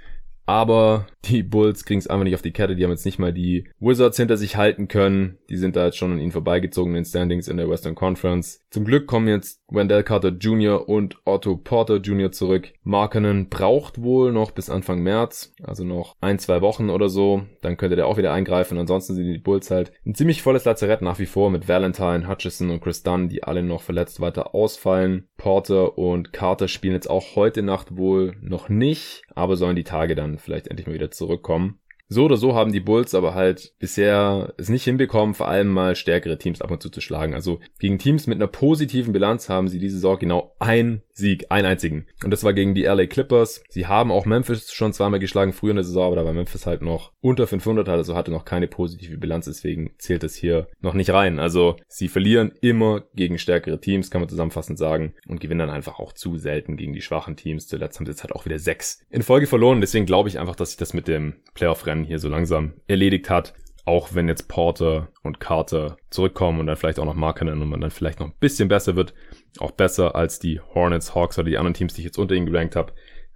Aber 0.46 1.06
die 1.24 1.42
Bulls 1.42 1.84
kriegen 1.84 1.98
es 1.98 2.06
einfach 2.06 2.24
nicht 2.24 2.34
auf 2.34 2.42
die 2.42 2.52
Kette. 2.52 2.76
Die 2.76 2.84
haben 2.84 2.90
jetzt 2.90 3.06
nicht 3.06 3.18
mal 3.18 3.32
die 3.32 3.64
Wizards 3.80 4.16
hinter 4.16 4.36
sich 4.36 4.56
halten 4.56 4.88
können. 4.88 5.38
Die 5.48 5.56
sind 5.56 5.76
da 5.76 5.86
jetzt 5.86 5.96
schon 5.96 6.12
an 6.12 6.20
ihnen 6.20 6.32
vorbeigezogen 6.32 6.92
in 6.92 7.02
den 7.02 7.04
Standings 7.04 7.48
in 7.48 7.56
der 7.56 7.68
Western 7.68 7.94
Conference. 7.94 8.60
Zum 8.70 8.84
Glück 8.84 9.06
kommen 9.06 9.28
jetzt 9.28 9.60
Wendell 9.68 10.02
Carter 10.02 10.28
Jr. 10.28 10.88
und 10.88 11.16
Otto 11.24 11.56
Porter 11.56 11.96
Jr. 11.96 12.30
zurück. 12.30 12.72
Markenen 12.82 13.48
braucht 13.48 14.02
wohl 14.02 14.32
noch 14.32 14.50
bis 14.50 14.68
Anfang 14.68 15.02
März, 15.02 15.54
also 15.62 15.84
noch 15.84 16.16
ein, 16.20 16.38
zwei 16.38 16.60
Wochen 16.60 16.90
oder 16.90 17.08
so. 17.08 17.42
Dann 17.62 17.76
könnte 17.76 17.96
der 17.96 18.06
auch 18.06 18.18
wieder 18.18 18.32
eingreifen. 18.32 18.78
Ansonsten 18.78 19.14
sind 19.14 19.26
die 19.26 19.38
Bulls 19.38 19.70
halt 19.70 19.92
ein 20.04 20.14
ziemlich 20.14 20.42
volles 20.42 20.64
Lazarett 20.64 21.00
nach 21.00 21.18
wie 21.18 21.26
vor 21.26 21.50
mit 21.50 21.68
Valentine, 21.68 22.28
Hutchison 22.28 22.70
und 22.70 22.80
Chris 22.80 23.02
Dunn, 23.02 23.28
die 23.28 23.44
alle 23.44 23.62
noch 23.62 23.82
verletzt 23.82 24.20
weiter 24.20 24.54
ausfallen. 24.54 25.28
Porter 25.38 25.96
und 25.96 26.32
Carter 26.32 26.68
spielen 26.68 26.94
jetzt 26.94 27.08
auch 27.08 27.36
heute 27.36 27.62
Nacht 27.62 27.96
wohl 27.96 28.36
noch 28.42 28.68
nicht, 28.68 29.22
aber 29.34 29.56
sollen 29.56 29.76
die 29.76 29.84
Tage 29.84 30.14
dann 30.14 30.33
vielleicht 30.38 30.68
endlich 30.68 30.86
mal 30.86 30.94
wieder 30.94 31.10
zurückkommen. 31.10 31.80
So 32.08 32.24
oder 32.24 32.36
so 32.36 32.54
haben 32.54 32.72
die 32.72 32.80
Bulls 32.80 33.14
aber 33.14 33.34
halt 33.34 33.72
bisher 33.78 34.52
es 34.56 34.68
nicht 34.68 34.84
hinbekommen, 34.84 35.34
vor 35.34 35.48
allem 35.48 35.68
mal 35.68 35.96
stärkere 35.96 36.38
Teams 36.38 36.60
ab 36.60 36.70
und 36.70 36.82
zu 36.82 36.90
zu 36.90 37.00
schlagen. 37.00 37.34
Also 37.34 37.60
gegen 37.78 37.98
Teams 37.98 38.26
mit 38.26 38.36
einer 38.36 38.46
positiven 38.46 39.12
Bilanz 39.12 39.48
haben 39.48 39.68
sie 39.68 39.78
diese 39.78 39.96
Saison 39.96 40.18
genau 40.18 40.54
ein 40.58 41.02
Sieg, 41.12 41.46
einen 41.48 41.66
einzigen. 41.66 42.06
Und 42.24 42.30
das 42.30 42.44
war 42.44 42.52
gegen 42.52 42.74
die 42.74 42.82
LA 42.82 43.06
Clippers. 43.06 43.62
Sie 43.68 43.86
haben 43.86 44.10
auch 44.10 44.26
Memphis 44.26 44.72
schon 44.72 44.92
zweimal 44.92 45.20
geschlagen, 45.20 45.52
früher 45.52 45.70
in 45.70 45.76
der 45.76 45.84
Saison, 45.84 46.06
aber 46.06 46.16
da 46.16 46.24
war 46.24 46.32
Memphis 46.32 46.66
halt 46.66 46.82
noch 46.82 47.12
unter 47.20 47.46
500, 47.46 47.88
also 47.88 48.16
hatte 48.16 48.32
noch 48.32 48.44
keine 48.44 48.66
positive 48.66 49.16
Bilanz, 49.16 49.46
deswegen 49.46 49.94
zählt 49.98 50.24
es 50.24 50.34
hier 50.34 50.66
noch 50.80 50.94
nicht 50.94 51.10
rein. 51.10 51.38
Also 51.38 51.76
sie 51.88 52.08
verlieren 52.08 52.52
immer 52.60 53.04
gegen 53.14 53.38
stärkere 53.38 53.80
Teams, 53.80 54.10
kann 54.10 54.20
man 54.20 54.28
zusammenfassend 54.28 54.78
sagen, 54.78 55.14
und 55.28 55.40
gewinnen 55.40 55.60
dann 55.60 55.70
einfach 55.70 56.00
auch 56.00 56.12
zu 56.12 56.36
selten 56.36 56.76
gegen 56.76 56.92
die 56.92 57.02
schwachen 57.02 57.36
Teams. 57.36 57.68
Zuletzt 57.68 57.98
haben 57.98 58.06
sie 58.06 58.12
jetzt 58.12 58.24
halt 58.24 58.34
auch 58.34 58.44
wieder 58.44 58.58
sechs 58.58 59.00
in 59.08 59.22
Folge 59.22 59.46
verloren, 59.46 59.80
deswegen 59.80 60.06
glaube 60.06 60.28
ich 60.28 60.38
einfach, 60.40 60.56
dass 60.56 60.70
sich 60.70 60.78
das 60.78 60.94
mit 60.94 61.06
dem 61.06 61.34
Playoff-Rennen 61.54 61.93
hier 62.02 62.18
so 62.18 62.28
langsam 62.28 62.72
erledigt 62.88 63.30
hat 63.30 63.54
auch 63.84 64.14
wenn 64.14 64.28
jetzt 64.28 64.48
Porter 64.48 65.08
und 65.22 65.40
Carter 65.40 65.98
zurückkommen 66.10 66.60
und 66.60 66.66
dann 66.66 66.76
vielleicht 66.76 66.98
auch 66.98 67.04
noch 67.04 67.14
Markkanen 67.14 67.60
und 67.60 67.68
man 67.68 67.80
dann 67.80 67.90
vielleicht 67.90 68.20
noch 68.20 68.28
ein 68.28 68.38
bisschen 68.40 68.68
besser 68.68 68.96
wird, 68.96 69.14
auch 69.58 69.72
besser 69.72 70.14
als 70.14 70.38
die 70.38 70.60
Hornets, 70.60 71.14
Hawks 71.14 71.38
oder 71.38 71.50
die 71.50 71.58
anderen 71.58 71.74
Teams, 71.74 71.94
die 71.94 72.00
ich 72.00 72.06
jetzt 72.06 72.18
unter 72.18 72.34
ihnen 72.34 72.46
gerankt 72.46 72.76
habe. 72.76 72.94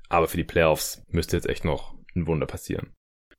Aber 0.09 0.27
für 0.27 0.39
die 0.39 0.45
Playoffs 0.45 1.05
müsste 1.09 1.37
jetzt 1.37 1.49
echt 1.49 1.65
noch 1.65 1.95
ein 2.17 2.27
Wunder 2.27 2.47
passieren. 2.47 2.95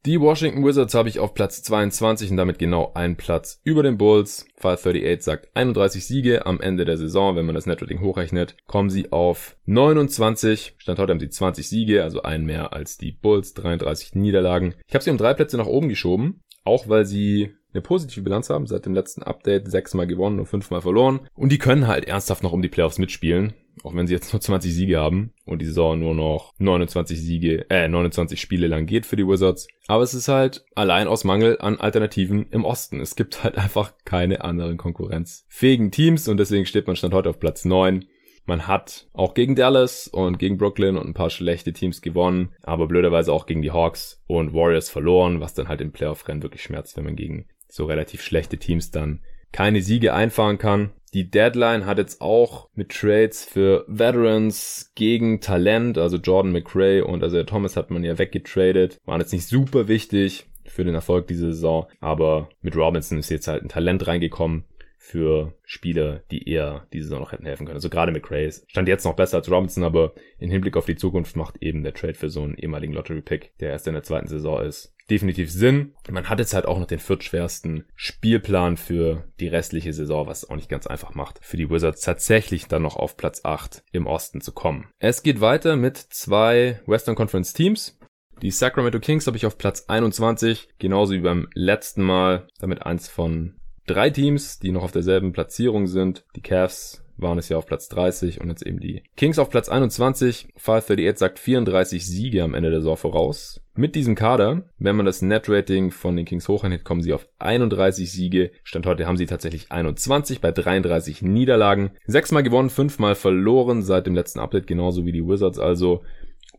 Die 0.06 0.22
Washington 0.22 0.64
Wizards 0.64 0.94
habe 0.94 1.10
ich 1.10 1.20
auf 1.20 1.34
Platz 1.34 1.62
22 1.62 2.32
und 2.32 2.38
damit 2.38 2.58
genau 2.58 2.94
einen 2.94 3.18
Platz 3.18 3.60
über 3.66 3.84
den 3.84 3.98
Bulls. 3.98 4.46
538 4.56 5.22
sagt 5.22 5.50
31 5.56 6.08
Siege 6.08 6.46
am 6.46 6.62
Ende 6.62 6.86
der 6.86 6.98
Saison. 6.98 7.36
Wenn 7.36 7.46
man 7.46 7.54
das 7.54 7.66
Netrating 7.66 8.00
hochrechnet, 8.00 8.56
kommen 8.66 8.90
sie 8.90 9.12
auf 9.12 9.58
29. 9.66 10.76
Stand 10.78 11.00
heute 11.00 11.12
haben 11.12 11.20
sie 11.20 11.28
20 11.28 11.68
Siege, 11.68 12.02
also 12.02 12.22
einen 12.22 12.46
mehr 12.46 12.72
als 12.72 12.98
die 12.98 13.12
Bulls, 13.12 13.54
33 13.56 14.16
Niederlagen. 14.16 14.74
Ich 14.88 14.94
habe 14.94 15.04
sie 15.04 15.12
um 15.12 15.18
drei 15.18 15.34
Plätze 15.34 15.58
nach 15.58 15.68
oben 15.68 15.90
geschoben, 15.90 16.44
auch 16.64 16.88
weil 16.88 17.06
sie 17.06 17.56
eine 17.74 17.82
positive 17.82 18.22
Bilanz 18.22 18.50
haben, 18.50 18.68
seit 18.68 18.86
dem 18.86 18.94
letzten 18.94 19.24
Update 19.24 19.70
sechsmal 19.70 20.08
gewonnen 20.08 20.40
und 20.40 20.46
fünfmal 20.46 20.82
verloren. 20.82 21.28
Und 21.34 21.52
die 21.52 21.60
können 21.60 21.88
halt 21.88 22.06
ernsthaft 22.06 22.42
noch 22.42 22.54
um 22.54 22.62
die 22.62 22.70
Playoffs 22.70 23.00
mitspielen, 23.00 23.54
auch 23.84 23.96
wenn 23.96 24.08
sie 24.08 24.14
jetzt 24.14 24.34
nur 24.34 24.42
20 24.50 24.74
Siege 24.74 25.00
haben 25.00 25.34
und 25.46 25.62
die 25.62 25.66
Saison 25.66 26.00
nur 26.00 26.16
noch 26.16 26.54
29 26.58 27.20
Siege, 27.20 27.70
äh, 27.70 27.88
29 27.88 28.40
Spiele 28.40 28.68
lang 28.68 28.86
geht 28.86 29.06
für 29.06 29.16
die 29.16 29.28
Wizards. 29.28 29.68
Aber 29.88 30.04
es 30.04 30.14
ist 30.14 30.28
halt 30.28 30.66
allein 30.76 31.08
aus 31.08 31.24
Mangel 31.24 31.58
an 31.60 31.80
Alternativen 31.80 32.48
im 32.52 32.66
Osten. 32.66 33.00
Es 33.00 33.16
gibt 33.16 33.44
halt 33.44 33.58
einfach 33.58 33.94
keine 34.06 34.44
anderen 34.44 34.78
konkurrenzfähigen 34.78 35.92
Teams 35.92 36.28
und 36.28 36.38
deswegen 36.38 36.66
steht 36.66 36.88
man 36.88 36.96
Stand 36.96 37.14
heute 37.14 37.30
auf 37.30 37.40
Platz 37.40 37.66
9 37.66 38.06
man 38.50 38.66
hat 38.66 39.08
auch 39.14 39.36
gegen 39.36 39.56
Dallas 39.56 40.08
und 40.08 40.40
gegen 40.40 40.58
Brooklyn 40.58 40.98
und 40.98 41.06
ein 41.06 41.14
paar 41.14 41.30
schlechte 41.30 41.72
Teams 41.72 42.02
gewonnen, 42.02 42.50
aber 42.64 42.88
blöderweise 42.88 43.32
auch 43.32 43.46
gegen 43.46 43.62
die 43.62 43.70
Hawks 43.70 44.24
und 44.26 44.56
Warriors 44.56 44.90
verloren, 44.90 45.40
was 45.40 45.54
dann 45.54 45.68
halt 45.68 45.82
im 45.82 45.92
Playoff-Rennen 45.92 46.42
wirklich 46.42 46.64
schmerzt, 46.64 46.98
wenn 46.98 47.04
man 47.04 47.16
gegen 47.16 47.46
so 47.68 47.86
relativ 47.86 48.24
schlechte 48.24 48.58
Teams 48.58 48.90
dann 48.90 49.22
keine 49.52 49.84
Siege 49.84 50.16
einfahren 50.16 50.58
kann. 50.58 50.90
Die 51.14 51.30
Deadline 51.30 51.86
hat 51.86 51.98
jetzt 51.98 52.22
auch 52.22 52.70
mit 52.76 52.90
Trades 52.90 53.44
für 53.44 53.84
Veterans 53.88 54.92
gegen 54.96 55.42
Talent, 55.42 55.98
also 55.98 56.18
Jordan 56.18 56.52
McRae 56.52 57.02
und 57.02 57.24
also 57.24 57.42
Thomas 57.44 57.76
hat 57.76 57.90
man 57.90 58.04
ja 58.04 58.18
weggetradet, 58.18 59.00
waren 59.06 59.20
jetzt 59.20 59.34
nicht 59.34 59.48
super 59.48 59.88
wichtig 59.88 60.46
für 60.66 60.84
den 60.84 60.94
Erfolg 60.94 61.28
dieser 61.28 61.52
Saison, 61.52 61.88
aber 62.00 62.50
mit 62.62 62.76
Robinson 62.76 63.18
ist 63.18 63.30
jetzt 63.30 63.48
halt 63.48 63.64
ein 63.64 63.70
Talent 63.70 64.06
reingekommen, 64.06 64.66
für 65.10 65.56
Spieler, 65.66 66.22
die 66.30 66.48
eher 66.48 66.86
diese 66.94 67.06
Saison 67.06 67.22
noch 67.22 67.32
hätten 67.32 67.46
helfen 67.46 67.66
können. 67.66 67.78
Also 67.78 67.90
gerade 67.90 68.12
McRae 68.12 68.52
stand 68.68 68.88
jetzt 68.88 69.06
noch 69.06 69.16
besser 69.16 69.38
als 69.38 69.50
Robinson, 69.50 69.84
aber 69.84 70.14
im 70.38 70.52
Hinblick 70.52 70.78
auf 70.78 70.86
die 70.86 70.96
Zukunft 70.96 71.36
macht 71.36 71.58
eben 71.62 71.82
der 71.82 71.96
Trade 71.96 72.14
für 72.14 72.30
so 72.30 72.44
einen 72.44 72.56
ehemaligen 72.56 72.94
Lottery-Pick, 72.94 73.58
der 73.58 73.72
erst 73.72 73.88
in 73.88 73.94
der 73.94 74.04
zweiten 74.04 74.28
Saison 74.28 74.62
ist, 74.62 74.94
definitiv 75.10 75.52
Sinn. 75.52 75.96
Man 76.12 76.30
hat 76.30 76.38
jetzt 76.38 76.54
halt 76.54 76.68
auch 76.68 76.78
noch 76.78 76.86
den 76.86 77.00
viertschwersten 77.00 77.86
Spielplan 77.96 78.78
für 78.78 79.24
die 79.40 79.48
restliche 79.48 79.94
Saison, 79.94 80.28
was 80.28 80.48
auch 80.48 80.56
nicht 80.56 80.70
ganz 80.70 80.86
einfach 80.86 81.16
macht, 81.16 81.40
für 81.42 81.58
die 81.58 81.72
Wizards 81.72 82.02
tatsächlich 82.02 82.68
dann 82.68 82.84
noch 82.84 82.96
auf 82.96 83.18
Platz 83.18 83.42
8 83.44 83.84
im 83.92 84.06
Osten 84.06 84.42
zu 84.42 84.52
kommen. 84.52 84.90
Es 85.00 85.24
geht 85.24 85.42
weiter 85.42 85.76
mit 85.76 85.98
zwei 85.98 86.82
Western 86.86 87.16
Conference 87.16 87.54
Teams. 87.54 87.98
Die 88.44 88.52
Sacramento 88.52 89.00
Kings 89.00 89.28
habe 89.28 89.36
ich 89.36 89.46
auf 89.46 89.58
Platz 89.58 89.86
21, 89.88 90.70
genauso 90.78 91.14
wie 91.14 91.20
beim 91.20 91.50
letzten 91.56 92.04
Mal, 92.04 92.48
damit 92.60 92.84
eins 92.84 93.10
von 93.10 93.59
drei 93.90 94.10
Teams, 94.10 94.60
die 94.60 94.72
noch 94.72 94.84
auf 94.84 94.92
derselben 94.92 95.32
Platzierung 95.32 95.88
sind. 95.88 96.24
Die 96.36 96.42
Cavs 96.42 97.04
waren 97.18 97.38
es 97.38 97.50
ja 97.50 97.58
auf 97.58 97.66
Platz 97.66 97.90
30 97.90 98.40
und 98.40 98.50
jetzt 98.50 98.66
eben 98.66 98.80
die 98.80 99.04
Kings 99.18 99.40
auf 99.40 99.50
Platz 99.50 99.68
21. 99.70 100.54
538 100.56 101.20
sagt 101.20 101.40
34 101.40 102.06
Siege 102.06 102.44
am 102.44 102.54
Ende 102.54 102.70
der 102.70 102.80
Saison 102.80 102.98
voraus. 102.98 103.62
Mit 103.76 103.96
diesem 103.96 104.16
Kader, 104.16 104.64
wenn 104.78 104.96
man 104.96 105.06
das 105.06 105.22
Net-Rating 105.22 105.92
von 105.92 106.16
den 106.16 106.26
Kings 106.26 106.48
hochrechnet, 106.48 106.84
kommen 106.84 107.02
sie 107.02 107.14
auf 107.14 107.28
31 107.40 108.12
Siege. 108.12 108.52
Stand 108.64 108.86
heute 108.86 109.06
haben 109.06 109.18
sie 109.18 109.26
tatsächlich 109.26 109.72
21 109.72 110.42
bei 110.42 110.52
33 110.52 111.22
Niederlagen. 111.22 111.92
Sechsmal 112.06 112.44
gewonnen, 112.44 112.70
fünfmal 112.70 113.16
verloren 113.16 113.84
seit 113.84 114.06
dem 114.06 114.16
letzten 114.16 114.40
Update, 114.40 114.68
genauso 114.68 115.06
wie 115.06 115.12
die 115.12 115.26
Wizards 115.26 115.60
also. 115.60 116.04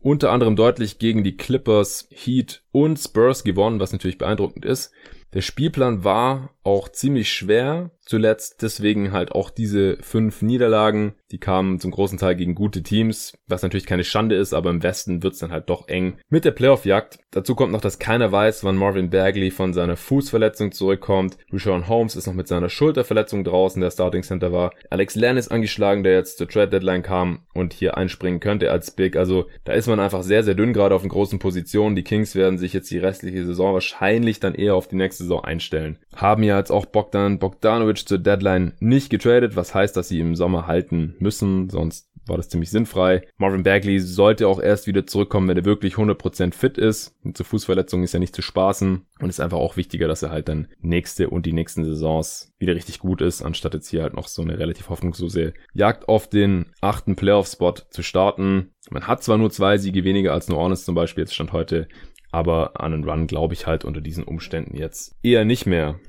Unter 0.01 0.31
anderem 0.31 0.55
deutlich 0.55 0.97
gegen 0.97 1.23
die 1.23 1.37
Clippers, 1.37 2.07
Heat 2.09 2.63
und 2.71 2.97
Spurs 2.97 3.43
gewonnen, 3.43 3.79
was 3.79 3.91
natürlich 3.91 4.17
beeindruckend 4.17 4.65
ist. 4.65 4.91
Der 5.33 5.41
Spielplan 5.41 6.03
war 6.03 6.49
auch 6.63 6.89
ziemlich 6.89 7.31
schwer 7.31 7.91
zuletzt. 8.01 8.61
Deswegen 8.61 9.11
halt 9.11 9.31
auch 9.31 9.49
diese 9.49 9.97
fünf 10.01 10.41
Niederlagen. 10.41 11.13
Die 11.31 11.37
kamen 11.39 11.79
zum 11.79 11.91
großen 11.91 12.17
Teil 12.17 12.35
gegen 12.35 12.55
gute 12.55 12.83
Teams, 12.83 13.37
was 13.47 13.63
natürlich 13.63 13.85
keine 13.85 14.03
Schande 14.03 14.35
ist, 14.35 14.53
aber 14.53 14.69
im 14.69 14.83
Westen 14.83 15.23
wird's 15.23 15.39
dann 15.39 15.51
halt 15.51 15.69
doch 15.69 15.87
eng 15.87 16.17
mit 16.29 16.43
der 16.43 16.51
Playoff-Jagd. 16.51 17.19
Dazu 17.31 17.55
kommt 17.55 17.71
noch, 17.71 17.79
dass 17.79 17.99
keiner 17.99 18.31
weiß, 18.31 18.65
wann 18.65 18.75
Marvin 18.75 19.09
Bagley 19.09 19.49
von 19.49 19.73
seiner 19.73 19.95
Fußverletzung 19.95 20.73
zurückkommt. 20.73 21.37
Rashawn 21.51 21.87
Holmes 21.87 22.17
ist 22.17 22.27
noch 22.27 22.33
mit 22.33 22.49
seiner 22.49 22.69
Schulterverletzung 22.69 23.45
draußen, 23.45 23.81
der 23.81 23.91
Starting 23.91 24.23
Center 24.23 24.51
war. 24.51 24.71
Alex 24.89 25.15
Len 25.15 25.37
ist 25.37 25.49
angeschlagen, 25.49 26.03
der 26.03 26.13
jetzt 26.13 26.37
zur 26.37 26.49
Trade 26.49 26.67
Deadline 26.69 27.03
kam 27.03 27.45
und 27.53 27.71
hier 27.71 27.97
einspringen 27.97 28.41
könnte 28.41 28.71
als 28.71 28.91
Big. 28.91 29.15
Also 29.15 29.45
da 29.63 29.71
ist 29.71 29.87
man 29.87 30.01
einfach 30.01 30.23
sehr, 30.23 30.43
sehr 30.43 30.55
dünn 30.55 30.73
gerade 30.73 30.95
auf 30.95 31.01
den 31.01 31.09
großen 31.09 31.39
Positionen. 31.39 31.95
Die 31.95 32.03
Kings 32.03 32.35
werden 32.35 32.57
sich 32.57 32.73
jetzt 32.73 32.91
die 32.91 32.99
restliche 32.99 33.45
Saison 33.45 33.73
wahrscheinlich 33.73 34.41
dann 34.41 34.53
eher 34.53 34.75
auf 34.75 34.89
die 34.89 34.97
nächste 34.97 35.20
Saison 35.21 35.43
einstellen. 35.43 35.97
Haben 36.15 36.43
ja 36.43 36.57
jetzt 36.57 36.71
auch 36.71 36.85
Bogdan 36.85 37.39
Bogdanovic 37.39 38.07
zur 38.07 38.19
Deadline 38.19 38.73
nicht 38.79 39.09
getradet, 39.09 39.55
was 39.55 39.73
heißt, 39.73 39.95
dass 39.95 40.09
sie 40.09 40.19
im 40.19 40.35
Sommer 40.35 40.67
halten 40.67 41.15
müssen, 41.19 41.69
sonst 41.69 42.11
war 42.27 42.37
das 42.37 42.49
ziemlich 42.49 42.69
sinnfrei. 42.69 43.23
Marvin 43.37 43.63
Bagley 43.63 43.99
sollte 43.99 44.47
auch 44.47 44.59
erst 44.59 44.87
wieder 44.87 45.05
zurückkommen, 45.05 45.47
wenn 45.47 45.57
er 45.57 45.65
wirklich 45.65 45.95
100% 45.95 46.53
fit 46.53 46.77
ist. 46.77 47.15
Und 47.23 47.35
zur 47.37 47.45
Fußverletzung 47.45 48.03
ist 48.03 48.13
ja 48.13 48.19
nicht 48.19 48.35
zu 48.35 48.41
spaßen 48.41 49.05
und 49.19 49.29
ist 49.29 49.39
einfach 49.39 49.57
auch 49.57 49.77
wichtiger, 49.77 50.07
dass 50.07 50.23
er 50.23 50.31
halt 50.31 50.47
dann 50.47 50.67
nächste 50.81 51.29
und 51.29 51.45
die 51.45 51.53
nächsten 51.53 51.83
Saisons 51.83 52.53
wieder 52.59 52.75
richtig 52.75 52.99
gut 52.99 53.21
ist, 53.21 53.41
anstatt 53.41 53.73
jetzt 53.73 53.89
hier 53.89 54.03
halt 54.03 54.13
noch 54.13 54.27
so 54.27 54.41
eine 54.41 54.59
relativ 54.59 54.89
hoffnungslose 54.89 55.53
Jagd 55.73 56.07
auf 56.07 56.29
den 56.29 56.67
achten 56.79 57.15
Playoff-Spot 57.15 57.73
zu 57.89 58.03
starten. 58.03 58.71
Man 58.89 59.07
hat 59.07 59.23
zwar 59.23 59.37
nur 59.37 59.51
zwei 59.51 59.77
Siege 59.77 60.03
weniger 60.03 60.33
als 60.33 60.47
New 60.47 60.55
Orleans 60.55 60.85
zum 60.85 60.95
Beispiel, 60.95 61.23
jetzt 61.23 61.33
stand 61.33 61.53
heute, 61.53 61.87
aber 62.31 62.79
an 62.81 62.93
einen 62.93 63.03
Run 63.03 63.27
glaube 63.27 63.53
ich 63.53 63.67
halt 63.67 63.85
unter 63.85 64.01
diesen 64.01 64.23
Umständen 64.23 64.75
jetzt 64.75 65.15
eher 65.23 65.45
nicht 65.45 65.65
mehr. 65.65 65.99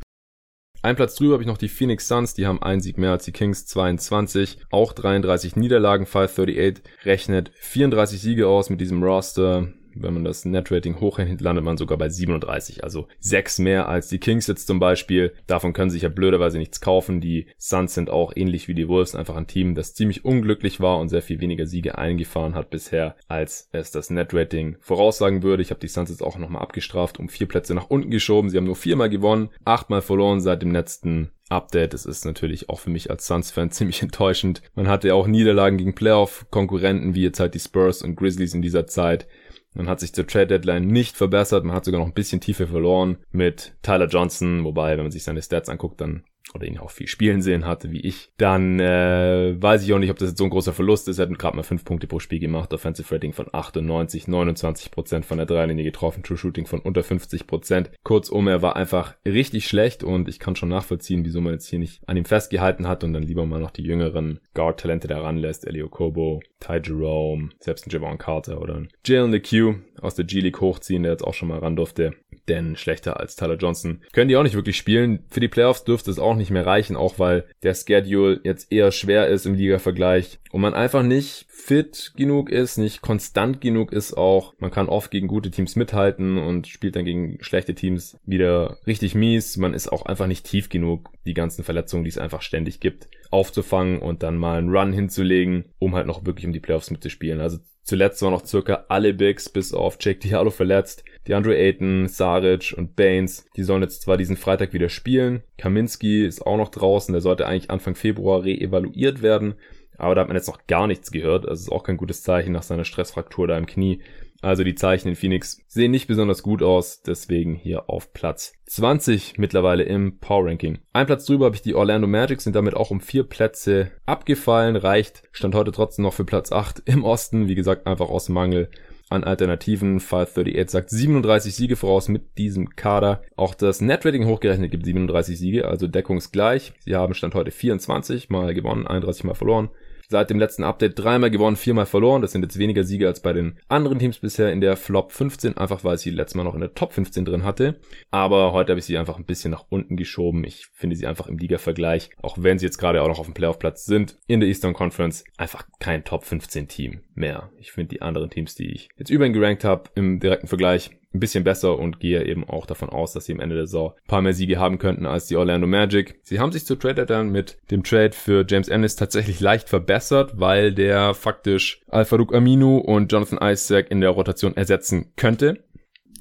Ein 0.85 0.97
Platz 0.97 1.15
drüber 1.15 1.35
habe 1.35 1.45
ich 1.45 1.49
noch 1.49 1.59
die 1.59 1.69
Phoenix 1.69 2.09
Suns, 2.09 2.35
die 2.35 2.47
haben 2.47 2.61
einen 2.61 2.81
Sieg 2.81 2.99
mehr 2.99 3.13
als 3.13 3.25
die 3.25 3.33
Kings, 3.33 3.67
22, 3.67 4.59
auch 4.71 4.93
33 4.93 5.55
Niederlagen, 5.55 6.07
538 6.07 6.83
rechnet 7.05 7.53
34 7.55 8.21
Siege 8.21 8.49
aus 8.49 8.69
mit 8.69 8.81
diesem 8.81 9.03
Roster 9.03 9.69
wenn 9.95 10.15
man 10.15 10.25
das 10.25 10.45
Netrating 10.45 11.01
hochrechnet, 11.01 11.41
landet 11.41 11.65
man 11.65 11.77
sogar 11.77 11.99
bei 11.99 12.09
37, 12.09 12.85
also 12.85 13.09
sechs 13.21 13.59
mehr 13.59 13.89
als 13.89 14.09
die 14.09 14.19
Kings 14.19 14.47
jetzt 14.47 14.67
zum 14.67 14.81
Beispiel. 14.81 15.33
Davon 15.47 15.73
können 15.73 15.91
sich 15.91 16.03
ja 16.03 16.09
blöderweise 16.09 16.59
nichts 16.59 16.81
kaufen. 16.81 17.21
Die 17.21 17.47
Suns 17.59 17.95
sind 17.95 18.11
auch 18.11 18.33
ähnlich 18.35 18.69
wie 18.69 18.75
die 18.75 18.89
Wolves 18.89 19.15
einfach 19.15 19.37
ein 19.37 19.47
Team, 19.47 19.75
das 19.75 19.95
ziemlich 19.95 20.25
unglücklich 20.25 20.81
war 20.81 20.99
und 20.99 21.09
sehr 21.09 21.23
viel 21.23 21.41
weniger 21.41 21.67
Siege 21.67 21.99
eingefahren 21.99 22.55
hat 22.55 22.71
bisher, 22.71 23.17
als 23.29 23.69
es 23.73 23.91
das 23.91 24.11
Netrating 24.11 24.77
voraussagen 24.81 25.43
würde. 25.43 25.63
Ich 25.63 25.71
habe 25.71 25.81
die 25.81 25.89
Suns 25.89 26.11
jetzt 26.11 26.23
auch 26.23 26.39
nochmal 26.39 26.63
abgestraft, 26.63 27.19
um 27.19 27.29
vier 27.29 27.49
Plätze 27.49 27.75
nach 27.75 27.91
unten 27.91 28.11
geschoben. 28.11 28.51
Sie 28.51 28.57
haben 28.57 28.65
nur 28.65 28.77
viermal 28.77 29.11
gewonnen, 29.11 29.51
achtmal 29.65 30.03
verloren 30.03 30.41
seit 30.41 30.63
dem 30.63 30.73
letzten 30.73 31.31
Update. 31.53 31.95
Das 31.95 32.07
ist 32.07 32.25
natürlich 32.25 32.69
auch 32.69 32.81
für 32.81 32.91
mich 32.91 33.11
als 33.11 33.27
Suns-Fan 33.27 33.71
ziemlich 33.71 34.03
enttäuschend. 34.03 34.63
Man 34.75 34.89
hatte 34.89 35.09
ja 35.09 35.15
auch 35.15 35.27
Niederlagen 35.27 35.79
gegen 35.79 35.95
Playoff-Konkurrenten, 35.95 37.15
wie 37.15 37.23
jetzt 37.23 37.41
halt 37.41 37.55
die 37.55 37.61
Spurs 37.61 38.03
und 38.03 38.17
Grizzlies 38.17 38.55
in 38.55 38.63
dieser 38.63 38.87
Zeit. 38.87 39.27
Man 39.75 39.89
hat 39.89 40.01
sich 40.01 40.13
zur 40.13 40.27
Trade 40.27 40.49
Deadline 40.49 40.87
nicht 40.87 41.17
verbessert. 41.17 41.65
Man 41.65 41.75
hat 41.75 41.85
sogar 41.85 42.01
noch 42.01 42.07
ein 42.09 42.15
bisschen 42.15 42.41
Tiefe 42.41 42.67
verloren 42.67 43.19
mit 43.31 43.75
Tyler 43.83 44.07
Johnson. 44.07 44.65
Wobei, 44.65 44.97
wenn 44.97 45.05
man 45.05 45.13
sich 45.13 45.25
seine 45.25 45.43
Stats 45.43 45.69
anguckt, 45.69 46.01
dann 46.01 46.25
oder 46.55 46.67
ihn 46.67 46.79
auch 46.79 46.91
viel 46.91 47.07
spielen 47.07 47.43
sehen 47.43 47.67
hatte 47.67 47.91
wie 47.93 48.01
ich, 48.01 48.31
dann 48.37 48.81
äh, 48.81 49.55
weiß 49.61 49.85
ich 49.85 49.93
auch 49.93 49.99
nicht, 49.99 50.11
ob 50.11 50.19
das 50.19 50.31
jetzt 50.31 50.39
so 50.39 50.45
ein 50.45 50.51
großer 50.51 50.73
Verlust 50.73 51.09
ist. 51.09 51.19
Er 51.19 51.29
hat 51.29 51.39
gerade 51.39 51.57
mal 51.57 51.63
fünf 51.63 51.85
Punkte 51.85 52.07
pro 52.07 52.19
Spiel 52.19 52.39
gemacht, 52.39 52.73
Offensive 52.73 53.15
Rating 53.15 53.33
von 53.33 53.47
98, 53.53 54.29
29 54.29 54.91
Prozent 54.91 55.25
von 55.25 55.39
der 55.39 55.47
Dreilinie 55.47 55.85
getroffen, 55.85 56.23
True 56.23 56.37
Shooting 56.37 56.67
von 56.67 56.81
unter 56.81 57.03
50 57.03 57.47
Prozent. 57.47 57.91
Kurzum, 58.03 58.49
er 58.49 58.63
war 58.63 58.77
einfach 58.77 59.15
richtig 59.27 59.67
schlecht 59.67 60.05
und 60.05 60.29
ich 60.29 60.39
kann 60.39 60.57
schon 60.57 60.69
nachvollziehen, 60.69 61.25
wieso 61.25 61.41
man 61.41 61.55
jetzt 61.55 61.69
hier 61.69 61.79
nicht 61.79 62.01
an 62.07 62.17
ihm 62.17 62.25
festgehalten 62.25 62.89
hat 62.89 63.05
und 63.05 63.13
dann 63.13 63.23
lieber 63.23 63.47
mal 63.47 63.61
noch 63.61 63.71
die 63.71 63.83
jüngeren 63.83 64.41
Guard-Talente 64.55 65.09
da 65.09 65.21
ranlässt. 65.21 65.67
Elio 65.67 65.89
Kobo, 65.89 66.41
Ty 66.61 66.81
Jerome, 66.85 67.51
selbst 67.59 67.87
ein 67.87 67.91
Javon 67.91 68.19
Carter 68.19 68.61
oder 68.61 68.77
ein 68.77 68.89
Jalen 69.05 69.33
LeQ 69.33 69.77
aus 70.01 70.15
der 70.15 70.25
G-League 70.25 70.61
hochziehen, 70.61 71.03
der 71.03 71.13
jetzt 71.13 71.25
auch 71.25 71.35
schon 71.35 71.49
mal 71.49 71.59
ran 71.59 71.77
durfte. 71.77 72.13
Denn 72.49 72.77
schlechter 72.77 73.21
als 73.21 73.37
Tyler 73.37 73.57
Johnson 73.57 74.03
können 74.13 74.29
die 74.29 74.37
auch 74.37 74.43
nicht 74.43 74.57
wirklich 74.57 74.77
spielen. 74.77 75.25
Für 75.29 75.41
die 75.41 75.49
Playoffs 75.49 75.85
dürfte 75.85 76.11
es 76.11 76.19
auch 76.19 76.35
nicht 76.35 76.51
mehr 76.51 76.67
reichen, 76.67 76.97
auch 76.97 77.19
weil 77.19 77.45
der 77.63 77.75
Schedule 77.75 78.41
jetzt 78.43 78.73
eher 78.73 78.91
schwer 78.91 79.29
ist 79.29 79.47
im 79.47 79.55
Liga-Vergleich 79.55 80.41
und 80.51 80.61
man 80.61 80.75
einfach 80.75 81.03
nicht 81.05 81.47
fit 81.49 82.13
genug 82.17 82.51
ist, 82.51 82.79
nicht 82.79 83.01
konstant 83.01 83.61
genug 83.61 83.93
ist 83.93 84.15
auch. 84.15 84.55
Man 84.59 84.73
kann 84.73 84.89
oft 84.89 85.13
gegen 85.13 85.29
gute 85.29 85.53
Teams 85.53 85.77
mithalten 85.77 86.37
und 86.37 86.67
spielt 86.67 86.97
dann 86.97 87.05
gegen 87.05 87.39
schlechte 87.43 87.75
Teams 87.75 88.19
wieder 88.27 88.79
richtig 88.87 89.15
mies. 89.15 89.57
Man 89.57 89.73
ist 89.73 89.93
auch 89.93 90.05
einfach 90.05 90.27
nicht 90.27 90.45
tief 90.45 90.69
genug, 90.69 91.11
die 91.25 91.35
ganzen 91.35 91.63
Verletzungen, 91.63 92.03
die 92.03 92.11
es 92.11 92.19
einfach 92.19 92.43
ständig 92.43 92.81
gibt, 92.81 93.09
aufzufangen 93.31 94.01
und 94.01 94.25
dann 94.25 94.37
mal 94.37 94.59
einen 94.59 94.75
Run 94.75 94.93
hinzulegen, 94.93 95.67
um 95.79 95.95
halt 95.95 96.07
noch 96.09 96.27
wirklich 96.27 96.47
um 96.47 96.53
die 96.53 96.61
Playoffs 96.61 96.91
mitzuspielen. 96.91 97.41
Also 97.41 97.59
Zuletzt 97.83 98.23
waren 98.23 98.33
noch 98.33 98.47
circa 98.47 98.85
alle 98.89 99.13
Bigs 99.13 99.49
bis 99.49 99.75
auf 99.75 99.99
Jake 100.01 100.21
Diallo 100.21 100.51
verletzt. 100.51 101.05
Die 101.27 101.35
Andre 101.35 101.57
Ayton, 101.57 102.09
Saric 102.09 102.75
und 102.77 102.95
Baines, 102.97 103.47
die 103.57 103.65
sollen 103.65 103.83
jetzt 103.83 104.03
zwar 104.03 104.17
diesen 104.17 104.37
Freitag 104.37 104.73
wieder 104.73 104.89
spielen. 104.89 105.43
Kaminski 105.59 106.25
ist 106.25 106.47
auch 106.47 106.57
noch 106.57 106.69
draußen, 106.69 107.13
der 107.13 107.21
sollte 107.21 107.47
eigentlich 107.47 107.71
Anfang 107.71 107.95
Februar 107.95 108.45
reevaluiert 108.45 109.23
werden. 109.23 109.55
Aber 109.99 110.15
da 110.15 110.23
hat 110.23 110.29
man 110.29 110.37
jetzt 110.37 110.49
noch 110.49 110.67
gar 110.67 110.87
nichts 110.87 111.11
gehört. 111.11 111.47
Also 111.47 111.63
ist 111.63 111.73
auch 111.73 111.85
kein 111.85 111.97
gutes 111.97 112.23
Zeichen 112.23 112.53
nach 112.53 112.63
seiner 112.63 112.85
Stressfraktur 112.85 113.47
da 113.47 113.59
im 113.59 113.67
Knie. 113.67 114.01
Also 114.43 114.65
die 114.65 114.75
Zeichen 114.75 115.09
in 115.09 115.15
Phoenix 115.15 115.63
sehen 115.69 115.93
nicht 115.93 116.09
besonders 116.09 116.43
gut 116.43 116.65
aus, 116.65 117.01
deswegen 117.03 117.55
hier 117.55 117.89
auf 117.89 118.13
Platz 118.13 118.55
20 118.67 119.39
mittlerweile 119.39 119.85
im 119.85 120.19
Power 120.19 120.47
Ranking. 120.47 120.79
Ein 120.93 121.07
Platz 121.07 121.27
drüber 121.27 121.47
habe 121.47 121.55
ich 121.55 121.63
die 121.63 121.77
Orlando 121.77 122.09
Magic, 122.09 122.41
sind 122.41 122.57
damit 122.57 122.75
auch 122.75 122.91
um 122.91 123.01
vier 123.01 123.23
Plätze 123.23 123.93
abgefallen, 124.05 124.75
reicht, 124.75 125.23
stand 125.31 125.55
heute 125.55 125.71
trotzdem 125.71 126.03
noch 126.03 126.13
für 126.13 126.25
Platz 126.25 126.51
8 126.51 126.83
im 126.87 127.05
Osten, 127.05 127.47
wie 127.47 127.55
gesagt, 127.55 127.87
einfach 127.87 128.09
aus 128.09 128.29
Mangel 128.29 128.69
an 129.11 129.23
Alternativen. 129.23 130.01
538 130.01 130.71
sagt 130.71 130.91
37 130.91 131.55
Siege 131.55 131.77
voraus 131.77 132.09
mit 132.09 132.37
diesem 132.37 132.75
Kader. 132.75 133.23
Auch 133.37 133.55
das 133.55 133.81
Netrating 133.81 134.27
hochgerechnet 134.27 134.73
gibt 134.73 134.87
37 134.87 135.39
Siege, 135.39 135.69
also 135.69 135.87
deckungsgleich. 135.87 136.73
Sie 136.81 136.97
haben 136.97 137.15
Stand 137.15 137.35
heute 137.35 137.53
24 137.53 138.29
mal 138.29 138.55
gewonnen, 138.55 138.89
31 138.89 139.23
mal 139.23 139.35
verloren 139.35 139.71
seit 140.13 140.31
dem 140.31 140.39
letzten 140.39 140.63
Update 140.63 140.99
dreimal 140.99 141.31
gewonnen, 141.31 141.57
viermal 141.57 141.87
verloren. 141.87 142.23
Das 142.23 142.31
sind 142.31 142.43
jetzt 142.43 142.59
weniger 142.59 142.85
Siege 142.85 143.09
als 143.09 143.21
bei 143.21 143.33
den 143.33 143.59
anderen 143.67 143.99
Teams 143.99 144.19
bisher 144.19 144.53
in 144.53 144.61
der 144.61 144.77
Flop 144.77 145.11
15, 145.11 145.57
einfach 145.57 145.83
weil 145.83 145.97
ich 145.97 146.03
sie 146.03 146.11
letztes 146.11 146.37
Mal 146.37 146.45
noch 146.45 146.55
in 146.55 146.61
der 146.61 146.75
Top 146.75 146.93
15 146.93 147.25
drin 147.25 147.45
hatte. 147.45 147.81
Aber 148.11 148.53
heute 148.53 148.73
habe 148.73 148.79
ich 148.79 148.85
sie 148.85 148.99
einfach 148.99 149.17
ein 149.17 149.25
bisschen 149.25 149.51
nach 149.51 149.65
unten 149.71 149.97
geschoben. 149.97 150.45
Ich 150.45 150.67
finde 150.73 150.95
sie 150.95 151.07
einfach 151.07 151.27
im 151.27 151.39
Liga-Vergleich, 151.39 152.11
auch 152.23 152.37
wenn 152.39 152.59
sie 152.59 152.67
jetzt 152.67 152.79
gerade 152.79 153.03
auch 153.03 153.09
noch 153.09 153.19
auf 153.19 153.27
dem 153.27 153.35
Playoff-Platz 153.35 153.87
sind, 153.87 154.19
in 154.29 154.41
der 154.41 154.49
Eastern 154.49 154.75
Conference 154.75 155.25
einfach 155.37 155.67
kein 155.81 156.05
Top 156.05 156.25
15 156.25 156.69
Team 156.69 157.01
mehr. 157.15 157.51
Ich 157.59 157.73
finde 157.73 157.89
die 157.89 158.03
anderen 158.03 158.31
Teams, 158.31 158.55
die 158.55 158.71
ich 158.71 158.91
jetzt 158.97 159.11
über 159.11 159.27
ihn 159.27 159.33
gerankt 159.33 159.65
habe, 159.65 159.91
im 159.95 160.21
direkten 160.21 160.47
Vergleich 160.47 160.91
ein 161.15 161.21
bisschen 161.21 161.45
besser 161.45 161.79
und 161.79 162.01
gehe 162.01 162.25
eben 162.25 162.49
auch 162.49 162.67
davon 162.67 162.89
aus, 162.89 163.13
dass 163.13 163.27
sie 163.27 163.33
am 163.33 163.41
Ende 163.41 163.57
der 163.57 163.67
Saison 163.67 163.91
ein 163.91 164.07
paar 164.07 164.23
mehr 164.23 164.33
Siege 164.33 164.59
haben 164.59 164.79
könnten 164.79 165.07
als 165.07 165.27
die 165.27 165.37
Orlando 165.37 165.67
Magic. 165.67 166.19
Sie 166.23 166.41
haben 166.41 166.53
sich 166.53 166.65
zu 166.65 166.77
Trade 166.77 167.07
dann 167.07 167.31
mit 167.31 167.59
dem 167.71 167.83
Trade 167.83 168.13
für 168.13 168.45
James 168.49 168.69
Ennis 168.69 168.97
tatsächlich 168.97 169.41
leicht 169.41 169.69
verbessert, 169.69 170.33
weil 170.37 170.73
der 170.73 171.15
faktisch 171.15 171.83
Al-Farouk 171.89 172.35
Aminu 172.35 172.79
und 172.79 173.13
Jonathan 173.13 173.39
Isaac 173.43 173.91
in 173.91 174.01
der 174.01 174.11
Rotation 174.11 174.57
ersetzen 174.57 175.13
könnte. 175.17 175.63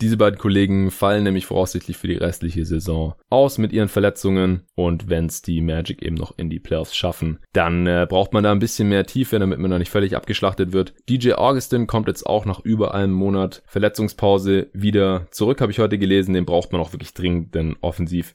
Diese 0.01 0.17
beiden 0.17 0.39
Kollegen 0.39 0.89
fallen 0.89 1.23
nämlich 1.23 1.45
voraussichtlich 1.45 1.95
für 1.95 2.07
die 2.07 2.15
restliche 2.17 2.65
Saison 2.65 3.13
aus 3.29 3.59
mit 3.59 3.71
ihren 3.71 3.87
Verletzungen 3.87 4.63
und 4.73 5.09
wenn 5.09 5.27
es 5.27 5.43
die 5.43 5.61
Magic 5.61 6.01
eben 6.01 6.15
noch 6.15 6.35
in 6.39 6.49
die 6.49 6.59
Playoffs 6.59 6.95
schaffen, 6.95 7.37
dann 7.53 7.85
äh, 7.85 8.07
braucht 8.09 8.33
man 8.33 8.43
da 8.43 8.51
ein 8.51 8.57
bisschen 8.57 8.89
mehr 8.89 9.05
Tiefe, 9.05 9.37
damit 9.37 9.59
man 9.59 9.69
da 9.69 9.77
nicht 9.77 9.91
völlig 9.91 10.15
abgeschlachtet 10.15 10.73
wird. 10.73 10.95
DJ 11.07 11.33
Augustin 11.33 11.85
kommt 11.85 12.07
jetzt 12.07 12.25
auch 12.25 12.45
nach 12.45 12.61
über 12.61 12.95
einem 12.95 13.13
Monat 13.13 13.61
Verletzungspause 13.67 14.71
wieder 14.73 15.27
zurück, 15.29 15.61
habe 15.61 15.71
ich 15.71 15.77
heute 15.77 15.99
gelesen. 15.99 16.33
Den 16.33 16.45
braucht 16.45 16.71
man 16.71 16.81
auch 16.81 16.93
wirklich 16.93 17.13
dringend, 17.13 17.53
denn 17.53 17.75
offensiv 17.81 18.33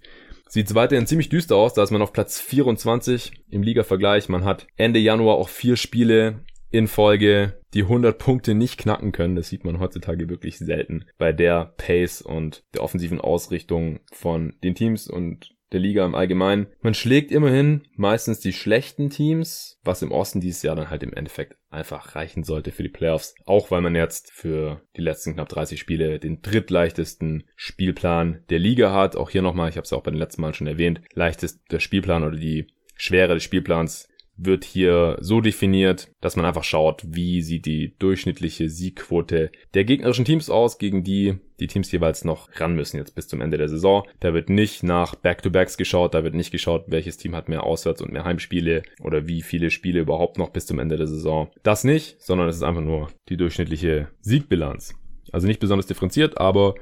sieht 0.49 0.69
es 0.69 0.77
weiterhin 0.77 1.09
ziemlich 1.09 1.31
düster 1.31 1.57
aus. 1.57 1.75
Da 1.75 1.83
ist 1.83 1.91
man 1.91 2.03
auf 2.03 2.13
Platz 2.13 2.41
24 2.41 3.33
im 3.51 3.65
Liga-Vergleich. 3.65 4.29
Man 4.29 4.45
hat 4.45 4.69
Ende 4.77 5.01
Januar 5.01 5.35
auch 5.35 5.49
vier 5.49 5.77
Spiele 5.77 6.45
in 6.77 6.89
Folge 6.89 7.61
die 7.75 7.83
100 7.83 8.19
Punkte 8.19 8.55
nicht 8.55 8.79
knacken 8.79 9.13
können. 9.13 9.37
Das 9.37 9.49
sieht 9.49 9.65
man 9.65 9.81
heutzutage 9.81 10.29
wirklich 10.29 10.59
selten 10.59 11.05
bei 11.19 11.33
der 11.33 11.75
Pace 11.77 12.23
und 12.23 12.65
der 12.75 12.83
offensiven 12.83 13.21
Ausrichtung 13.21 14.01
von 14.13 14.55
den 14.63 14.75
Teams 14.75 15.09
und 15.09 15.57
der 15.73 15.81
Liga 15.81 16.05
im 16.05 16.15
Allgemeinen. 16.15 16.69
Man 16.81 16.95
schlägt 16.95 17.33
immerhin 17.33 17.83
meistens 17.97 18.41
die 18.41 18.53
schlechten 18.53 19.11
Teams, 19.11 19.79
was 19.83 20.03
im 20.03 20.13
Osten 20.13 20.41
dieses 20.41 20.63
Jahr 20.63 20.77
dann 20.77 20.91
halt 20.91 21.03
im 21.03 21.13
Endeffekt 21.13 21.57
einfach 21.71 22.15
reichen 22.15 22.45
sollte 22.45 22.71
für 22.71 22.85
die 22.85 22.89
Playoffs. 22.89 23.35
Auch 23.45 23.71
weil 23.71 23.81
man 23.81 23.95
jetzt 23.95 24.31
für 24.33 24.81
die 24.97 25.03
letzten 25.03 25.35
knapp 25.35 25.49
30 25.49 25.81
Spiele 25.81 26.19
den 26.21 26.41
drittleichtesten 26.41 27.45
Spielplan 27.57 28.45
der 28.49 28.61
Liga 28.61 28.93
hat. 28.93 29.17
Auch 29.17 29.31
hier 29.31 29.43
nochmal, 29.43 29.69
ich 29.69 29.77
habe 29.77 29.85
es 29.85 29.93
auch 29.93 30.03
bei 30.03 30.13
den 30.13 30.21
letzten 30.21 30.43
Malen 30.43 30.55
schon 30.55 30.67
erwähnt, 30.67 31.01
leichtest 31.15 31.61
der 31.71 31.81
Spielplan 31.81 32.23
oder 32.23 32.37
die 32.37 32.69
Schwere 32.97 33.35
des 33.35 33.43
Spielplans 33.43 34.09
wird 34.37 34.65
hier 34.65 35.17
so 35.21 35.41
definiert, 35.41 36.09
dass 36.21 36.37
man 36.37 36.45
einfach 36.45 36.65
schaut, 36.65 37.03
wie 37.07 37.43
sieht 37.43 37.67
die 37.67 37.95
durchschnittliche 37.99 38.69
Siegquote 38.69 39.51
der 39.75 39.85
gegnerischen 39.85 40.25
Teams 40.25 40.51
aus, 40.51 40.79
gegen 40.79 41.05
die 41.05 41.39
die 41.59 41.67
Teams 41.69 41.91
jeweils 41.91 42.25
noch 42.25 42.49
ran 42.61 42.75
müssen 42.75 42.99
jetzt 42.99 43.15
bis 43.15 43.29
zum 43.29 43.41
Ende 43.41 43.57
der 43.57 43.69
Saison. 43.69 44.07
Da 44.21 44.35
wird 44.35 44.51
nicht 44.51 44.83
nach 44.83 45.15
Back-to-Backs 45.15 45.77
geschaut, 45.77 46.15
da 46.15 46.23
wird 46.23 46.35
nicht 46.35 46.51
geschaut, 46.51 46.85
welches 46.89 47.17
Team 47.17 47.35
hat 47.35 47.49
mehr 47.49 47.65
Auswärts- 47.65 48.03
und 48.03 48.13
mehr 48.13 48.25
Heimspiele 48.25 48.83
oder 49.03 49.27
wie 49.27 49.43
viele 49.43 49.71
Spiele 49.71 50.01
überhaupt 50.01 50.39
noch 50.39 50.51
bis 50.51 50.67
zum 50.67 50.79
Ende 50.79 50.97
der 50.97 51.07
Saison. 51.07 51.49
Das 51.63 51.85
nicht, 51.85 52.21
sondern 52.23 52.49
es 52.49 52.57
ist 52.57 52.63
einfach 52.63 52.83
nur 52.83 53.09
die 53.29 53.37
durchschnittliche 53.37 54.09
Siegbilanz. 54.21 54.95
Also 55.33 55.47
nicht 55.47 55.61
besonders 55.61 55.87
differenziert, 55.87 56.39
aber 56.39 56.75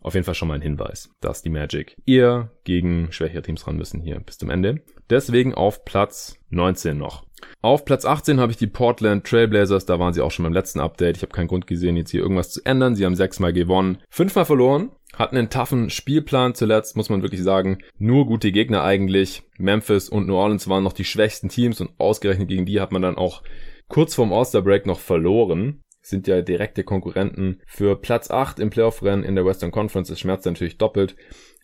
auf 0.00 0.14
jeden 0.14 0.24
Fall 0.24 0.34
schon 0.34 0.48
mal 0.48 0.54
ein 0.54 0.62
Hinweis, 0.62 1.10
dass 1.20 1.42
die 1.42 1.50
Magic 1.50 1.96
eher 2.06 2.50
gegen 2.64 3.12
schwächere 3.12 3.42
Teams 3.42 3.66
ran 3.66 3.76
müssen 3.76 4.00
hier 4.00 4.20
bis 4.20 4.38
zum 4.38 4.50
Ende. 4.50 4.82
Deswegen 5.10 5.54
auf 5.54 5.84
Platz 5.84 6.38
19 6.50 6.96
noch. 6.96 7.24
Auf 7.60 7.84
Platz 7.84 8.04
18 8.04 8.40
habe 8.40 8.52
ich 8.52 8.58
die 8.58 8.66
Portland 8.66 9.26
Trailblazers, 9.26 9.86
da 9.86 9.98
waren 9.98 10.14
sie 10.14 10.20
auch 10.20 10.30
schon 10.30 10.44
beim 10.44 10.52
letzten 10.52 10.80
Update. 10.80 11.16
Ich 11.16 11.22
habe 11.22 11.32
keinen 11.32 11.48
Grund 11.48 11.66
gesehen, 11.66 11.96
jetzt 11.96 12.10
hier 12.10 12.20
irgendwas 12.20 12.50
zu 12.50 12.64
ändern. 12.64 12.94
Sie 12.94 13.04
haben 13.04 13.14
sechsmal 13.14 13.52
gewonnen, 13.52 13.98
fünfmal 14.08 14.44
verloren, 14.44 14.90
hatten 15.14 15.36
einen 15.36 15.50
toughen 15.50 15.90
Spielplan 15.90 16.54
zuletzt, 16.54 16.96
muss 16.96 17.10
man 17.10 17.22
wirklich 17.22 17.42
sagen. 17.42 17.78
Nur 17.98 18.26
gute 18.26 18.52
Gegner 18.52 18.82
eigentlich. 18.82 19.42
Memphis 19.58 20.08
und 20.08 20.26
New 20.26 20.34
Orleans 20.34 20.68
waren 20.68 20.84
noch 20.84 20.92
die 20.92 21.04
schwächsten 21.04 21.48
Teams 21.48 21.80
und 21.80 21.90
ausgerechnet 21.98 22.48
gegen 22.48 22.66
die 22.66 22.80
hat 22.80 22.92
man 22.92 23.02
dann 23.02 23.16
auch 23.16 23.42
kurz 23.88 24.14
vorm 24.14 24.32
All-Star 24.32 24.62
Break 24.62 24.86
noch 24.86 24.98
verloren 24.98 25.82
sind 26.08 26.28
ja 26.28 26.42
direkte 26.42 26.84
Konkurrenten 26.84 27.60
für 27.66 28.00
Platz 28.00 28.30
8 28.30 28.60
im 28.60 28.70
Playoff-Rennen 28.70 29.24
in 29.24 29.34
der 29.34 29.44
Western 29.44 29.70
Conference. 29.70 30.10
Es 30.10 30.20
schmerzt 30.20 30.46
natürlich 30.46 30.78
doppelt. 30.78 31.16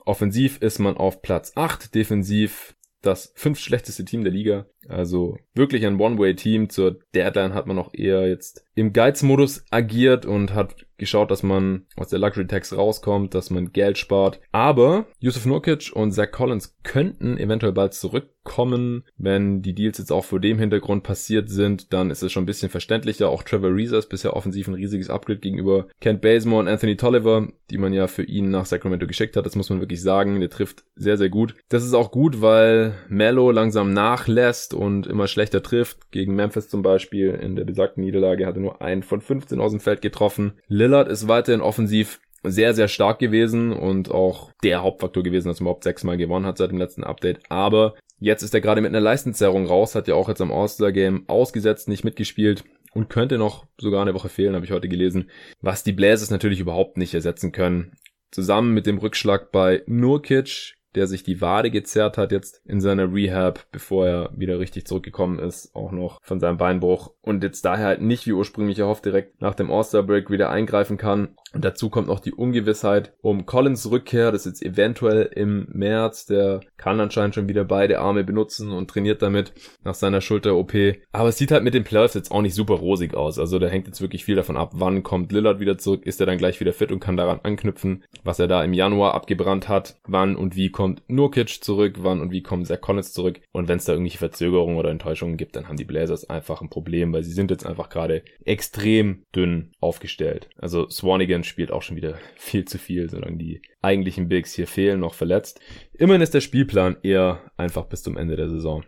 Offensiv 0.05 0.59
ist 0.59 0.79
man 0.79 0.97
auf 0.97 1.23
Platz 1.23 1.53
8, 1.55 1.95
defensiv 1.95 2.75
das 3.03 3.33
fünf 3.35 3.59
schlechteste 3.59 4.05
Team 4.05 4.23
der 4.23 4.33
Liga. 4.33 4.67
Also 4.89 5.37
wirklich 5.55 5.85
ein 5.87 6.01
One-Way-Team. 6.01 6.71
Zur 6.71 7.01
Deadline 7.15 7.55
hat 7.55 7.67
man 7.67 7.77
noch 7.77 7.93
eher 7.93 8.29
jetzt 8.29 8.65
im 8.75 8.93
Geiz-Modus 8.93 9.65
agiert 9.71 10.27
und 10.27 10.55
hat 10.55 10.87
geschaut, 11.03 11.33
dass 11.33 11.43
man 11.43 11.87
aus 11.97 12.11
der 12.11 12.21
Luxury 12.21 12.47
Tax 12.47 12.77
rauskommt, 12.77 13.35
dass 13.35 13.51
man 13.51 13.73
Geld 13.73 13.99
spart. 13.99 14.41
Aber 14.53 15.07
Yusuf 15.19 15.47
Nurkic 15.47 15.91
und 15.93 16.13
Zach 16.13 16.31
Collins 16.31 16.77
könnten 16.85 17.39
eventuell 17.39 17.73
bald 17.73 17.93
zurückkommen. 17.93 19.03
Wenn 19.17 19.63
die 19.63 19.75
Deals 19.75 19.99
jetzt 19.99 20.13
auch 20.13 20.25
vor 20.25 20.39
dem 20.39 20.61
Hintergrund 20.61 21.03
passiert 21.03 21.49
sind, 21.49 21.93
dann 21.93 22.11
ist 22.11 22.23
es 22.23 22.31
schon 22.31 22.45
ein 22.45 22.47
bisschen 22.47 22.71
verständlicher. 22.71 23.31
Auch 23.31 23.43
Trevor 23.43 23.75
Reeser 23.75 23.99
ist 23.99 24.11
bisher 24.11 24.37
offensiv 24.37 24.69
ein 24.69 24.75
riesiges 24.75 25.11
Upgrade 25.11 25.41
gegenüber 25.41 25.89
Kent 26.01 26.21
Bazemore 26.21 26.61
und 26.61 26.69
Anthony 26.69 26.97
Tolliver, 26.97 27.49
die 27.71 27.79
man 27.79 27.93
ja 27.93 28.07
für 28.07 28.23
ihn 28.23 28.51
nach 28.51 28.67
Sacramento 28.67 29.09
geschickt 29.09 29.37
hat. 29.37 29.45
Das 29.45 29.57
muss 29.57 29.71
man 29.71 29.81
wirklich 29.81 30.03
sagen. 30.03 30.39
Der 30.39 30.51
trifft 30.51 30.85
sehr, 30.95 31.17
sehr 31.17 31.31
gut. 31.31 31.57
Das 31.69 31.85
ist 31.85 31.95
auch 31.95 32.13
gut, 32.13 32.41
weil 32.41 32.95
Mello 33.09 33.51
langsam 33.51 33.93
nachlässt 33.93 34.73
und 34.73 35.09
immer 35.09 35.27
schlechter 35.27 35.65
trifft. 35.65 36.13
Gegen 36.13 36.37
Memphis 36.37 36.69
zum 36.69 36.83
Beispiel 36.83 37.31
in 37.31 37.57
der 37.57 37.65
besagten 37.65 38.05
Niederlage 38.05 38.47
hatte 38.47 38.61
nur 38.63 38.81
einen 38.81 39.03
von 39.03 39.21
15 39.21 39.61
aus 39.61 39.73
dem 39.73 39.81
Feld 39.81 40.03
getroffen. 40.03 40.55
Lillard 40.69 41.09
ist 41.09 41.29
weiterhin 41.29 41.61
offensiv 41.61 42.21
sehr, 42.45 42.75
sehr 42.75 42.89
stark 42.89 43.19
gewesen 43.19 43.73
und 43.73 44.11
auch 44.11 44.51
der 44.65 44.83
Hauptfaktor 44.83 45.23
gewesen, 45.23 45.49
dass 45.49 45.61
man 45.61 45.67
überhaupt 45.67 45.85
sechsmal 45.85 46.17
gewonnen 46.17 46.47
hat 46.47 46.59
seit 46.59 46.71
dem 46.71 46.79
letzten 46.79 47.05
Update. 47.05 47.41
Aber 47.49 47.95
jetzt 48.19 48.43
ist 48.43 48.55
er 48.55 48.61
gerade 48.61 48.81
mit 48.81 48.91
einer 48.91 49.01
Leistenzerrung 49.01 49.67
raus, 49.67 49.95
hat 49.95 50.09
ja 50.09 50.15
auch 50.15 50.29
jetzt 50.29 50.41
am 50.41 50.53
All-Star-Game 50.53 51.29
ausgesetzt, 51.29 51.89
nicht 51.89 52.05
mitgespielt 52.05 52.65
und 52.95 53.09
könnte 53.09 53.39
noch 53.39 53.67
sogar 53.79 54.03
eine 54.03 54.15
Woche 54.15 54.29
fehlen, 54.29 54.55
habe 54.55 54.65
ich 54.65 54.73
heute 54.73 54.89
gelesen, 54.89 55.31
was 55.61 55.85
die 55.85 55.93
Blazers 55.93 56.31
natürlich 56.31 56.61
überhaupt 56.61 56.97
nicht 56.97 57.15
ersetzen 57.15 57.53
können. 57.53 57.93
Zusammen 58.31 58.73
mit 58.73 58.87
dem 58.87 58.99
Rückschlag 58.99 59.53
bei 59.53 59.83
Nurkic 59.87 60.75
der 60.95 61.07
sich 61.07 61.23
die 61.23 61.41
Wade 61.41 61.71
gezerrt 61.71 62.19
hat 62.19 62.33
jetzt 62.33 62.63
in 62.67 62.81
seiner 62.81 63.13
Rehab, 63.13 63.67
bevor 63.73 64.07
er 64.07 64.31
wieder 64.37 64.59
richtig 64.59 64.87
zurückgekommen 64.87 65.39
ist, 65.39 65.75
auch 65.75 65.93
noch 65.93 66.21
von 66.23 66.41
seinem 66.41 66.59
Beinbruch 66.59 67.13
und 67.23 67.43
jetzt 67.43 67.65
daher 67.65 67.87
halt 67.87 68.03
nicht 68.03 68.27
wie 68.27 68.33
ursprünglich 68.33 68.79
erhofft 68.79 69.05
direkt 69.05 69.41
nach 69.41 69.55
dem 69.55 69.71
All-Star 69.71 70.03
Break 70.03 70.31
wieder 70.31 70.51
eingreifen 70.51 70.97
kann. 70.97 71.37
Und 71.53 71.65
dazu 71.65 71.91
kommt 71.91 72.09
noch 72.09 72.21
die 72.21 72.33
Ungewissheit 72.33 73.13
um 73.21 73.47
Collins 73.47 73.91
Rückkehr, 73.91 74.33
das 74.33 74.47
ist 74.47 74.61
jetzt 74.61 74.73
eventuell 74.73 75.31
im 75.35 75.67
März, 75.71 76.27
der 76.27 76.61
kann 76.77 77.01
anscheinend 77.01 77.35
schon 77.35 77.49
wieder 77.49 77.65
beide 77.65 78.01
Arme 78.01 78.25
benutzen 78.25 78.71
und 78.73 78.89
trainiert 78.89 79.23
damit 79.23 79.53
nach 79.85 79.95
seiner 79.95 80.21
Schulter-OP. 80.21 80.73
Aber 81.13 81.29
es 81.29 81.37
sieht 81.37 81.51
halt 81.51 81.63
mit 81.63 81.75
den 81.75 81.85
Playoffs 81.85 82.15
jetzt 82.15 82.31
auch 82.31 82.43
nicht 82.43 82.55
super 82.55 82.75
rosig 82.75 83.15
aus. 83.15 83.39
Also 83.39 83.59
da 83.59 83.69
hängt 83.69 83.87
jetzt 83.87 84.01
wirklich 84.01 84.25
viel 84.25 84.37
davon 84.37 84.57
ab, 84.57 84.73
wann 84.75 85.03
kommt 85.03 85.31
Lillard 85.33 85.61
wieder 85.61 85.79
zurück, 85.79 86.07
ist 86.07 86.21
er 86.21 86.27
dann 86.27 86.39
gleich 86.39 86.59
wieder 86.61 86.73
fit 86.73 86.91
und 86.91 87.01
kann 87.01 87.17
daran 87.17 87.41
anknüpfen, 87.43 88.05
was 88.25 88.39
er 88.39 88.49
da 88.49 88.65
im 88.65 88.73
Januar 88.73 89.15
abgebrannt 89.15 89.69
hat, 89.69 89.97
wann 90.07 90.37
und 90.37 90.57
wie 90.57 90.71
kommt 90.71 91.03
Nurkic 91.09 91.63
zurück, 91.63 91.97
wann 91.99 92.21
und 92.21 92.33
wie 92.33 92.43
kommt 92.43 92.67
Zach 92.67 92.81
Collins 92.81 93.13
zurück 93.13 93.41
und 93.53 93.69
wenn 93.69 93.79
es 93.79 93.85
da 93.85 93.93
irgendwelche 93.93 94.19
Verzögerungen 94.19 94.77
oder 94.77 94.91
Enttäuschungen 94.91 95.37
gibt, 95.37 95.57
dann 95.57 95.69
haben 95.69 95.77
die 95.77 95.85
Blazers 95.85 96.29
einfach 96.29 96.63
ein 96.63 96.71
Problem, 96.71 97.13
weil 97.13 97.23
sie 97.23 97.33
sind 97.33 97.51
jetzt 97.51 97.67
einfach 97.67 97.91
gerade 97.91 98.23
extrem 98.45 99.25
dünn 99.35 99.73
aufgestellt. 99.81 100.49
Also 100.59 100.89
Swanigan 100.89 101.42
spielt 101.45 101.71
auch 101.71 101.83
schon 101.83 101.97
wieder 101.97 102.19
viel 102.37 102.65
zu 102.65 102.79
viel, 102.79 103.09
solange 103.11 103.37
die 103.37 103.63
eigentlichen 103.81 104.29
Bigs 104.29 104.55
hier 104.55 104.67
fehlen, 104.67 105.01
noch 105.01 105.15
verletzt. 105.15 105.61
Immerhin 105.95 106.23
ist 106.23 106.35
der 106.35 106.41
Spielplan 106.41 106.97
eher 107.03 107.41
einfach 107.57 107.87
bis 107.87 108.03
zum 108.03 108.17
Ende 108.17 108.37
der 108.37 108.49
Saison. 108.49 108.85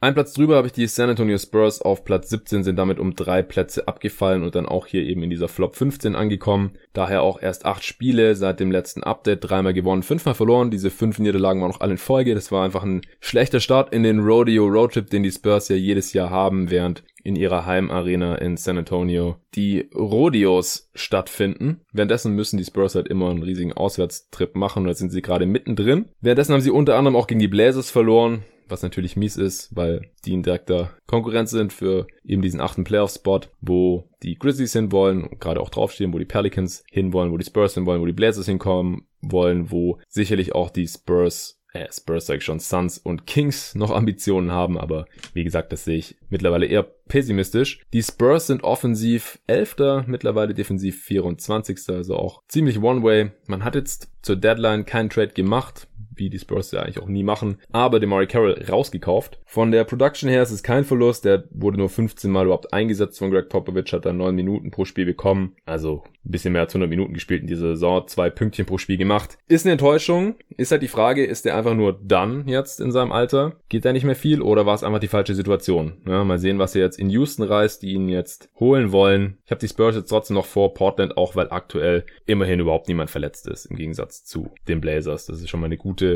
Ein 0.00 0.14
Platz 0.14 0.32
drüber 0.32 0.54
habe 0.54 0.68
ich 0.68 0.72
die 0.72 0.86
San 0.86 1.10
Antonio 1.10 1.36
Spurs 1.38 1.82
auf 1.82 2.04
Platz 2.04 2.30
17, 2.30 2.62
sind 2.62 2.76
damit 2.76 3.00
um 3.00 3.16
drei 3.16 3.42
Plätze 3.42 3.88
abgefallen 3.88 4.44
und 4.44 4.54
dann 4.54 4.66
auch 4.66 4.86
hier 4.86 5.02
eben 5.02 5.24
in 5.24 5.30
dieser 5.30 5.48
Flop 5.48 5.74
15 5.74 6.14
angekommen. 6.14 6.78
Daher 6.92 7.22
auch 7.22 7.42
erst 7.42 7.66
acht 7.66 7.82
Spiele 7.82 8.36
seit 8.36 8.60
dem 8.60 8.70
letzten 8.70 9.02
Update, 9.02 9.40
dreimal 9.42 9.74
gewonnen, 9.74 10.04
fünfmal 10.04 10.34
verloren. 10.34 10.70
Diese 10.70 10.90
fünf 10.90 11.18
Niederlagen 11.18 11.60
waren 11.60 11.72
noch 11.72 11.80
alle 11.80 11.92
in 11.92 11.98
Folge. 11.98 12.36
Das 12.36 12.52
war 12.52 12.64
einfach 12.64 12.84
ein 12.84 13.00
schlechter 13.18 13.58
Start 13.58 13.92
in 13.92 14.04
den 14.04 14.20
Rodeo 14.20 14.66
Roadtrip, 14.66 15.10
den 15.10 15.24
die 15.24 15.32
Spurs 15.32 15.68
ja 15.68 15.74
jedes 15.74 16.12
Jahr 16.12 16.30
haben, 16.30 16.70
während 16.70 17.02
in 17.24 17.34
ihrer 17.34 17.66
Heimarena 17.66 18.36
in 18.36 18.56
San 18.56 18.78
Antonio 18.78 19.38
die 19.56 19.90
Rodeos 19.92 20.90
stattfinden. 20.94 21.80
Währenddessen 21.92 22.36
müssen 22.36 22.56
die 22.56 22.64
Spurs 22.64 22.94
halt 22.94 23.08
immer 23.08 23.30
einen 23.30 23.42
riesigen 23.42 23.72
Auswärtstrip 23.72 24.54
machen 24.54 24.84
und 24.84 24.90
jetzt 24.90 25.00
sind 25.00 25.10
sie 25.10 25.22
gerade 25.22 25.46
mittendrin. 25.46 26.04
Währenddessen 26.20 26.52
haben 26.52 26.60
sie 26.60 26.70
unter 26.70 26.94
anderem 26.94 27.16
auch 27.16 27.26
gegen 27.26 27.40
die 27.40 27.48
Blazers 27.48 27.90
verloren 27.90 28.44
was 28.68 28.82
natürlich 28.82 29.16
mies 29.16 29.36
ist, 29.36 29.74
weil 29.74 30.10
die 30.24 30.32
in 30.32 30.42
direkter 30.42 30.90
Konkurrenz 31.06 31.50
sind 31.50 31.72
für 31.72 32.06
eben 32.24 32.42
diesen 32.42 32.60
achten 32.60 32.84
Playoff-Spot, 32.84 33.40
wo 33.60 34.08
die 34.22 34.38
Grizzlies 34.38 34.72
hinwollen 34.72 35.38
gerade 35.40 35.60
auch 35.60 35.70
draufstehen, 35.70 36.12
wo 36.12 36.18
die 36.18 36.24
Pelicans 36.24 36.84
hinwollen, 36.90 37.32
wo 37.32 37.38
die 37.38 37.44
Spurs 37.44 37.74
hinwollen, 37.74 38.02
wo 38.02 38.06
die 38.06 38.12
Blazers 38.12 38.46
hinkommen 38.46 39.06
wollen, 39.20 39.70
wo 39.70 39.98
sicherlich 40.08 40.54
auch 40.54 40.70
die 40.70 40.86
Spurs 40.86 41.58
äh, 41.72 41.86
Spurs 41.92 42.26
sag 42.26 42.38
ich 42.38 42.44
schon, 42.44 42.60
Suns 42.60 42.98
und 42.98 43.26
Kings 43.26 43.74
noch 43.74 43.90
Ambitionen 43.90 44.52
haben, 44.52 44.78
aber 44.78 45.06
wie 45.34 45.44
gesagt, 45.44 45.72
das 45.72 45.84
sehe 45.84 45.98
ich 45.98 46.16
mittlerweile 46.30 46.66
eher 46.66 46.82
pessimistisch. 46.82 47.80
Die 47.92 48.02
Spurs 48.02 48.46
sind 48.46 48.64
offensiv 48.64 49.38
Elfter, 49.46 50.04
mittlerweile 50.06 50.54
defensiv 50.54 51.02
24. 51.02 51.78
Also 51.88 52.16
auch 52.16 52.42
ziemlich 52.48 52.80
One-Way. 52.80 53.32
Man 53.46 53.64
hat 53.64 53.74
jetzt 53.74 54.10
zur 54.22 54.36
Deadline 54.36 54.86
keinen 54.86 55.10
Trade 55.10 55.32
gemacht 55.34 55.88
wie 56.18 56.30
die 56.30 56.38
Spurs 56.38 56.70
ja 56.72 56.82
eigentlich 56.82 57.00
auch 57.00 57.08
nie 57.08 57.22
machen, 57.22 57.58
aber 57.70 58.00
Demari 58.00 58.26
Carroll 58.26 58.62
rausgekauft. 58.68 59.40
Von 59.44 59.70
der 59.70 59.84
Production 59.84 60.28
her 60.28 60.42
ist 60.42 60.50
es 60.50 60.62
kein 60.62 60.84
Verlust, 60.84 61.24
der 61.24 61.44
wurde 61.50 61.78
nur 61.78 61.88
15 61.88 62.30
Mal 62.30 62.44
überhaupt 62.44 62.72
eingesetzt 62.72 63.18
von 63.18 63.30
Greg 63.30 63.48
Popovich, 63.48 63.92
hat 63.92 64.06
dann 64.06 64.18
9 64.18 64.34
Minuten 64.34 64.70
pro 64.70 64.84
Spiel 64.84 65.06
bekommen, 65.06 65.54
also 65.66 66.02
ein 66.24 66.32
bisschen 66.32 66.52
mehr 66.52 66.62
als 66.62 66.74
100 66.74 66.90
Minuten 66.90 67.14
gespielt 67.14 67.40
in 67.40 67.46
dieser 67.46 67.68
Saison, 67.68 68.06
zwei 68.06 68.28
Pünktchen 68.30 68.66
pro 68.66 68.78
Spiel 68.78 68.98
gemacht. 68.98 69.38
Ist 69.48 69.64
eine 69.64 69.72
Enttäuschung, 69.72 70.34
ist 70.56 70.70
halt 70.70 70.82
die 70.82 70.88
Frage, 70.88 71.24
ist 71.24 71.44
der 71.44 71.56
einfach 71.56 71.74
nur 71.74 71.94
done 71.94 72.44
jetzt 72.46 72.80
in 72.80 72.92
seinem 72.92 73.12
Alter? 73.12 73.56
Geht 73.68 73.84
da 73.84 73.92
nicht 73.92 74.04
mehr 74.04 74.14
viel 74.14 74.42
oder 74.42 74.66
war 74.66 74.74
es 74.74 74.84
einfach 74.84 74.98
die 74.98 75.08
falsche 75.08 75.34
Situation? 75.34 75.94
Ja, 76.06 76.24
mal 76.24 76.38
sehen, 76.38 76.58
was 76.58 76.74
er 76.74 76.82
jetzt 76.82 76.98
in 76.98 77.10
Houston 77.10 77.44
reißt, 77.44 77.82
die 77.82 77.92
ihn 77.92 78.08
jetzt 78.08 78.50
holen 78.60 78.92
wollen. 78.92 79.38
Ich 79.46 79.50
habe 79.50 79.60
die 79.60 79.68
Spurs 79.68 79.96
jetzt 79.96 80.08
trotzdem 80.08 80.34
noch 80.34 80.46
vor 80.46 80.74
Portland, 80.74 81.16
auch 81.16 81.34
weil 81.34 81.50
aktuell 81.50 82.04
immerhin 82.26 82.60
überhaupt 82.60 82.88
niemand 82.88 83.10
verletzt 83.10 83.48
ist, 83.48 83.66
im 83.66 83.76
Gegensatz 83.76 84.24
zu 84.24 84.50
den 84.66 84.80
Blazers. 84.80 85.26
Das 85.26 85.40
ist 85.40 85.48
schon 85.48 85.60
mal 85.60 85.66
eine 85.66 85.78
gute 85.78 86.07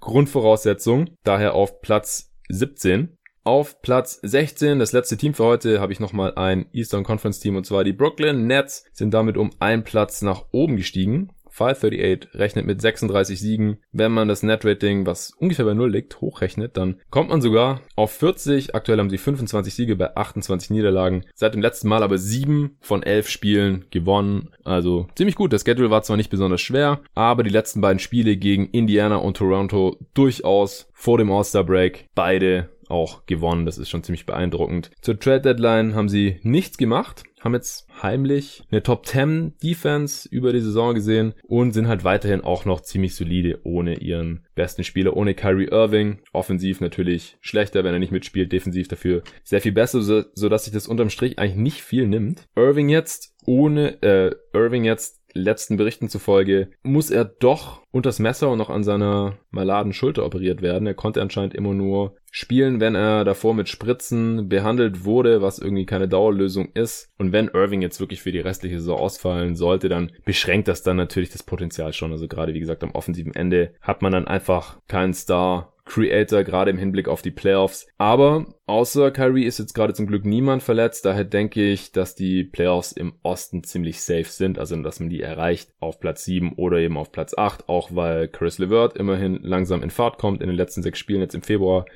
Grundvoraussetzung. 0.00 1.10
Daher 1.24 1.54
auf 1.54 1.80
Platz 1.80 2.32
17. 2.48 3.16
Auf 3.44 3.80
Platz 3.80 4.18
16, 4.22 4.78
das 4.78 4.92
letzte 4.92 5.16
Team 5.16 5.32
für 5.32 5.44
heute, 5.44 5.80
habe 5.80 5.92
ich 5.92 6.00
nochmal 6.00 6.34
ein 6.34 6.66
Eastern 6.72 7.02
Conference 7.02 7.40
Team 7.40 7.56
und 7.56 7.64
zwar 7.64 7.82
die 7.82 7.94
Brooklyn 7.94 8.46
Nets 8.46 8.84
sind 8.92 9.14
damit 9.14 9.38
um 9.38 9.50
einen 9.58 9.84
Platz 9.84 10.20
nach 10.20 10.44
oben 10.52 10.76
gestiegen. 10.76 11.30
538 11.58 12.38
rechnet 12.38 12.66
mit 12.66 12.80
36 12.80 13.40
Siegen. 13.40 13.78
Wenn 13.92 14.12
man 14.12 14.28
das 14.28 14.42
Net-Rating, 14.42 15.06
was 15.06 15.32
ungefähr 15.38 15.64
bei 15.64 15.74
0 15.74 15.90
liegt, 15.90 16.20
hochrechnet, 16.20 16.76
dann 16.76 17.00
kommt 17.10 17.30
man 17.30 17.42
sogar 17.42 17.80
auf 17.96 18.12
40. 18.12 18.74
Aktuell 18.74 18.98
haben 18.98 19.10
sie 19.10 19.18
25 19.18 19.74
Siege 19.74 19.96
bei 19.96 20.16
28 20.16 20.70
Niederlagen. 20.70 21.24
Seit 21.34 21.54
dem 21.54 21.62
letzten 21.62 21.88
Mal 21.88 22.02
aber 22.02 22.18
7 22.18 22.76
von 22.80 23.02
11 23.02 23.28
Spielen 23.28 23.84
gewonnen. 23.90 24.50
Also 24.64 25.08
ziemlich 25.16 25.36
gut. 25.36 25.52
Das 25.52 25.62
Schedule 25.62 25.90
war 25.90 26.02
zwar 26.02 26.16
nicht 26.16 26.30
besonders 26.30 26.60
schwer, 26.60 27.00
aber 27.14 27.42
die 27.42 27.50
letzten 27.50 27.80
beiden 27.80 27.98
Spiele 27.98 28.36
gegen 28.36 28.66
Indiana 28.66 29.16
und 29.16 29.36
Toronto 29.36 29.96
durchaus 30.14 30.88
vor 30.92 31.18
dem 31.18 31.30
All-Star 31.30 31.64
Break 31.64 32.06
beide 32.14 32.68
auch 32.90 33.26
gewonnen. 33.26 33.66
Das 33.66 33.78
ist 33.78 33.90
schon 33.90 34.02
ziemlich 34.02 34.26
beeindruckend. 34.26 34.90
Zur 35.00 35.18
Trade 35.18 35.42
Deadline 35.42 35.94
haben 35.94 36.08
sie 36.08 36.40
nichts 36.42 36.78
gemacht 36.78 37.24
haben 37.40 37.54
jetzt 37.54 37.86
heimlich 38.02 38.62
eine 38.70 38.82
Top 38.82 39.06
10 39.06 39.54
Defense 39.62 40.28
über 40.28 40.52
die 40.52 40.60
Saison 40.60 40.94
gesehen 40.94 41.34
und 41.46 41.72
sind 41.72 41.88
halt 41.88 42.04
weiterhin 42.04 42.42
auch 42.42 42.64
noch 42.64 42.80
ziemlich 42.80 43.14
solide 43.14 43.60
ohne 43.64 43.98
ihren 43.98 44.46
besten 44.54 44.84
Spieler, 44.84 45.16
ohne 45.16 45.34
Kyrie 45.34 45.68
Irving. 45.68 46.18
Offensiv 46.32 46.80
natürlich 46.80 47.36
schlechter, 47.40 47.84
wenn 47.84 47.92
er 47.92 48.00
nicht 48.00 48.12
mitspielt, 48.12 48.52
defensiv 48.52 48.88
dafür 48.88 49.22
sehr 49.44 49.60
viel 49.60 49.72
besser, 49.72 50.02
so, 50.02 50.24
so 50.34 50.48
dass 50.48 50.64
sich 50.64 50.72
das 50.72 50.88
unterm 50.88 51.10
Strich 51.10 51.38
eigentlich 51.38 51.56
nicht 51.56 51.82
viel 51.82 52.06
nimmt. 52.06 52.46
Irving 52.56 52.88
jetzt 52.88 53.34
ohne, 53.46 54.02
äh, 54.02 54.34
Irving 54.52 54.84
jetzt 54.84 55.17
letzten 55.32 55.76
Berichten 55.76 56.08
zufolge 56.08 56.70
muss 56.82 57.10
er 57.10 57.24
doch 57.24 57.82
unters 57.90 58.18
Messer 58.18 58.50
und 58.50 58.58
noch 58.58 58.70
an 58.70 58.84
seiner 58.84 59.38
maladen 59.50 59.92
Schulter 59.92 60.24
operiert 60.24 60.62
werden. 60.62 60.86
Er 60.86 60.94
konnte 60.94 61.22
anscheinend 61.22 61.54
immer 61.54 61.74
nur 61.74 62.16
spielen, 62.30 62.80
wenn 62.80 62.94
er 62.94 63.24
davor 63.24 63.54
mit 63.54 63.68
Spritzen 63.68 64.48
behandelt 64.48 65.04
wurde, 65.04 65.40
was 65.42 65.58
irgendwie 65.58 65.86
keine 65.86 66.08
Dauerlösung 66.08 66.70
ist. 66.74 67.10
Und 67.18 67.32
wenn 67.32 67.48
Irving 67.48 67.82
jetzt 67.82 68.00
wirklich 68.00 68.22
für 68.22 68.32
die 68.32 68.40
restliche 68.40 68.78
Saison 68.78 68.98
ausfallen 68.98 69.56
sollte, 69.56 69.88
dann 69.88 70.12
beschränkt 70.24 70.68
das 70.68 70.82
dann 70.82 70.96
natürlich 70.96 71.30
das 71.30 71.42
Potenzial 71.42 71.92
schon. 71.92 72.12
Also 72.12 72.28
gerade 72.28 72.54
wie 72.54 72.60
gesagt 72.60 72.84
am 72.84 72.92
offensiven 72.92 73.34
Ende 73.34 73.74
hat 73.80 74.02
man 74.02 74.12
dann 74.12 74.28
einfach 74.28 74.78
keinen 74.88 75.14
Star 75.14 75.72
Creator, 75.88 76.44
gerade 76.44 76.70
im 76.70 76.78
Hinblick 76.78 77.08
auf 77.08 77.22
die 77.22 77.30
Playoffs. 77.30 77.86
Aber 77.98 78.46
außer 78.66 79.10
Kyrie 79.10 79.44
ist 79.44 79.58
jetzt 79.58 79.74
gerade 79.74 79.94
zum 79.94 80.06
Glück 80.06 80.24
niemand 80.24 80.62
verletzt. 80.62 81.04
Daher 81.04 81.24
denke 81.24 81.62
ich, 81.62 81.92
dass 81.92 82.14
die 82.14 82.44
Playoffs 82.44 82.92
im 82.92 83.14
Osten 83.22 83.64
ziemlich 83.64 84.00
safe 84.02 84.24
sind. 84.24 84.58
Also, 84.58 84.76
dass 84.76 85.00
man 85.00 85.08
die 85.08 85.22
erreicht 85.22 85.70
auf 85.80 85.98
Platz 85.98 86.24
7 86.24 86.52
oder 86.52 86.78
eben 86.78 86.96
auf 86.96 87.10
Platz 87.10 87.36
8. 87.36 87.68
Auch 87.68 87.94
weil 87.94 88.28
Chris 88.28 88.58
LeVert 88.58 88.96
immerhin 88.96 89.40
langsam 89.42 89.82
in 89.82 89.90
Fahrt 89.90 90.18
kommt 90.18 90.42
in 90.42 90.48
den 90.48 90.56
letzten 90.56 90.82
sechs 90.82 90.98
Spielen 90.98 91.20
jetzt 91.22 91.34
im 91.34 91.42
Februar 91.42 91.86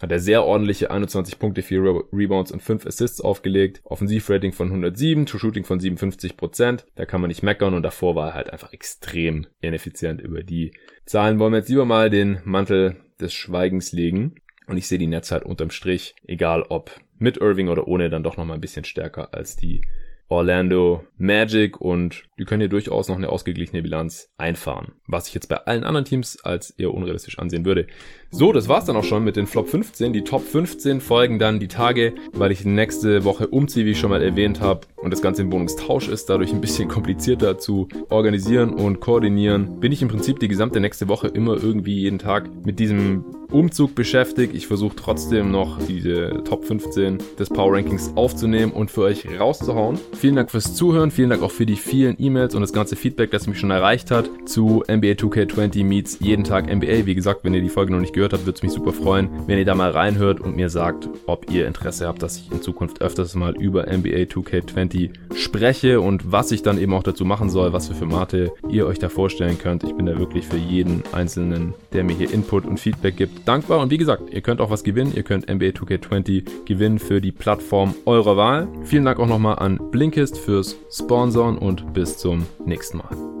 hat 0.00 0.10
er 0.10 0.18
sehr 0.18 0.44
ordentliche 0.44 0.90
21 0.90 1.38
Punkte, 1.38 1.62
4 1.62 1.82
Re 1.82 2.04
Rebounds 2.12 2.50
und 2.50 2.62
5 2.62 2.86
Assists 2.86 3.20
aufgelegt. 3.20 3.82
Offensivrating 3.84 4.52
von 4.52 4.68
107, 4.68 5.26
True 5.26 5.38
Shooting 5.38 5.64
von 5.64 5.78
57%. 5.78 6.84
Da 6.94 7.04
kann 7.04 7.20
man 7.20 7.28
nicht 7.28 7.42
meckern 7.42 7.74
und 7.74 7.82
davor 7.82 8.14
war 8.14 8.28
er 8.28 8.34
halt 8.34 8.50
einfach 8.50 8.72
extrem 8.72 9.46
ineffizient 9.60 10.22
über 10.22 10.42
die 10.42 10.72
Zahlen. 11.04 11.38
Wollen 11.38 11.52
wir 11.52 11.58
jetzt 11.58 11.68
lieber 11.68 11.84
mal 11.84 12.08
den 12.08 12.40
Mantel 12.44 12.96
des 13.20 13.32
Schweigens 13.32 13.92
legen. 13.92 14.36
Und 14.66 14.76
ich 14.76 14.86
sehe 14.86 14.98
die 14.98 15.06
Nets 15.06 15.32
halt 15.32 15.44
unterm 15.44 15.70
Strich, 15.70 16.14
egal 16.24 16.62
ob 16.68 16.92
mit 17.18 17.38
Irving 17.38 17.68
oder 17.68 17.88
ohne, 17.88 18.08
dann 18.08 18.22
doch 18.22 18.36
nochmal 18.36 18.56
ein 18.56 18.60
bisschen 18.60 18.84
stärker 18.84 19.34
als 19.34 19.56
die 19.56 19.82
Orlando 20.30 21.04
Magic 21.18 21.80
und 21.80 22.22
die 22.38 22.44
können 22.44 22.60
hier 22.60 22.68
durchaus 22.68 23.08
noch 23.08 23.16
eine 23.16 23.28
ausgeglichene 23.30 23.82
Bilanz 23.82 24.30
einfahren. 24.38 24.92
Was 25.08 25.26
ich 25.26 25.34
jetzt 25.34 25.48
bei 25.48 25.56
allen 25.56 25.82
anderen 25.82 26.04
Teams 26.04 26.42
als 26.44 26.70
eher 26.70 26.94
unrealistisch 26.94 27.40
ansehen 27.40 27.64
würde. 27.64 27.88
So, 28.30 28.52
das 28.52 28.68
war's 28.68 28.84
dann 28.84 28.94
auch 28.96 29.04
schon 29.04 29.24
mit 29.24 29.34
den 29.34 29.48
Flop 29.48 29.68
15. 29.68 30.12
Die 30.12 30.22
Top 30.22 30.42
15 30.42 31.00
folgen 31.00 31.40
dann 31.40 31.58
die 31.58 31.66
Tage, 31.66 32.14
weil 32.32 32.52
ich 32.52 32.64
nächste 32.64 33.24
Woche 33.24 33.48
umziehe, 33.48 33.84
wie 33.84 33.90
ich 33.90 33.98
schon 33.98 34.10
mal 34.10 34.22
erwähnt 34.22 34.60
habe. 34.60 34.86
Und 35.02 35.12
das 35.12 35.22
Ganze 35.22 35.42
im 35.42 35.52
Wohnungstausch 35.52 36.08
ist 36.08 36.28
dadurch 36.28 36.52
ein 36.52 36.60
bisschen 36.60 36.88
komplizierter 37.00 37.58
zu 37.58 37.88
organisieren 38.08 38.70
und 38.70 39.00
koordinieren. 39.00 39.80
Bin 39.80 39.92
ich 39.92 40.02
im 40.02 40.08
Prinzip 40.08 40.40
die 40.40 40.48
gesamte 40.48 40.80
nächste 40.80 41.08
Woche 41.08 41.28
immer 41.28 41.62
irgendwie 41.62 41.94
jeden 41.94 42.18
Tag 42.18 42.48
mit 42.64 42.78
diesem 42.78 43.24
Umzug 43.50 43.94
beschäftigt. 43.94 44.54
Ich 44.54 44.66
versuche 44.66 44.96
trotzdem 44.96 45.50
noch 45.50 45.78
diese 45.86 46.42
Top 46.44 46.64
15 46.64 47.18
des 47.38 47.48
Power 47.48 47.74
Rankings 47.74 48.12
aufzunehmen 48.14 48.72
und 48.72 48.90
für 48.90 49.02
euch 49.02 49.26
rauszuhauen. 49.38 49.98
Vielen 50.14 50.36
Dank 50.36 50.50
fürs 50.50 50.74
Zuhören, 50.74 51.10
vielen 51.10 51.30
Dank 51.30 51.42
auch 51.42 51.50
für 51.50 51.66
die 51.66 51.76
vielen 51.76 52.16
E-Mails 52.18 52.54
und 52.54 52.60
das 52.60 52.72
ganze 52.72 52.96
Feedback, 52.96 53.30
das 53.30 53.46
mich 53.46 53.58
schon 53.58 53.70
erreicht 53.70 54.10
hat 54.10 54.30
zu 54.44 54.82
NBA 54.88 55.12
2K20 55.12 55.84
Meets 55.84 56.18
jeden 56.20 56.44
Tag 56.44 56.72
NBA. 56.72 57.06
Wie 57.06 57.14
gesagt, 57.14 57.44
wenn 57.44 57.54
ihr 57.54 57.62
die 57.62 57.68
Folge 57.68 57.92
noch 57.92 58.00
nicht 58.00 58.14
gehört 58.14 58.32
habt, 58.32 58.46
würde 58.46 58.56
es 58.56 58.62
mich 58.62 58.72
super 58.72 58.92
freuen, 58.92 59.28
wenn 59.46 59.58
ihr 59.58 59.64
da 59.64 59.74
mal 59.74 59.90
reinhört 59.90 60.40
und 60.40 60.56
mir 60.56 60.68
sagt, 60.68 61.08
ob 61.26 61.50
ihr 61.50 61.66
Interesse 61.66 62.06
habt, 62.06 62.22
dass 62.22 62.36
ich 62.36 62.50
in 62.52 62.62
Zukunft 62.62 63.02
öfters 63.02 63.34
mal 63.34 63.56
über 63.56 63.84
NBA 63.84 64.24
2K20 64.24 64.89
spreche 65.34 66.00
und 66.00 66.32
was 66.32 66.52
ich 66.52 66.62
dann 66.62 66.78
eben 66.78 66.94
auch 66.94 67.02
dazu 67.02 67.24
machen 67.24 67.50
soll, 67.50 67.72
was 67.72 67.88
für 67.88 67.94
Formate 67.94 68.52
ihr 68.68 68.86
euch 68.86 68.98
da 68.98 69.08
vorstellen 69.08 69.58
könnt. 69.58 69.84
Ich 69.84 69.94
bin 69.94 70.06
da 70.06 70.18
wirklich 70.18 70.46
für 70.46 70.56
jeden 70.56 71.02
Einzelnen, 71.12 71.74
der 71.92 72.04
mir 72.04 72.14
hier 72.14 72.32
Input 72.32 72.66
und 72.66 72.78
Feedback 72.78 73.16
gibt, 73.16 73.46
dankbar. 73.46 73.80
Und 73.80 73.90
wie 73.90 73.98
gesagt, 73.98 74.32
ihr 74.32 74.40
könnt 74.40 74.60
auch 74.60 74.70
was 74.70 74.84
gewinnen. 74.84 75.12
Ihr 75.14 75.22
könnt 75.22 75.48
NBA 75.48 75.70
2K20 75.70 76.64
gewinnen 76.64 76.98
für 76.98 77.20
die 77.20 77.32
Plattform 77.32 77.94
eurer 78.06 78.36
Wahl. 78.36 78.68
Vielen 78.84 79.04
Dank 79.04 79.18
auch 79.18 79.26
nochmal 79.26 79.58
an 79.58 79.78
Blinkist 79.90 80.38
fürs 80.38 80.76
Sponsoren 80.90 81.58
und 81.58 81.92
bis 81.92 82.16
zum 82.18 82.46
nächsten 82.64 82.98
Mal. 82.98 83.39